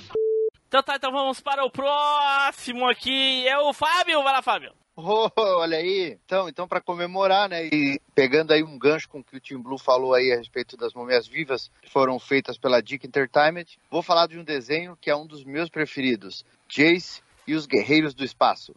[0.70, 3.48] Então tá, então vamos para o próximo aqui.
[3.48, 4.22] É o Fábio.
[4.22, 4.72] Vai lá, Fábio.
[4.96, 6.16] Oh, olha aí.
[6.24, 9.58] Então, então para comemorar, né, e pegando aí um gancho com o que o Tim
[9.58, 14.04] Blue falou aí a respeito das múmias vivas que foram feitas pela Dick Entertainment, vou
[14.04, 18.24] falar de um desenho que é um dos meus preferidos, Jace e os Guerreiros do
[18.24, 18.76] Espaço.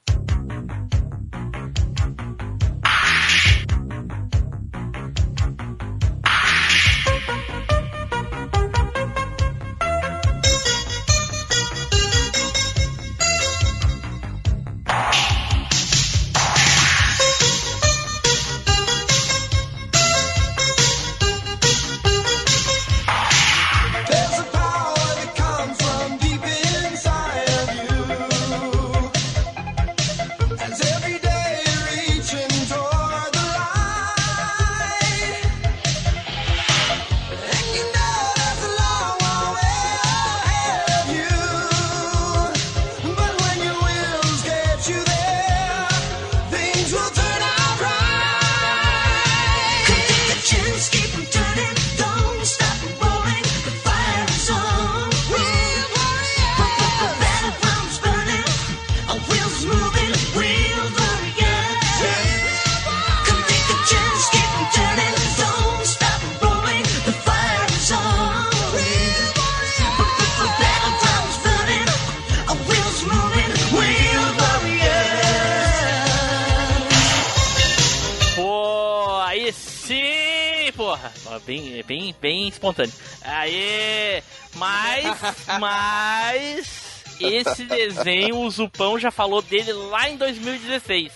[82.43, 82.93] Bem, espontâneo.
[83.23, 84.23] Aí,
[84.55, 85.19] mas,
[85.61, 91.13] mas esse desenho, o Zupão já falou dele lá em 2016.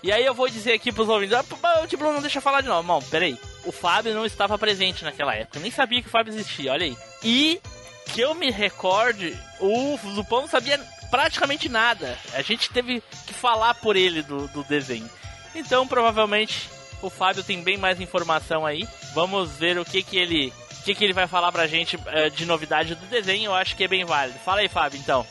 [0.00, 2.68] E aí eu vou dizer aqui pros ouvintes, ah, o Tiblo não deixa falar de
[2.68, 2.86] novo.
[2.86, 3.36] Não, peraí.
[3.64, 5.58] O Fábio não estava presente naquela época.
[5.58, 6.96] Eu nem sabia que o Fábio existia, olha aí.
[7.24, 7.60] E
[8.06, 10.78] que eu me recorde, o Zupão não sabia
[11.10, 12.16] praticamente nada.
[12.32, 15.10] A gente teve que falar por ele do, do desenho.
[15.54, 16.70] Então, provavelmente,
[17.02, 18.86] o Fábio tem bem mais informação aí.
[19.14, 20.52] Vamos ver o que que ele,
[20.94, 23.46] que que ele vai falar pra gente eh, de novidade do desenho.
[23.50, 24.38] Eu acho que é bem válido.
[24.44, 25.26] Fala aí, Fábio, então.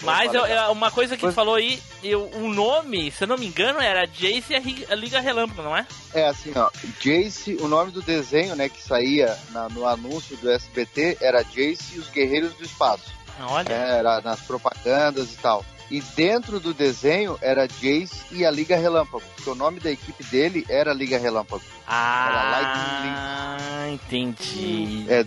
[0.00, 3.36] Mas eu- eu- uma coisa que ele falou aí, eu, o nome, se eu não
[3.38, 5.86] me engano, era Jace e a Liga Relâmpago, não é?
[6.12, 6.68] É assim, ó,
[7.00, 11.94] Jace, o nome do desenho, né, que saía na- no anúncio do SBT era Jace
[11.94, 13.12] e os Guerreiros do Espaço.
[13.40, 13.72] Olha.
[13.72, 15.64] É, era nas propagandas e tal.
[15.92, 20.24] E dentro do desenho era Jace e a Liga Relâmpago, porque o nome da equipe
[20.24, 21.62] dele era Liga Relâmpago.
[21.86, 25.04] Ah, entendi.
[25.06, 25.22] É,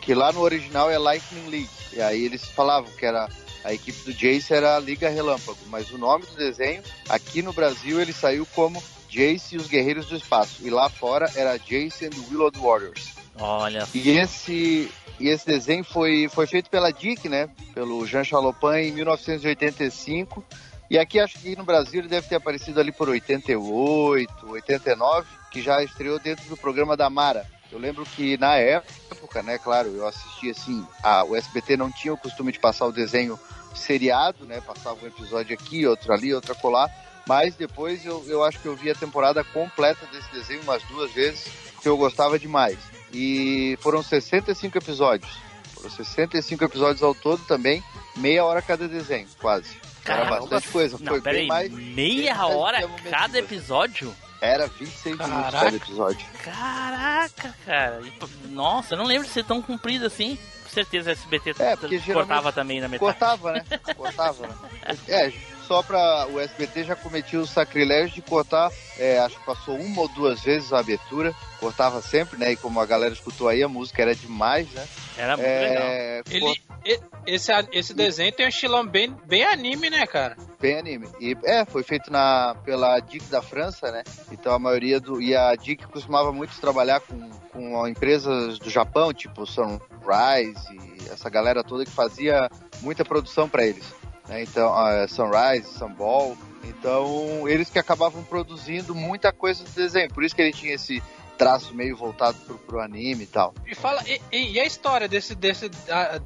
[0.00, 1.70] que lá no original é Lightning League.
[1.92, 3.28] E aí eles falavam que era
[3.62, 7.52] a equipe do Jace era a Liga Relâmpago, mas o nome do desenho aqui no
[7.52, 10.66] Brasil ele saiu como Jace e os Guerreiros do Espaço.
[10.66, 13.10] E lá fora era Jace and the Willowed Warriors.
[13.38, 13.86] Olha.
[13.94, 17.48] E esse e esse desenho foi foi feito pela Dick, né?
[17.74, 20.44] Pelo Jean Chalopin em 1985.
[20.90, 25.62] E aqui acho que no Brasil ele deve ter aparecido ali por 88, 89, que
[25.62, 27.46] já estreou dentro do programa da Mara.
[27.70, 32.12] Eu lembro que na época, né, claro, eu assisti assim, a, o SBT não tinha
[32.12, 33.38] o costume de passar o desenho
[33.72, 34.60] seriado, né?
[34.60, 36.90] Passava um episódio aqui, outro ali, outro acolá.
[37.24, 41.12] Mas depois eu, eu acho que eu vi a temporada completa desse desenho umas duas
[41.12, 41.48] vezes,
[41.80, 42.78] que eu gostava demais.
[43.12, 45.30] E foram 65 episódios.
[45.74, 47.82] Foram 65 episódios ao todo também,
[48.16, 49.76] meia hora cada desenho, quase.
[50.04, 50.40] Era Caramba.
[50.40, 50.96] bastante coisa.
[51.00, 51.70] Não, Foi bem mais.
[51.72, 54.14] meia hora cada episódio?
[54.40, 55.64] Era 26 minutos Caraca.
[55.64, 56.26] cada episódio.
[56.42, 58.00] Caraca, cara.
[58.48, 60.38] Nossa, eu não lembro de ser tão comprido assim.
[60.64, 61.76] Com certeza o SBT É,
[62.12, 63.00] cortava também na metade.
[63.18, 63.64] Cortava, né?
[63.96, 64.54] Cortava, né?
[65.08, 65.32] É,
[65.70, 66.26] só pra.
[66.26, 70.40] O SBT já cometia o sacrilégio de cortar, é, acho que passou uma ou duas
[70.40, 72.50] vezes a abertura, cortava sempre, né?
[72.50, 74.84] E como a galera escutou aí, a música era demais, né?
[75.16, 80.04] Era muito é, Ele, e- esse, esse desenho tem um estilão bem, bem anime, né,
[80.08, 80.36] cara?
[80.60, 81.08] Bem anime.
[81.20, 84.02] E é, foi feito na, pela DIC da França, né?
[84.32, 85.22] Então a maioria do.
[85.22, 91.30] E a DIC costumava muito trabalhar com, com empresas do Japão, tipo Sunrise e essa
[91.30, 92.50] galera toda que fazia
[92.80, 93.99] muita produção para eles.
[94.28, 94.42] Né?
[94.42, 96.36] Então, a Sunrise, Sunball.
[96.64, 100.12] Então, eles que acabavam produzindo muita coisa do desenho.
[100.12, 101.02] Por isso que ele tinha esse
[101.40, 103.54] traço meio voltado pro, pro anime e tal.
[103.66, 105.70] E fala, e, e- a história desse, desse,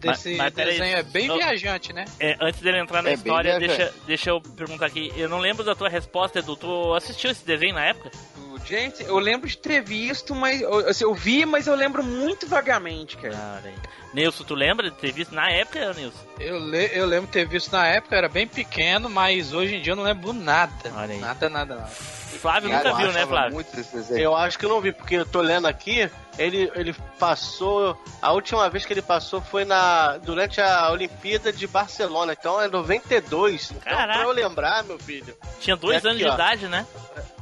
[0.01, 2.05] desse mas peraí, desenho é bem viajante, né?
[2.19, 5.13] É, antes dele entrar na É história, deixa, deixa eu perguntar aqui.
[5.17, 6.57] Eu não lembro da tua resposta, Edu.
[6.57, 8.11] Tu assistiu esse desenho na época?
[8.67, 12.47] Gente, eu lembro de ter visto, mas eu, assim, eu vi, mas eu lembro muito
[12.49, 13.37] vagamente, cara.
[13.37, 13.61] Ah,
[14.15, 16.19] Nilson, tu lembra de ter visto na época, Nilson?
[16.41, 19.77] Eu, le, eu lembro de ter visto na época, eu era bem pequeno, mas hoje
[19.77, 20.91] em dia eu não lembro nada.
[20.91, 21.91] Nada, nada, nada.
[22.39, 23.65] Flávio Cara, nunca viu, né, Flávio?
[24.11, 27.99] Eu acho que eu não vi, porque eu tô lendo aqui, ele, ele passou.
[28.21, 32.69] A última vez que ele passou foi na durante a Olimpíada de Barcelona, então é
[32.69, 33.71] 92.
[33.71, 34.19] Então, Caraca.
[34.21, 35.37] pra eu lembrar, meu filho.
[35.61, 36.35] Tinha dois Aqui, anos de ó.
[36.35, 36.87] idade, né?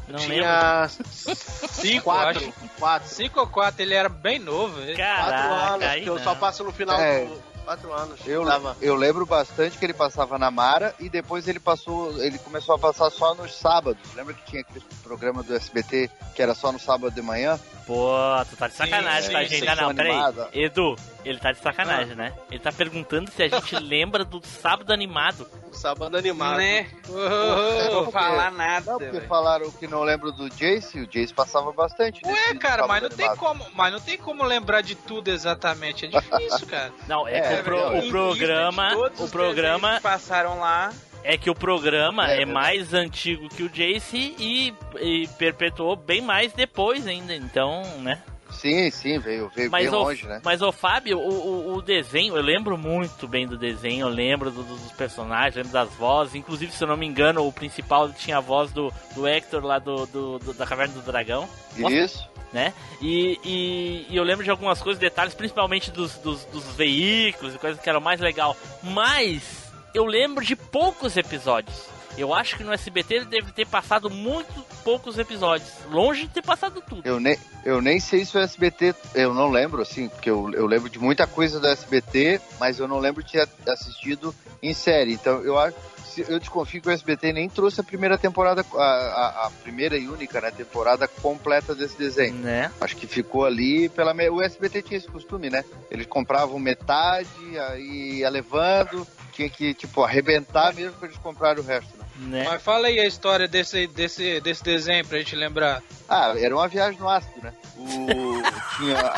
[0.09, 0.35] Não lembro.
[0.35, 2.53] tinha Cinco, quatro, acho.
[2.79, 4.79] quatro, Cinco ou quatro, ele era bem novo.
[4.81, 6.23] ele- quatro Caraca, anos, aí que eu não.
[6.23, 7.25] só passo no final É.
[7.25, 7.52] do.
[7.65, 8.21] Quatro anos.
[8.27, 12.39] Eu, Tava- eu lembro bastante que ele passava na Mara e depois ele passou, ele
[12.39, 14.01] começou a passar só nos sábados.
[14.15, 17.59] Lembra que tinha aquele programa do SBT que era só no sábado de manhã?
[17.87, 18.13] Pô,
[18.49, 19.61] tu tá de sacanagem Sim, com a gente.
[19.61, 20.13] sim, Ah, não, peraí.
[20.13, 20.49] animada.
[20.53, 21.63] Edu, ele tá de Ah.
[21.63, 22.33] sacanagem, né?
[22.49, 25.49] Ele tá perguntando se a gente lembra do sábado animado.
[25.73, 26.59] Sábado animado.
[26.59, 26.89] Né?
[27.09, 28.05] Ô, Não ô, ô.
[28.05, 29.29] vou falar nada, Não, porque velho.
[29.29, 32.21] falaram que não lembro do Jace, o Jace passava bastante.
[32.25, 36.07] Ué, cara, mas não tem como, mas não tem como lembrar de tudo exatamente.
[36.07, 36.93] É difícil, cara.
[37.09, 38.97] Não, é, É, o, pro- é, o programa.
[39.19, 40.01] O programa.
[40.03, 40.93] passaram lá.
[41.25, 42.45] É que o programa É, é, é.
[42.45, 47.33] mais antigo que o Jace e, e perpetuou bem mais depois ainda.
[47.35, 48.21] Então, né?
[48.53, 50.41] Sim, sim, veio, veio Mas, bem o, longe, né?
[50.45, 54.51] mas o Fábio, o, o, o desenho, eu lembro muito bem do desenho, eu lembro
[54.51, 56.35] do- dos personagens, lembro das vozes.
[56.35, 59.79] Inclusive, se eu não me engano, o principal tinha a voz do, do Hector lá
[59.79, 61.49] do, do- do- da Caverna do Dragão.
[61.77, 62.29] Isso.
[62.53, 62.73] né?
[63.01, 67.59] E, e- e eu lembro de algumas coisas, detalhes, principalmente dos, dos, dos veículos e
[67.59, 68.57] coisas que eram mais legal.
[68.83, 71.87] Mas eu lembro de poucos episódios.
[72.17, 75.71] Eu acho que no SBT ele deve ter passado muito poucos episódios.
[75.91, 77.07] Longe de ter passado tudo.
[77.07, 80.67] Eu nem, eu nem sei se o SBT, eu não lembro, assim, porque eu, eu
[80.67, 85.15] lembro de muita coisa do SBT, mas eu não lembro de ter assistido em série.
[85.15, 85.77] Então eu acho,
[86.19, 90.09] eu desconfio que o SBT nem trouxe a primeira temporada, a, a- a primeira e
[90.09, 92.35] única, né, temporada completa desse desenho.
[92.37, 92.71] Né?
[92.81, 94.13] Acho que ficou ali pela.
[94.15, 95.65] me- O SBT tinha esse costume, né?
[95.91, 97.29] Eles compravam metade,
[97.71, 102.05] aí ia levando, tinha que, tipo, arrebentar mesmo pra eles comprarem o resto, né?
[102.29, 102.45] Né?
[102.49, 105.83] Mas fala aí a história desse, desse, desse desenho pra gente lembrar.
[106.09, 107.53] Ah, era uma viagem no ácido, né?
[107.77, 108.43] O.
[108.77, 109.13] tinha.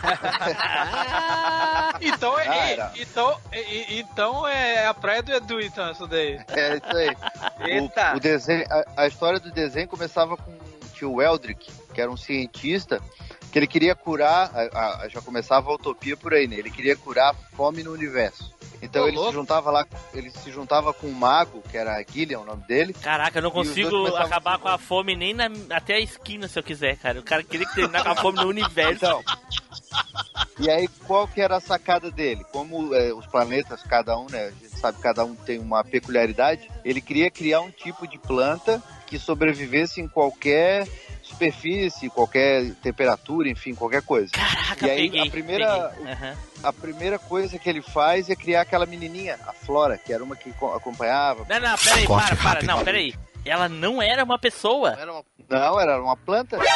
[2.00, 2.92] Então é, Ah, era.
[2.96, 6.40] então, é- então é a praia do Edu, então, isso daí.
[6.48, 7.16] É isso aí.
[7.70, 8.14] Eita.
[8.14, 12.10] O, o desenho, a, a história do desenho começava com o tio Eldrick, que era
[12.10, 13.00] um cientista,
[13.52, 16.56] que ele queria curar, a- a- já começava a utopia por aí, né?
[16.56, 18.50] Ele queria curar a fome no universo.
[18.82, 19.30] Então ele louco.
[19.30, 22.94] se juntava lá, ele se juntava com um mago, que era Gillian, o nome dele.
[22.94, 26.62] Caraca, eu não consigo acabar com a fome nem na, até a esquina se eu
[26.62, 27.20] quiser, cara.
[27.20, 29.04] O cara queria que terminar com a fome no universo.
[29.04, 29.22] Então,
[30.58, 32.44] e aí qual que era a sacada dele?
[32.52, 34.46] Como é, os planetas, cada um, né?
[34.46, 36.70] A gente sabe que cada um tem uma peculiaridade.
[36.84, 40.86] Ele queria criar um tipo de planta que sobrevivesse em qualquer
[41.30, 44.30] superfície, qualquer temperatura, enfim, qualquer coisa.
[44.32, 45.26] Caraca, E aí, peguei.
[45.28, 45.94] a primeira-.
[46.06, 46.36] Aham.
[46.62, 50.36] A primeira coisa que ele faz é criar aquela menininha, a Flora, que era uma
[50.36, 51.46] que co- acompanhava.
[51.48, 52.62] Não, não, peraí, para, para.
[52.62, 53.14] Não, peraí.
[53.44, 54.90] Ela não era uma pessoa.
[54.98, 56.58] Era uma- Não, era uma planta.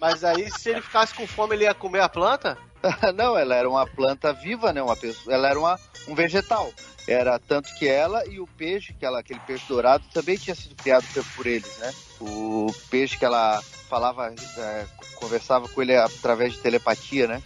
[0.00, 2.56] Mas aí, se ele ficasse com fome, ele ia comer a planta?
[3.14, 4.82] Não, ela era uma planta viva, né?
[4.82, 6.72] Uma pessoa, ela era uma, um vegetal.
[7.06, 10.74] Era tanto que ela e o peixe, que ela, aquele peixe dourado, também tinha sido
[10.74, 11.04] criado
[11.34, 11.92] por- eles, né?
[12.20, 17.42] O peixe que ela falava, é, conversava com ele através de telepatia, né?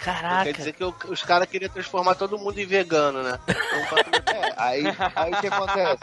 [0.00, 0.44] Caraca.
[0.44, 3.38] Quer dizer que o- os caras queriam transformar todo mundo em vegano, né?
[3.48, 4.84] Então, É, aí,
[5.14, 6.02] aí o que acontece?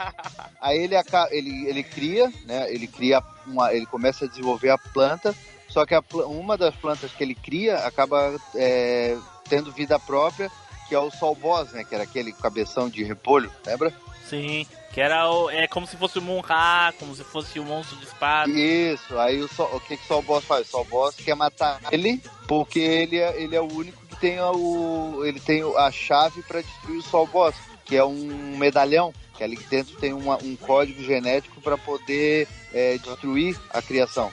[0.60, 0.94] Aí ele,
[1.30, 2.72] ele, ele cria, né?
[2.72, 5.34] Ele cria uma, ele começa a desenvolver a planta,
[5.70, 9.16] só que a uma das plantas que ele cria acaba é,
[9.48, 10.50] tendo vida própria,
[10.88, 11.84] que é o Sol Boss, né?
[11.84, 13.92] Que era aquele cabeção de repolho, lembra?
[14.28, 14.66] Sim.
[14.92, 15.48] Que era o.
[15.50, 18.50] É como se fosse o Monra, como se fosse o monstro de espada.
[18.50, 20.66] Isso, aí o, Sol, o que, que o Sol Boss faz?
[20.66, 24.38] O Sol Boss quer matar ele, porque ele é, ele é o único que tem
[24.38, 27.54] a, o, ele tem a chave para destruir o Sol Boss,
[27.84, 32.98] que é um medalhão, que ali dentro tem uma- um código genético para poder é,
[32.98, 34.30] destruir a criação.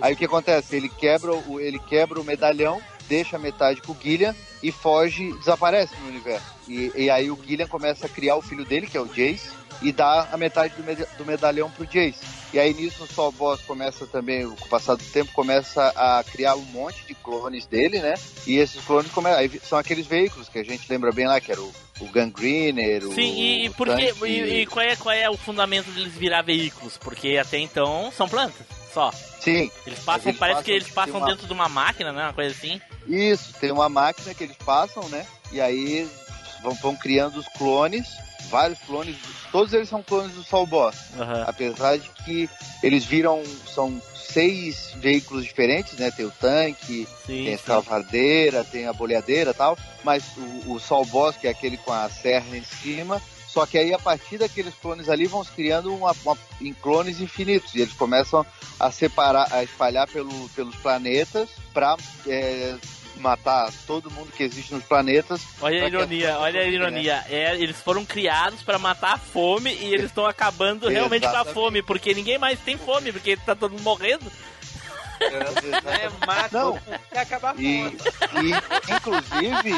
[0.00, 0.76] Aí o que acontece?
[0.76, 5.32] Ele quebra o, ele quebra o medalhão, deixa a metade com o Gillian e foge,
[5.38, 6.46] desaparece no universo.
[6.68, 9.48] E, e aí o Gillian começa a criar o filho dele, que é o Jace,
[9.82, 12.20] e dá a metade do, meda- do medalhão pro Jace.
[12.52, 16.24] E aí nisso o Sol Boss começa também, com o passar do tempo, começa a
[16.24, 18.14] criar um monte de clones dele, né?
[18.46, 19.28] E esses clones come...
[19.64, 23.12] são aqueles veículos que a gente lembra bem lá, que era o, o Gangreener, o.
[23.14, 24.12] Sim, e, e o por quê?
[24.12, 26.96] tanque- E, e qual, é, qual é o fundamento deles virar veículos?
[26.96, 28.66] Porque até então são plantas,
[28.96, 29.12] só.
[29.40, 29.70] Sim.
[29.86, 32.22] Eles passam, Eles parece passam que eles passam uma- dentro de uma máquina, né?
[32.24, 32.80] Uma coisa assim.
[33.06, 35.26] Isso, tem uma máquina que eles passam, né?
[35.52, 36.08] E aí
[36.62, 38.06] vão, vão criando os clones,
[38.48, 39.16] vários clones,
[39.52, 40.96] todos eles são clones do Sol Boss.
[41.18, 41.44] Aham.
[41.46, 42.48] Apesar de que
[42.82, 46.10] eles viram, são seis veículos diferentes, né?
[46.10, 50.24] Tem o tanque, Sim, tem a escavadeira, tem a boleadeira e tal, mas
[50.66, 53.20] o, o Sol Boss, que é aquele com a serra em cima,
[53.56, 57.22] Só que aí, a partir daqueles clones ali, vão se criando uma, uma- em clones
[57.22, 57.74] infinitos.
[57.74, 58.44] E eles começam
[58.78, 61.96] a separar, a espalhar pelo, pelos planetas pra
[62.26, 62.76] é,
[63.16, 65.40] matar todo mundo que existe nos planetas.
[65.62, 67.24] Olha a ironia, as olha a ironia.
[67.30, 71.44] É, eles foram criados pra matar a fome e eles estão acabando realmente com a
[71.46, 74.30] fome, porque ninguém mais tem fome, porque tá todo mundo morrendo.
[75.18, 76.78] É, mata, Não.
[77.10, 79.70] quer acabar com E, e inclusive,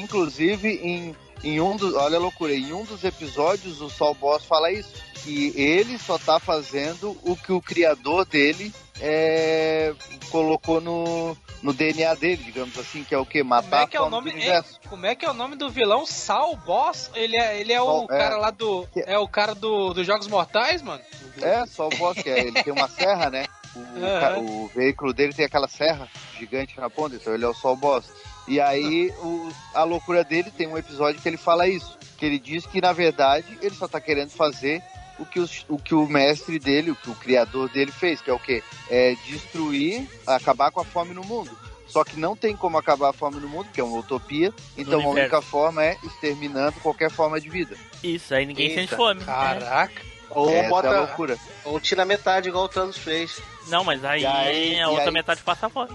[0.00, 1.94] inclusive em, em um dos.
[1.94, 4.90] Olha a loucura, em um dos episódios o Sol Boss fala isso.
[5.22, 9.94] Que ele só tá fazendo o que o criador dele é,
[10.30, 13.38] colocou no, no DNA dele, digamos assim, que é o que?
[13.38, 14.30] Como Matar é que é o nome?
[14.30, 14.42] do hein?
[14.42, 14.80] universo.
[14.88, 16.04] Como é que é o nome do vilão?
[16.04, 17.08] Sal Boss?
[17.14, 18.18] Ele é, ele é o Sal- é.
[18.18, 18.88] cara lá do.
[18.96, 21.02] É o cara do, dos Jogos Mortais, mano?
[21.40, 22.40] É, o boss que é.
[22.40, 23.46] Ele tem uma serra, né?
[23.74, 27.54] O, ca- o veículo dele tem aquela serra gigante na ponta, então ele é o
[27.54, 28.04] Sol Boss.
[28.48, 31.96] E aí, o- a loucura dele tem um episódio que ele fala isso.
[32.18, 34.82] Que ele diz que, na verdade, ele só tá querendo fazer
[35.18, 38.30] o que, os- o que o mestre dele, o que o criador dele fez, que
[38.30, 38.62] é o quê?
[38.90, 41.50] É destruir, acabar com a fome no mundo.
[41.86, 44.52] Só que não tem como acabar a fome no mundo, que é uma utopia.
[44.78, 47.76] Então a única forma é exterminando qualquer forma de vida.
[48.02, 49.20] Isso, aí ninguém Eita, sente fome.
[49.22, 50.00] Caraca.
[50.30, 50.90] Ou Essa é a bota.
[51.00, 51.36] loucura.
[51.64, 53.38] Ou tira metade, igual o Thanos fez.
[53.68, 55.92] Não, mas aí, aí- a outra aí- metade passa fome.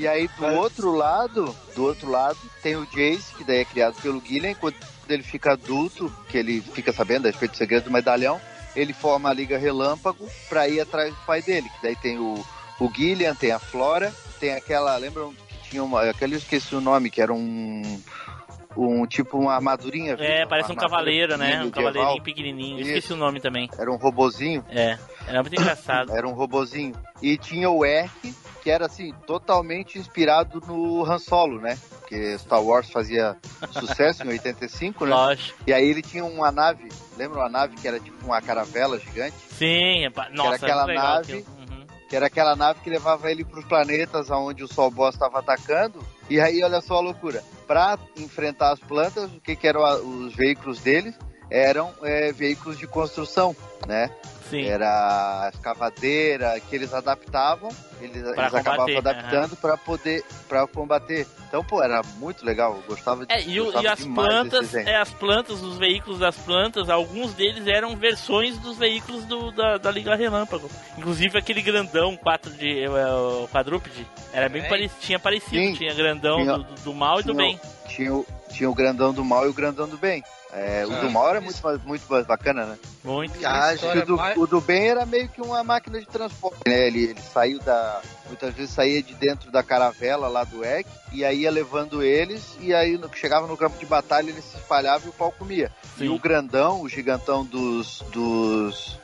[0.00, 4.00] E aí do outro lado, do outro lado, tem o Jace, que daí é criado
[4.00, 4.74] pelo Gillian, quando
[5.06, 8.40] ele fica adulto, que ele fica sabendo a respeito do segredo do medalhão,
[8.74, 12.42] ele forma a Liga Relâmpago pra ir atrás do pai dele, que daí tem o,
[12.80, 16.80] o Gillian, tem a Flora, tem aquela, lembram que tinha uma, aquele eu esqueci o
[16.80, 18.02] nome, que era um
[18.76, 20.16] um tipo uma armadurinha.
[20.18, 21.60] É, parece um Uma armadura cavaleiro, né?
[21.60, 21.72] Um medieval.
[21.92, 22.80] cavaleirinho pequenininho.
[22.80, 22.88] Isso.
[22.90, 23.68] esqueci o nome também.
[23.78, 24.64] Era um robozinho.
[24.70, 26.12] É, era muito engraçado.
[26.14, 26.94] Era um robozinho.
[27.22, 31.78] E tinha o Erk, que era assim, totalmente inspirado no Han Solo, né?
[32.00, 33.36] Porque Star Wars fazia
[33.70, 35.10] sucesso em 85, né?
[35.14, 35.58] Lógico.
[35.66, 39.36] E aí ele tinha uma nave, lembra uma nave que era tipo uma caravela gigante?
[39.50, 41.46] Sim, nossa, que era aquela nave, aquilo.
[41.58, 41.86] Uhum.
[42.08, 45.38] que era aquela nave que levava ele para os planetas onde o Sol Boss estava
[45.38, 46.04] atacando.
[46.30, 47.42] E aí, olha só a loucura.
[47.66, 49.82] Para enfrentar as plantas, o que, que eram
[50.24, 51.14] os veículos deles?
[51.50, 53.54] Eram é, veículos de construção,
[53.84, 54.08] né?
[54.50, 54.64] Sim.
[54.66, 57.70] Era a escavadeira que eles adaptavam,
[58.00, 61.26] eles, Pra eles acabavam combater, adaptando para poder para combater.
[61.48, 64.96] Então, pô, era muito legal, eu gostava de É, e, gostava e as plantas, é,
[64.96, 69.90] as plantas, os veículos das plantas, alguns deles eram versões dos veículos do, da, da
[69.90, 70.68] Liga Relâmpago.
[70.98, 72.88] Inclusive aquele grandão 4 de é,
[73.52, 74.68] quadrúpede, era bem É.
[74.68, 75.74] parecido, tinha parecido, Sim.
[75.74, 77.60] tinha grandão Tinha- do, do mal e do tinha, bem.
[77.88, 80.22] Tinha, o- tinha o grandão do mal e o grandão do bem.
[80.52, 82.78] É, o Ah, do mal era muito, mais- muito mais bacana, né?
[83.04, 83.38] Muito.
[83.44, 86.58] Ah, E o, do, mais- o do bem era meio que uma máquina de transporte,
[86.66, 86.88] né?
[86.88, 88.00] Ele, ele saiu da.
[88.26, 92.56] Muitas vezes saía de dentro da caravela lá do Egg e aí ia levando eles,
[92.60, 95.70] e aí no, chegava no campo de batalha ele se espalhava e o pau comia.
[95.96, 96.04] Sim.
[96.04, 98.02] E o grandão, o gigantão dos.
[98.12, 98.98] dos.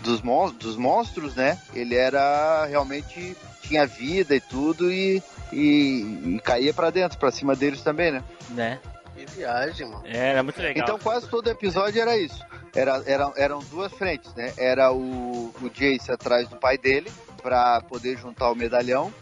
[0.00, 1.58] Dos, mon dos monstros, né?
[1.72, 3.36] Ele era realmente.
[3.62, 5.22] tinha vida e tudo e.
[5.52, 8.22] e, e caía pra dentro, pra cima deles também, né?
[8.50, 8.78] Né?
[9.26, 10.02] Que viagem, mano.
[10.04, 10.84] É, Era muito legal.
[10.84, 12.44] Então quase todo episódio era isso.
[12.74, 14.52] Era, era, eram duas frentes, né?
[14.56, 17.10] Era o, o Jace atrás do pai dele
[17.42, 19.12] pra poder juntar o medalhão,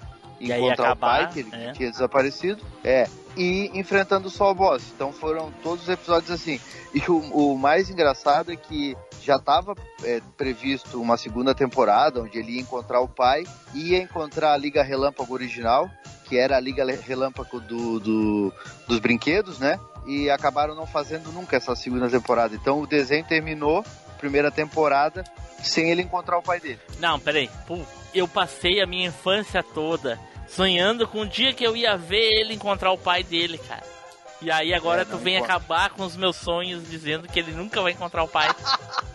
[0.50, 1.72] encontrar acabar, o pai que ele é.
[1.72, 2.64] tinha desaparecido.
[2.82, 3.06] É.
[3.36, 4.82] E enfrentando o Sol Boss.
[4.94, 6.60] Então foram todos os episódios assim.
[6.94, 9.74] E o, o mais engraçado é que já estava
[10.36, 15.32] previsto uma segunda temporada onde ele ia encontrar o pai, ia encontrar a Liga Relâmpago
[15.32, 15.88] original,
[16.24, 18.52] que era a Liga Relâmpago do, do-
[18.86, 19.78] dos brinquedos, né?
[20.06, 22.54] E acabaram não fazendo nunca essa segunda temporada.
[22.54, 23.84] Então o desenho terminou,
[24.18, 25.24] primeira temporada,
[25.62, 26.80] sem ele encontrar o pai dele.
[26.98, 27.48] Não, peraí.
[28.12, 30.18] Eu passei a minha infância toda
[30.54, 33.84] sonhando com o dia que eu ia ver ele encontrar o pai dele, cara.
[34.40, 37.80] E aí agora É, tu vem acabar com os meus sonhos dizendo que ele nunca
[37.80, 38.48] vai encontrar o pai.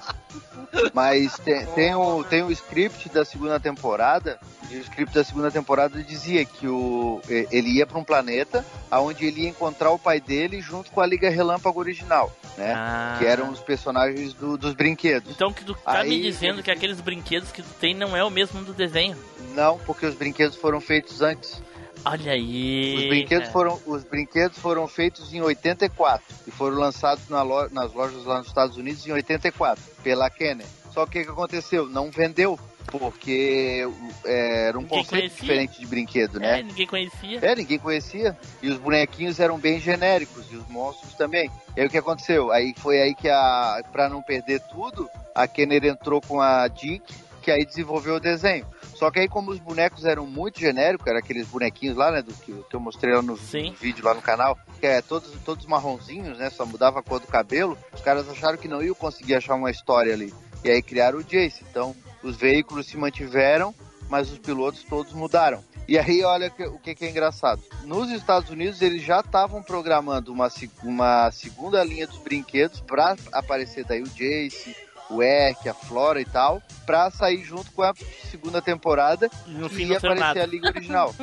[0.93, 4.39] Mas tem, tem, o, tem o script da segunda temporada,
[4.69, 9.25] e o script da segunda temporada dizia que o, ele ia para um planeta onde
[9.25, 12.73] ele ia encontrar o pai dele junto com a Liga Relâmpago original, né?
[12.75, 13.15] Ah.
[13.19, 15.31] Que eram os personagens do- dos brinquedos.
[15.31, 18.23] Então que tu tá Aí- me dizendo que aqueles brinquedos que tu tem não é
[18.23, 19.17] o mesmo do desenho.
[19.53, 21.61] Não, porque os brinquedos foram feitos antes.
[22.09, 22.95] Olha aí.
[22.97, 28.23] Os brinquedos, foram, os brinquedos foram feitos em 84 e foram lançados na nas lojas
[28.25, 30.65] lá nos Estados Unidos em 84 pela Kenner.
[30.93, 31.85] Só que o que aconteceu?
[31.87, 32.57] Não vendeu,
[32.89, 33.87] porque
[34.25, 35.41] é, era um Ninguém conceito conhecia.
[35.41, 36.63] diferente de brinquedo, É, né?
[36.63, 37.39] ninguém conhecia.
[37.41, 38.37] É, ninguém conhecia.
[38.61, 41.51] E os bonequinhos eram bem genéricos, e os monstros também.
[41.75, 42.51] E aí o que aconteceu?
[42.51, 43.83] Aí foi aí que a.
[43.91, 48.65] Pra não perder tudo, a Kenner entrou com a Dick, que aí desenvolveu o desenho.
[48.97, 52.23] Só que aí, como os bonecos eram muito genéricos, eram aqueles bonequinhos lá, né?
[52.23, 55.31] Do que, que eu mostrei lá no, no vídeo lá no canal, que é todos,
[55.45, 56.49] todos marronzinhos, né?
[56.49, 57.77] Só mudava a cor do cabelo.
[57.93, 60.33] Os caras acharam que não iam conseguir achar uma história ali.
[60.63, 61.63] E aí criaram o Jace.
[61.69, 63.71] Então, os veículos se mantiveram,
[64.09, 65.63] mas os pilotos todos mudaram.
[65.87, 67.61] E aí, olha o que, que é engraçado.
[67.83, 70.49] Nos Estados Unidos, eles já estavam programando uma,
[70.83, 74.75] uma segunda linha dos brinquedos para aparecer daí o Jace,
[75.09, 77.93] o Eck, a Flora e tal, pra sair junto com a
[78.29, 80.43] segunda temporada no e aparecer nada.
[80.43, 81.15] a Liga Original.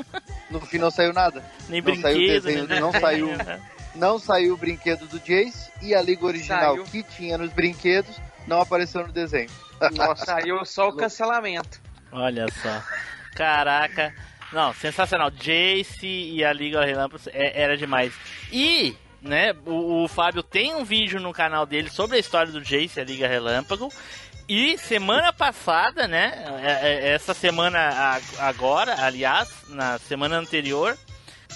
[0.51, 1.45] No fim não saiu nada.
[1.69, 3.01] Nem não saiu o brinquedo, desenho, nem não nada.
[3.01, 3.29] saiu,
[3.95, 6.85] não saiu o brinquedo do Jace e a Liga Original Saiu.
[6.85, 8.17] que tinha nos brinquedos
[8.47, 9.51] não apareceu no desenho.
[9.97, 11.81] Nossa, saiu só o cancelamento.
[12.13, 12.83] Olha só.
[13.35, 14.15] Caraca.
[14.53, 15.31] Não, sensacional.
[15.31, 18.13] Jace e a Liga Relâmpago é- era demais.
[18.53, 22.61] E, né, o, o Fábio tem um vídeo no canal dele sobre a história do
[22.61, 23.91] Jace a Liga Relâmpago.
[24.49, 30.97] E semana passada, né, é- é- essa semana agora, aliás, na semana anterior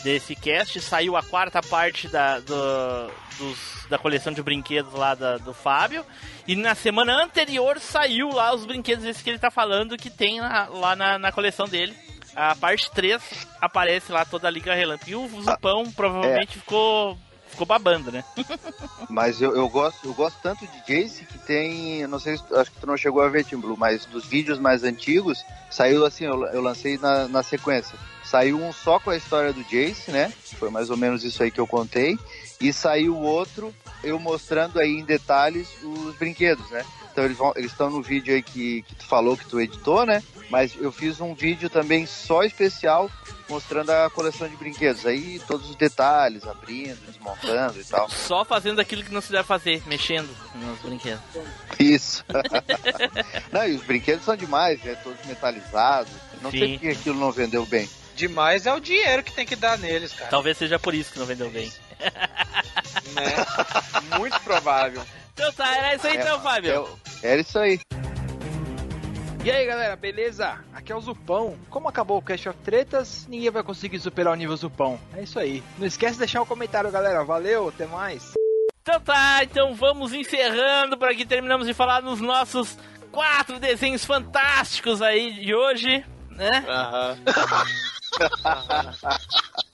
[0.02, 5.36] desse cast, saiu a quarta parte da, do- dos- da coleção de brinquedos lá da-
[5.36, 6.04] do Fábio.
[6.46, 10.40] E na semana anterior saiu lá os brinquedos esses que ele tá falando que tem
[10.40, 11.94] lá, lá na, na coleção dele.
[12.34, 13.20] A parte 3
[13.60, 15.10] aparece lá toda a Liga Relâmpago.
[15.10, 17.18] E o Zupão provavelmente ficou,
[17.58, 18.24] ficou babando, né?
[19.10, 22.70] Mas eu, eu gosto, eu gosto tanto de Jace que tem, não sei, se- acho
[22.70, 26.24] que tu não chegou a ver, Tim Blue, mas dos vídeos mais antigos, saiu assim,
[26.24, 27.98] eu, eu lancei na, na sequência.
[28.22, 30.32] Saiu um só com a história do Jace, né?
[30.58, 32.18] Foi mais ou menos isso aí que eu contei.
[32.60, 36.84] E saiu outro, eu mostrando aí em detalhes os brinquedos, né?
[37.18, 40.06] Então eles vão, eles estão no vídeo aí que, que tu falou que tu editou,
[40.06, 40.22] né?
[40.48, 43.10] Mas eu fiz um vídeo também só especial
[43.48, 45.04] mostrando a coleção de brinquedos.
[45.04, 48.08] Aí todos os detalhes, abrindo, desmontando e tal.
[48.08, 51.20] Só fazendo aquilo que não se deve fazer, mexendo nos brinquedos.
[51.76, 52.24] Isso.
[53.50, 54.94] não, e os brinquedos são demais, né?
[55.02, 56.12] Todos metalizados.
[56.40, 56.72] Não sei Sim.
[56.74, 57.90] porque aquilo não vendeu bem.
[58.14, 60.30] Demais é o dinheiro que tem que dar neles, cara.
[60.30, 61.72] Talvez seja por isso que não vendeu bem.
[64.16, 65.02] Muito provável.
[65.38, 66.88] Então tá, era isso aí então, Fábio.
[67.22, 67.78] Era isso aí.
[69.44, 70.58] E aí galera, beleza?
[70.74, 71.56] Aqui é o Zupão.
[71.70, 74.98] Como acabou o Cast of Tretas, ninguém vai conseguir superar o nível Zupão.
[75.16, 75.62] É isso aí.
[75.78, 77.22] Não esquece de deixar um comentário, galera.
[77.22, 78.32] Valeu, até mais.
[78.82, 81.24] Então tá, então vamos encerrando por aqui.
[81.24, 82.76] Terminamos de falar nos nossos
[83.12, 86.64] quatro desenhos fantásticos aí de hoje, né?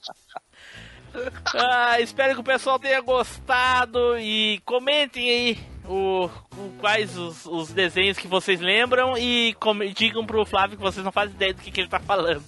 [1.53, 6.25] Ah, espero que o pessoal tenha gostado e comentem aí o,
[6.57, 11.03] o- quais os, os desenhos que vocês lembram e come- digam pro Flávio que vocês
[11.03, 12.43] não fazem ideia do que, que ele tá falando.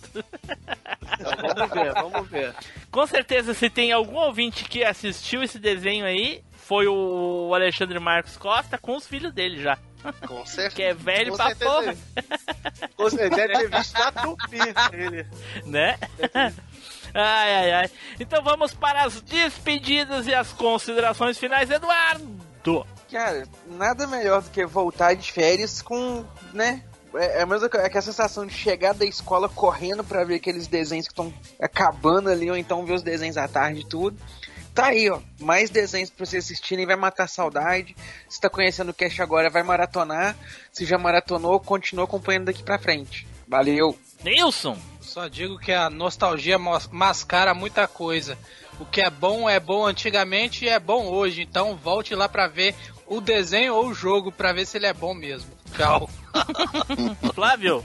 [1.20, 2.54] Vamos ver, vamos ver.
[2.92, 8.38] Com certeza, se tem algum ouvinte que assistiu esse desenho aí, foi o Alexandre Marcos
[8.38, 9.78] Costa com os filhos dele já.
[10.28, 10.76] Com certeza.
[10.76, 11.96] Que é velho Com pra certeza porra.
[12.98, 14.58] Você deve ter visto na tupi
[14.94, 15.26] ele.
[15.66, 15.98] né?
[17.14, 17.92] Ai, ai, ai.
[18.20, 22.48] Então vamos para as despedidas e as considerações finais, Eduardo.
[23.12, 26.84] Cara, nada melhor do que voltar de férias com, né?
[27.16, 31.08] É é é que a sensação de chegar da escola correndo pra ver aqueles desenhos
[31.08, 34.18] que estão acabando ali, ou então ver os desenhos à tarde e tudo.
[34.76, 35.20] Tá aí, ó.
[35.40, 37.96] Mais desenhos pra vocês assistirem, vai matar a saudade.
[38.30, 40.36] Se tá conhecendo o cast agora, vai maratonar.
[40.72, 43.26] Se já maratonou, continua acompanhando daqui pra frente.
[43.48, 43.98] Valeu!
[44.24, 44.78] Nilson!
[45.08, 46.60] Só digo que a nostalgia
[46.92, 48.38] mascara muita coisa.
[48.78, 51.42] O que é bom é bom antigamente e é bom hoje.
[51.42, 52.76] Então volte lá pra ver
[53.08, 55.50] o desenho ou o jogo pra ver se ele é bom mesmo.
[55.76, 56.10] Tchau.
[57.34, 57.84] Flávio.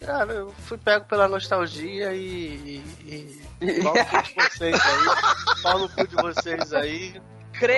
[0.00, 2.82] Cara, eu fui pego pela nostalgia e.
[3.04, 5.62] e, e pau no cu de vocês aí.
[5.62, 7.22] Pau no cu de vocês aí.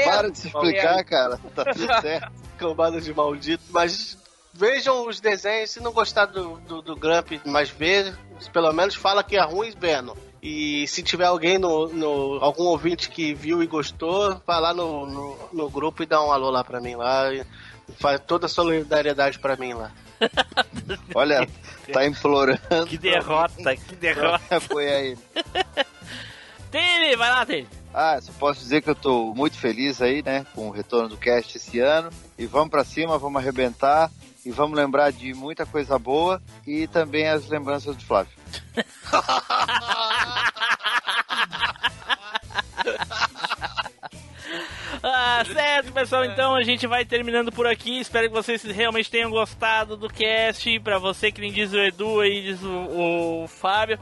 [0.05, 1.39] Para de se explicar, cara.
[1.55, 2.33] Tá tudo certo.
[2.59, 3.65] Cambada de maldito.
[3.71, 4.19] Mas
[4.53, 5.71] vejam os desenhos.
[5.71, 8.15] Se não gostar do, do, do Grump mais vezes,
[8.53, 10.17] pelo menos fala que é ruim, Beno.
[10.43, 12.39] E se tiver alguém no, no.
[12.41, 16.33] algum ouvinte que viu e gostou, vai lá no, no, no grupo e dá um
[16.33, 17.25] alô lá pra mim lá.
[17.99, 19.93] Faz toda a solidariedade pra mim lá.
[21.15, 21.47] Olha,
[21.93, 22.87] tá implorando.
[22.87, 24.61] Que derrota, que derrota.
[24.61, 25.19] Foi aí.
[26.71, 27.69] Tele, vai lá, Tele.
[27.93, 31.17] Ah, só posso dizer que eu tô muito feliz aí, né, com o retorno do
[31.17, 32.09] cast esse ano.
[32.39, 34.11] E vamos pra cima, vamos arrebentar.
[34.45, 38.33] E vamos lembrar de muita coisa boa e também as lembranças do Flávio.
[45.03, 46.25] Ah, certo, pessoal.
[46.25, 48.01] Então a gente vai terminando por aqui.
[48.01, 50.79] Espero que vocês realmente tenham gostado do cast.
[50.81, 53.99] Pra você que nem diz o Edu aí, diz o, o Fábio.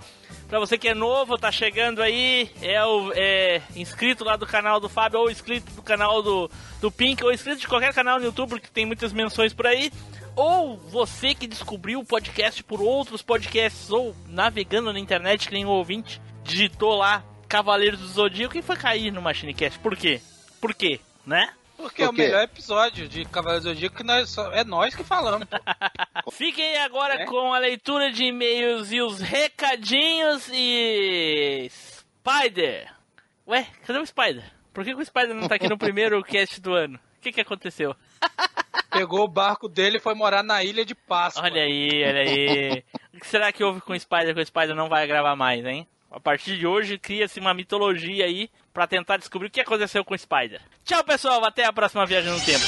[0.48, 4.80] Pra você que é novo, tá chegando aí, é, o, é inscrito lá do canal
[4.80, 6.50] do Fábio, ou inscrito do canal do,
[6.80, 9.92] do Pink, ou inscrito de qualquer canal no YouTube, porque tem muitas menções por aí.
[10.38, 15.64] Ou você que descobriu o podcast por outros podcasts, ou navegando na internet, que nem
[15.64, 19.78] o ouvinte, digitou lá Cavaleiros do Zodíaco e foi cair no MachineCast.
[19.80, 20.20] Por quê?
[20.60, 21.00] Por quê?
[21.26, 21.50] Né?
[21.76, 25.04] Porque é o melhor episódio de Cavaleiros do Zodíaco que nós, só- é nós que
[25.04, 25.46] falamos.
[26.32, 27.24] Fiquem agora É?
[27.24, 31.70] com a leitura de e-mails e os recadinhos e.
[31.70, 32.92] Spider!
[33.46, 34.44] Ué, cadê o Spider?
[34.74, 36.98] Por que, que o Spider não tá aqui no primeiro cast do ano?
[37.16, 37.94] O que, que aconteceu?
[38.90, 41.44] Pegou o barco dele e foi morar na ilha de Páscoa.
[41.44, 42.84] Olha aí, olha aí.
[43.14, 45.64] O que será que houve com o Spider que o Spider não vai gravar mais,
[45.64, 45.86] hein?
[46.10, 50.14] A partir de hoje cria-se uma mitologia aí pra tentar descobrir o que aconteceu com
[50.14, 50.60] o Spider.
[50.84, 51.44] Tchau, pessoal.
[51.44, 52.64] Até a próxima viagem no tempo.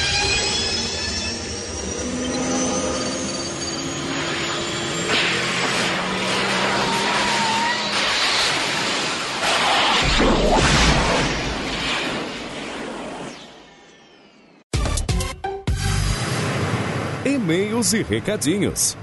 [17.51, 18.97] E-mails e recadinhos.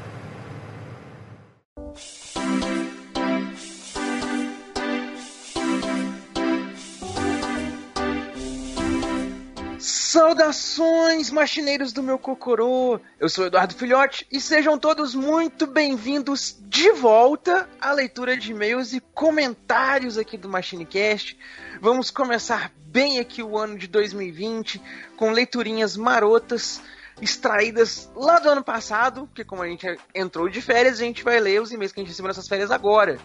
[9.77, 13.01] Saudações, machineiros do meu cocorô!
[13.19, 18.93] Eu sou Eduardo Filhote e sejam todos muito bem-vindos de volta à leitura de e-mails
[18.93, 21.37] e comentários aqui do MachineCast.
[21.81, 24.81] Vamos começar bem aqui o ano de 2020
[25.17, 26.81] com leiturinhas marotas
[27.21, 31.39] extraídas lá do ano passado, porque como a gente entrou de férias, a gente vai
[31.39, 33.17] ler os e-mails que a gente recebeu nessas férias agora.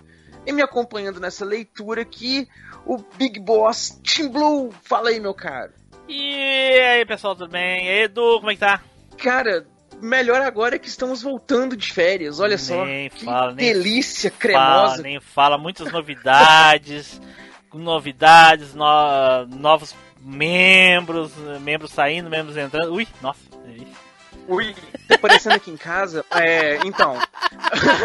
[0.47, 2.49] E me acompanhando nessa leitura aqui,
[2.85, 4.71] o Big Boss Tim Blue.
[4.83, 5.73] Fala aí, meu caro.
[6.09, 7.87] E aí, pessoal, tudo bem?
[7.87, 8.83] E aí, Edu, como é que tá?
[9.19, 9.65] Cara,
[10.01, 12.41] melhor agora é que estamos voltando de férias.
[12.41, 12.85] Olha só.
[12.85, 15.03] Nem que fala, nem delícia Fala, cremosa.
[15.03, 17.21] nem fala, muitas novidades,
[17.73, 22.93] novidades, no- novos membros, membros saindo, membros entrando.
[22.95, 23.39] Ui, nossa,
[23.73, 24.13] delícia.
[24.49, 24.75] Ui,
[25.07, 26.25] tá aparecendo aqui em casa.
[26.31, 27.19] É, então.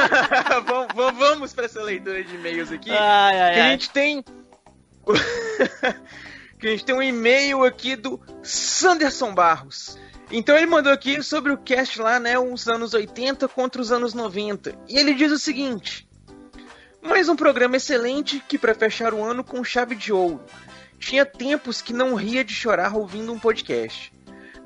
[1.14, 2.92] vamos, pra essa leitura de e-mails aqui.
[2.92, 3.72] Ai, ai, que a ai.
[3.72, 4.24] gente tem.
[6.60, 9.98] que a gente tem um e-mail aqui do Sanderson Barros.
[10.30, 12.38] Então ele mandou aqui sobre o cast lá, né?
[12.38, 14.78] Os anos 80 contra os anos 90.
[14.88, 16.08] E ele diz o seguinte:
[17.02, 20.44] Mais um programa excelente que para fechar o ano com chave de ouro.
[21.00, 24.12] Tinha tempos que não ria de chorar ouvindo um podcast.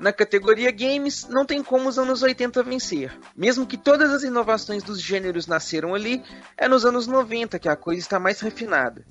[0.02, 3.16] Na categoria games, não tem como os anos 80 vencer.
[3.36, 6.24] Mesmo que todas as inovações dos gêneros nasceram ali,
[6.58, 9.06] é nos anos 90 que a coisa está mais refinada.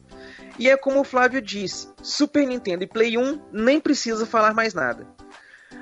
[0.59, 4.73] E é como o Flávio disse, Super Nintendo e Play 1 nem precisa falar mais
[4.73, 5.07] nada.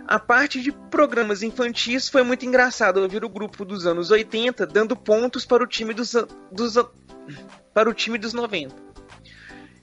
[0.07, 4.95] A parte de programas infantis foi muito engraçado ouvir o grupo dos anos 80 dando
[4.95, 6.15] pontos para o time dos,
[6.51, 6.75] dos
[7.73, 8.88] para o time dos 90.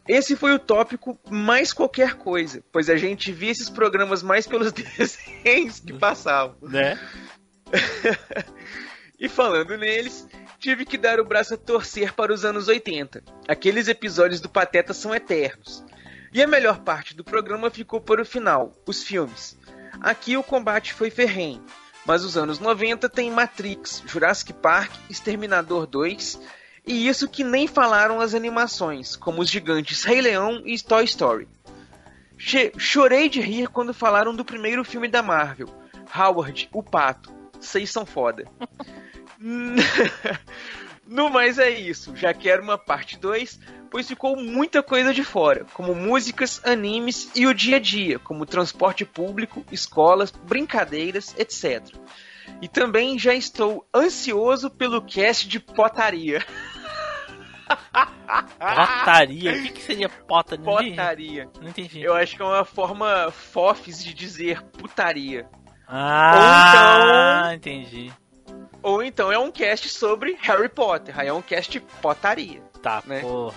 [0.09, 4.71] Esse foi o tópico mais qualquer coisa, pois a gente via esses programas mais pelos
[4.73, 6.57] desenhos que passavam.
[6.63, 6.99] Né?
[9.19, 10.29] E falando neles,
[10.59, 13.25] tive que dar o braço a torcer para os anos 80.
[13.49, 15.83] Aqueles episódios do Pateta são eternos.
[16.35, 19.59] E a melhor parte do programa ficou para o final, os filmes.
[20.03, 21.65] Aqui o combate foi ferrenho,
[22.05, 26.39] mas os anos 90 tem Matrix, Jurassic Park, Exterminador 2
[26.87, 31.49] e isso que nem falaram as animações, como os gigantes Rei Leão e Toy Story.
[32.39, 35.69] Che- chorei de rir quando falaram do primeiro filme da Marvel,
[36.17, 37.35] Howard, o Pato.
[37.59, 38.45] Vocês são foda.
[41.07, 43.59] no mais é isso, já quero uma parte 2,
[43.91, 48.47] pois ficou muita coisa de fora, como músicas, animes e o dia a dia, como
[48.47, 51.83] transporte público, escolas, brincadeiras, etc.
[52.61, 56.45] E também já estou ansioso pelo cast de potaria.
[58.59, 59.53] Potaria?
[59.53, 60.59] O que, que seria pota?
[60.59, 61.49] Potaria.
[61.61, 62.03] Não entendi.
[62.03, 65.49] Eu acho que é uma forma fofes de dizer putaria.
[65.89, 68.13] Ah, entendi.
[68.83, 71.19] Ou então é um cast sobre Harry Potter.
[71.19, 72.63] Aí é um cast potaria.
[72.83, 73.21] Tá, né?
[73.21, 73.57] porra.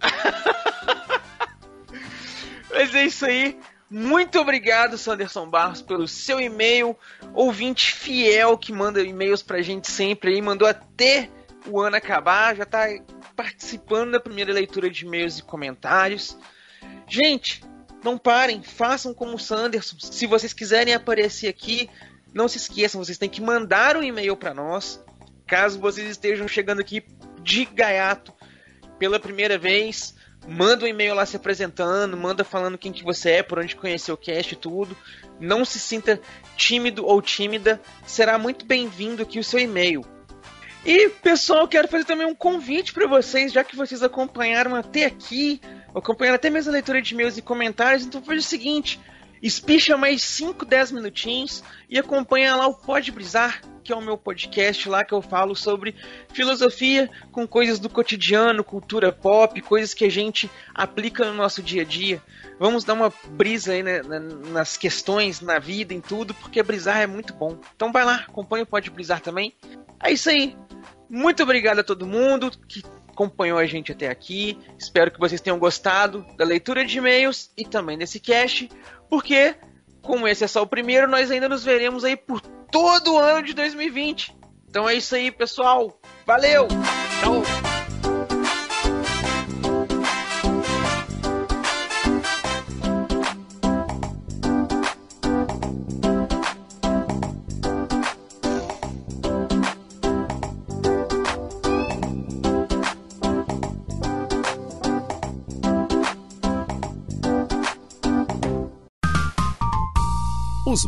[2.70, 3.58] Mas é isso aí.
[3.90, 6.96] Muito obrigado, Sanderson Barros, pelo seu e-mail.
[7.34, 10.40] Ouvinte fiel que manda e-mails pra gente sempre aí.
[10.40, 11.28] Mandou até
[11.66, 12.54] o ano acabar.
[12.54, 12.86] Já tá
[13.40, 16.36] participando da primeira leitura de e-mails e comentários.
[17.08, 17.64] Gente,
[18.04, 18.62] não parem.
[18.62, 19.96] Façam como o Sanderson.
[19.98, 21.88] Se vocês quiserem aparecer aqui,
[22.34, 23.02] não se esqueçam.
[23.02, 25.02] Vocês têm que mandar um e-mail pra nós.
[25.46, 27.02] Caso vocês estejam chegando aqui
[27.42, 28.30] de gaiato
[28.98, 30.14] pela primeira vez,
[30.46, 34.16] manda um e-mail lá se apresentando, manda falando quem que você é, por onde conheceu
[34.16, 34.94] o cast e tudo.
[35.40, 36.20] Não se sinta
[36.58, 40.04] tímido ou tímida, será muito bem-vindo aqui o seu e-mail.
[40.84, 45.60] E, pessoal, quero fazer também um convite para vocês, já que vocês acompanharam até aqui,
[45.94, 48.98] acompanharam até mesmo a leitura de e-mails e comentários, então faz o seguinte,
[49.42, 54.16] espicha mais 5, 10 minutinhos e acompanha lá o Pode Brisar, que é o meu
[54.16, 55.94] podcast lá que eu falo sobre
[56.32, 61.82] filosofia com coisas do cotidiano, cultura pop, coisas que a gente aplica no nosso dia
[61.82, 62.22] a dia.
[62.58, 66.98] Vamos dar uma brisa aí né, na- nas questões, na vida, em tudo, porque brisar
[67.00, 67.58] é muito bom.
[67.76, 69.54] Então vai lá, acompanha o Pode Brisar também.
[70.02, 70.56] É isso aí.
[71.08, 74.58] Muito obrigado a todo mundo que acompanhou a gente até aqui.
[74.78, 78.70] Espero que vocês tenham gostado da leitura de e-mails e também desse cast,
[79.08, 79.54] porque,
[80.00, 83.42] como esse é só o primeiro, nós ainda nos veremos aí por todo o ano
[83.42, 84.34] de 2020.
[84.68, 86.00] Então é isso aí, pessoal.
[86.24, 86.68] Valeu!
[87.20, 87.79] Tchau!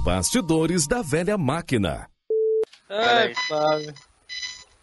[0.04, 2.08] Bastidores da velha máquina.
[2.88, 3.94] Ai, Flávio.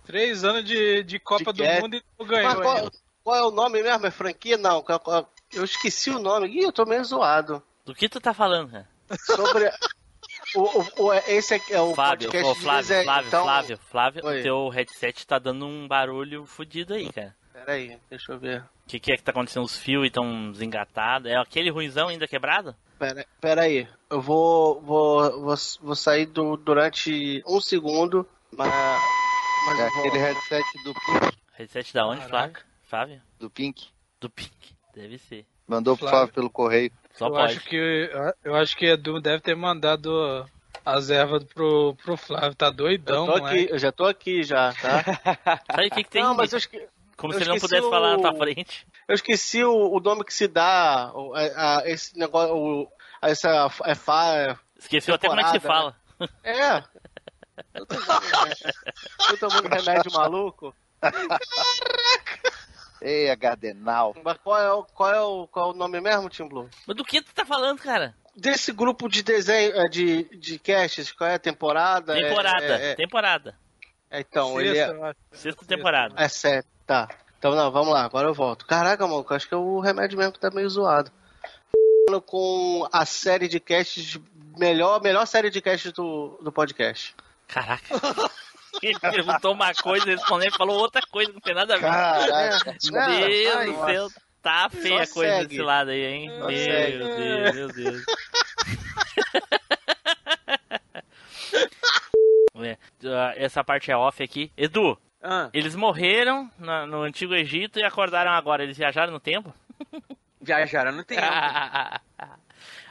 [0.06, 1.82] Três anos de, de Copa do cast.
[1.82, 2.62] Mundo e não Mas ganhou.
[2.62, 2.91] qual, ainda.
[3.24, 4.06] qual é o nome mesmo?
[4.08, 4.58] É franquia?
[4.58, 6.48] Não, qual- qual- eu esqueci o nome.
[6.48, 7.62] Ih, eu tô meio zoado.
[7.86, 8.88] Do que tu tá falando, cara?
[9.26, 9.70] Sobre.
[10.56, 13.44] o, o- o- esse aqui é o Flávio, podcast ô, de Flávio, desenho, Flávio, então-
[13.44, 14.40] Flávio, Flávio, Oi.
[14.40, 17.36] o teu headset tá dando um barulho fudido aí, cara.
[17.54, 18.62] Peraí, deixa eu ver.
[18.62, 19.64] O que, que é que tá acontecendo?
[19.66, 21.30] Os fios estão desengatados?
[21.30, 22.76] É aquele ruizão ainda quebrado?
[22.98, 28.72] Pera, pera aí, eu vou, vou, vou, vou sair do, durante um segundo, mas.
[29.68, 31.38] mas É eu aquele headset do Pink.
[31.53, 32.57] Headset da onde, Flávio?
[32.84, 33.22] Flávio?
[33.40, 33.88] Do Pink.
[34.19, 34.52] Do Pink.
[34.95, 35.45] Deve ser.
[35.68, 36.18] Mandou pro Flávio.
[36.19, 36.91] Flávio pelo correio.
[37.14, 37.53] Só eu pode.
[37.57, 38.10] acho que
[38.44, 40.45] eu acho que Edu deve ter mandado
[40.86, 42.56] as ervas pro, pro Flávio.
[42.56, 43.45] Tá Eu, doidão, moleque.
[43.64, 45.03] aqui, eu já tô aqui já, tá?
[45.72, 46.23] Sabe o que, que tem?
[46.23, 46.88] Não, mas eu esque-
[47.18, 48.88] Como eu se ele não pudesse falar na tua o- frente.
[49.07, 52.88] Eu esqueci o, o nome que se dá o- a, a esse negócio, o, a
[53.22, 56.30] essa é fa, Esqueceu até como é que se temporada, fala.
[56.44, 56.84] É.
[57.76, 60.76] Eu tô tomando remédio maluco.
[63.02, 64.16] Ei, a Gardenal.
[64.24, 66.70] Mas qual é, o, qual, é o, qual é o nome mesmo, Tim Blue?
[66.86, 68.14] Mas do que tu tá falando, cara?
[68.36, 72.18] Desse grupo de desenho, é, de, de casts, qual é a temporada?
[72.18, 73.56] É- Temporada, É, é- temporada.
[74.10, 74.96] é, então, ele Sexta, é.
[74.96, 75.20] eu acho.
[75.32, 76.16] Sexta temporada.
[76.18, 77.08] É certo, tá.
[77.38, 78.66] Então não, vamos lá, agora eu volto.
[78.66, 81.10] Caraca, eu acho que é o remédio mesmo que tá meio zoado.
[82.22, 84.19] Com a série de casts,
[84.57, 87.15] melhor, melhor série de casts do, do podcast.
[87.48, 87.84] Caraca.
[88.81, 91.84] Ele perguntou uma coisa, respondeu e falou outra coisa, não tem nada a ver.
[91.84, 92.76] Caraca.
[92.91, 94.07] Meu Deus do céu,
[94.41, 95.48] tá feia a coisa segue.
[95.48, 96.30] desse lado aí, hein?
[96.40, 96.98] Só meu segue.
[96.98, 98.03] Deus, meu Deus.
[102.61, 104.52] É, ah, Essa parte é off aqui.
[104.57, 108.64] Edu, Ah, eles morreram na- no Antigo Egito e acordaram agora.
[108.64, 109.53] Eles viajaram no tempo?
[110.41, 111.22] viajaram no tempo.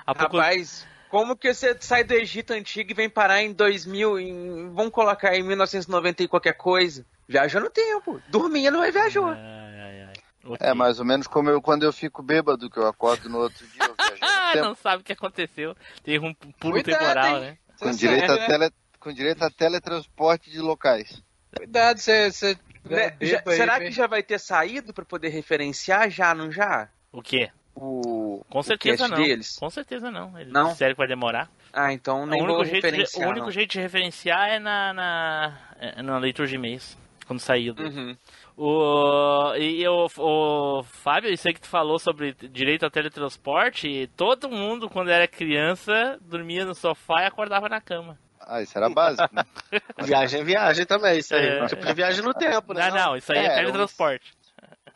[0.07, 0.37] Há pouco...
[0.39, 4.93] Rapaz, como que você sai do Egito Antigo e vem parar em 2000, em, vamos
[4.93, 7.05] colocar em 1990 e qualquer coisa?
[7.29, 8.21] Viajou no tempo.
[8.29, 9.27] Dormindo, mas viajou.
[9.29, 9.37] Ai,
[9.81, 10.13] ai, ai.
[10.61, 13.67] É mais ou menos como eu quando eu fico bêbado, que eu acordo no outro
[13.67, 15.77] dia, eu Ah, não sabe o que aconteceu.
[16.03, 17.41] Teve um pulo Cuidado, temporal, hein?
[17.41, 17.59] né?
[17.79, 18.47] com, Você direito sabe, a né?
[18.47, 21.23] tele, com direito a teletransporte de locais.
[21.55, 22.31] Cuidado, você.
[22.33, 26.89] você Né, já- será que já vai ter saído pra poder referenciar já, não já?
[27.13, 27.51] O quê?
[27.75, 29.23] O, Com o certeza cast não.
[29.25, 29.57] deles?
[29.57, 30.39] Com certeza não.
[30.39, 30.75] Ele Não?
[30.75, 31.49] Sério que vai demorar.
[31.73, 33.27] Ah, então o nem vou único, jeito de, referenciar.
[33.27, 33.53] o único não.
[33.53, 36.97] jeito de referenciar é na, na, é na leitura de e-mails.
[37.27, 37.75] Quando saiu.
[37.75, 38.17] do- Uhum.
[38.57, 44.51] O, e o, o Fábio, isso aí que tu falou sobre direito a teletransporte, todo
[44.51, 48.19] mundo, quando era criança, dormia no sofá e acordava na cama.
[48.41, 49.45] Ah, isso era básico, né?
[50.03, 51.47] Viagem é viagem também, isso aí.
[51.47, 51.67] É.
[51.67, 52.89] Tipo de viagem no tempo, né?
[52.91, 54.33] Não, não, isso aí é, É, teletransporte.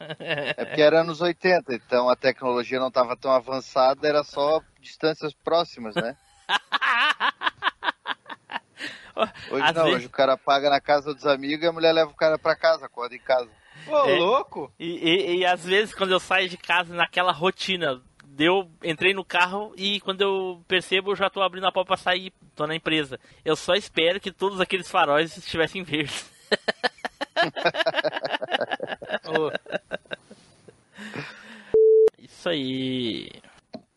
[0.57, 5.33] É porque era anos 80, então a tecnologia não estava tão avançada, era só distâncias
[5.35, 6.17] próximas, né?
[9.51, 11.93] Hoje Às não, vezes- hoje o cara paga na casa dos amigos e a mulher
[11.93, 13.49] leva o cara pra casa, acorda em casa.
[13.87, 14.17] Ô, É.
[14.19, 14.73] louco?
[14.79, 18.01] E, e- e às vezes quando eu saio de casa naquela rotina,
[18.39, 21.97] eu entrei no carro e quando eu percebo eu já tô abrindo a porta pra
[21.99, 23.21] sair, tô na empresa.
[23.45, 26.33] Eu só espero que todos aqueles faróis estivessem verdes.
[29.29, 29.51] Ô,
[32.43, 33.31] Isso aí.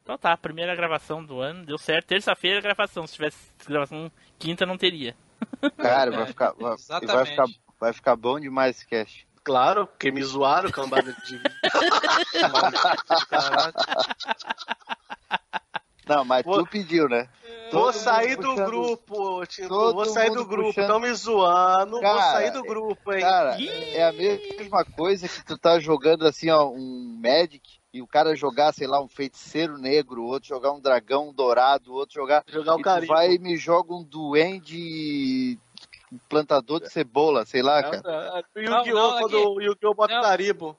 [0.04, 2.06] Então tá, primeira gravação do ano, deu certo.
[2.06, 5.16] Terça-feira a gravação, se tivesse gravação quinta não teria.
[5.82, 6.76] Cara, vai ficar, vai,
[7.08, 7.46] vai ficar,
[7.80, 9.28] vai ficar bom demais esse cast.
[9.44, 11.42] Claro, porque me zoaram, cambada de.
[16.08, 17.28] Não, mas Vou- tu pediu, né?
[17.72, 20.68] Vou Todo sair mundo do puxando- grupo, todo Vou sair do grupo.
[20.68, 21.92] puxando- Estão me zoando.
[21.94, 23.22] vou Cara, sair do grupo, hein?
[23.22, 28.08] Cara, é a mesma coisa que tu tá jogando assim, ó, um Magic e o
[28.08, 32.14] cara jogar, sei lá, um feiticeiro negro, o outro jogar um dragão dourado, o outro
[32.16, 32.44] jogar.
[32.48, 33.14] Jogar o e tu carimbo.
[33.14, 35.58] vai e me joga um duende
[36.30, 38.44] plantador de cebola, sei lá, cara.
[38.56, 38.96] O Não, Yu-Gi-Oh!
[38.96, 39.94] não, quando aqui- o Yu-Gi-Oh!
[39.94, 40.78] bota o carimbo.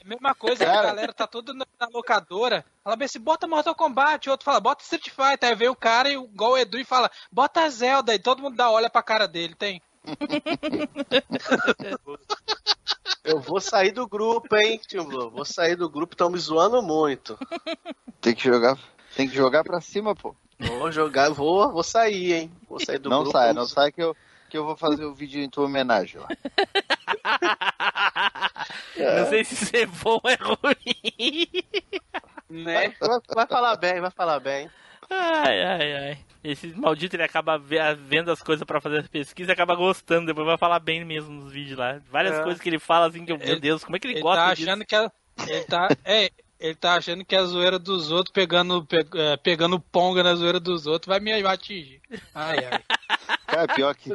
[0.00, 0.86] É a mesma coisa que a Cara.
[0.86, 2.64] galera tá toda na, na locadora.
[2.84, 4.28] Fala bem assim, bota Mortal Kombat.
[4.28, 5.48] O outro fala, bota Street Fighter.
[5.48, 8.14] Aí vem o cara, e, igual o Edu, e fala, bota Zelda.
[8.14, 9.82] E todo mundo dá olha pra cara dele, tem?
[13.24, 15.30] Eu vou sair do grupo, hein, Tio Blue?
[15.30, 17.36] Vou sair do grupo, estão me zoando muito.
[18.20, 18.78] Tem que jogar,
[19.16, 20.34] tem que jogar pra cima, pô.
[20.58, 22.52] Vou jogar, vou, vou sair, hein?
[22.68, 23.36] Vou sair do não grupo.
[23.36, 24.16] sai, não sai que eu,
[24.48, 26.28] que eu vou fazer o vídeo em tua homenagem lá.
[28.96, 31.46] Não sei se isso é bom ou é ruim.
[32.48, 32.94] Né?
[32.98, 34.70] Vai, vai falar bem, vai falar bem.
[35.10, 36.18] Ai, ai, ai.
[36.42, 40.26] Esse maldito ele acaba ve- vendo as coisas pra fazer as pesquisas e acaba gostando.
[40.26, 42.00] Depois vai falar bem mesmo nos vídeos lá.
[42.10, 42.42] Várias É.
[42.42, 44.22] coisas que ele fala assim que eu, meu Ele- Deus, como é que ele, Ele
[44.22, 44.68] gosta tá disso?
[44.68, 45.10] achando que é,
[45.48, 46.30] ele tá, é,
[46.60, 50.60] ele tá achando que a zoeira dos outros pegando, pe- é, pegando ponga na zoeira
[50.60, 52.00] dos outros vai me atingir.
[52.34, 52.82] Ai, ai.
[53.46, 54.10] Cara, pior que,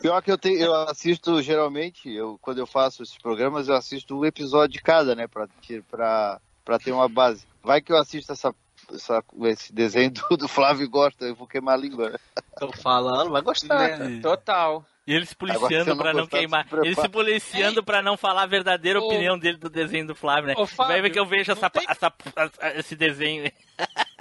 [0.00, 4.18] pior que eu, tenho, eu assisto geralmente, eu, quando eu faço esses programas, eu assisto
[4.18, 5.26] um episódio de cada, né?
[5.26, 5.48] Pra,
[5.90, 7.46] pra, pra ter uma base.
[7.62, 8.54] Vai que eu assisto essa,
[8.92, 12.10] essa- esse desenho do, do Flávio gosta, eu vou queimar a língua.
[12.10, 12.18] né?
[12.58, 13.98] Tô falando, vai gostar.
[13.98, 14.20] Né?
[14.20, 14.84] Total.
[15.06, 16.66] E ele se policiando não pra não queimar.
[16.82, 19.06] Ele se policiando pra não falar a verdadeira Ô.
[19.06, 20.54] opinião dele do desenho do Flávio, né?
[20.56, 23.50] Ô, Fábio, Vai ver que eu vejo essa, tem- essa- essa- esse desenho.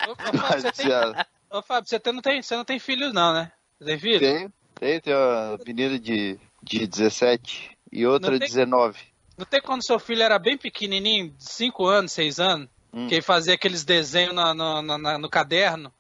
[0.08, 0.88] Ô, ô, Fábio, você tem,
[1.50, 3.52] ô, Fábio, você não tem, você não tem filhos não, né?
[3.80, 4.20] Você tem filho?
[4.20, 9.00] Tem, tem, tem uma menina de, de 17 e outra Não tem- 19.
[9.38, 13.08] Não tem quando seu filho era bem pequenininho, 5 anos, 6 anos, Hum.
[13.08, 15.92] que fazia aqueles desenhos na- no, no- na- no caderno?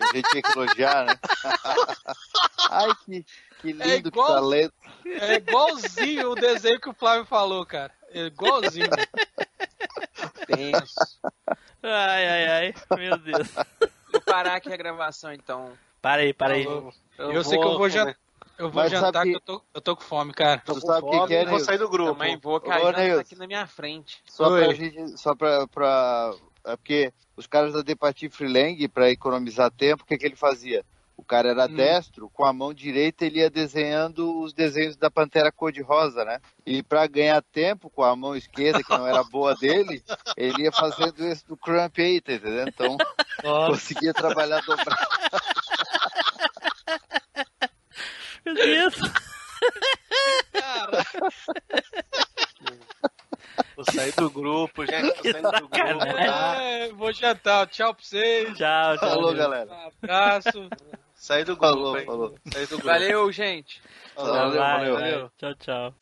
[0.00, 1.18] A gente tinha que elogiar, né?
[2.70, 3.24] Ai, que,
[3.60, 4.74] que lindo, É igual- que talento.
[5.06, 7.92] É igualzinho o desenho que o Flávio falou, cara.
[8.10, 8.88] É igualzinho.
[10.46, 10.94] Tenso.
[11.82, 12.74] Ai, ai, ai.
[12.98, 13.48] Meu Deus.
[14.12, 15.72] Vou parar aqui a gravação então.
[16.00, 16.64] Para aí, para aí.
[17.18, 18.16] Eu, sei que eu vou jantar.
[18.58, 20.62] Eu vou Mas jantar sabe que eu tô, eu tô com fome, cara.
[20.64, 22.12] Tu sabe o que, que é, vou sair do grupo.
[22.12, 24.22] Também vou, que a Ô, tá aqui na minha frente.
[24.26, 24.64] Só Oi.
[24.64, 30.02] pra gente, só pra, pra é porque os caras da Depati Freelang, pra economizar tempo,
[30.02, 30.84] o que, que ele fazia?
[31.16, 31.74] O cara era Hum.
[31.74, 36.40] destro, com a mão direita ele ia desenhando os desenhos da Pantera Cor-de-Rosa, né?
[36.66, 40.02] E pra ganhar tempo com a mão esquerda, que não era boa dele,
[40.36, 42.68] ele ia fazendo esse do Crump aí, tá entendendo?
[42.68, 42.96] Então,
[43.68, 44.98] conseguia trabalhar dobrado.
[48.44, 48.94] Meu Deus.
[53.76, 55.12] Vou sair do grupo, gente.
[55.16, 56.62] Tô saindo do grupo, tá?
[56.62, 57.66] É, vou jantar.
[57.68, 58.48] Tchau pra vocês.
[58.56, 59.08] Tchau, tchau.
[59.10, 59.38] Falou, Deus.
[59.38, 59.70] galera.
[60.02, 60.68] Abraço.
[61.14, 62.34] Saí do grupo, Falou, falou.
[62.52, 62.86] Saí do grupo.
[62.86, 63.80] Valeu, gente.
[64.16, 65.20] Valeu, Vai, valeu.
[65.20, 65.30] vai.
[65.38, 65.94] Tchau, tchau.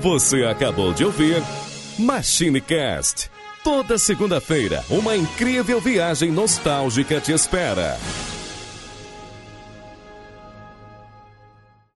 [0.00, 1.42] Você acabou de ouvir
[1.98, 3.30] MachineCast.
[3.62, 7.96] Toda segunda-feira, uma incrível viagem nostálgica te espera.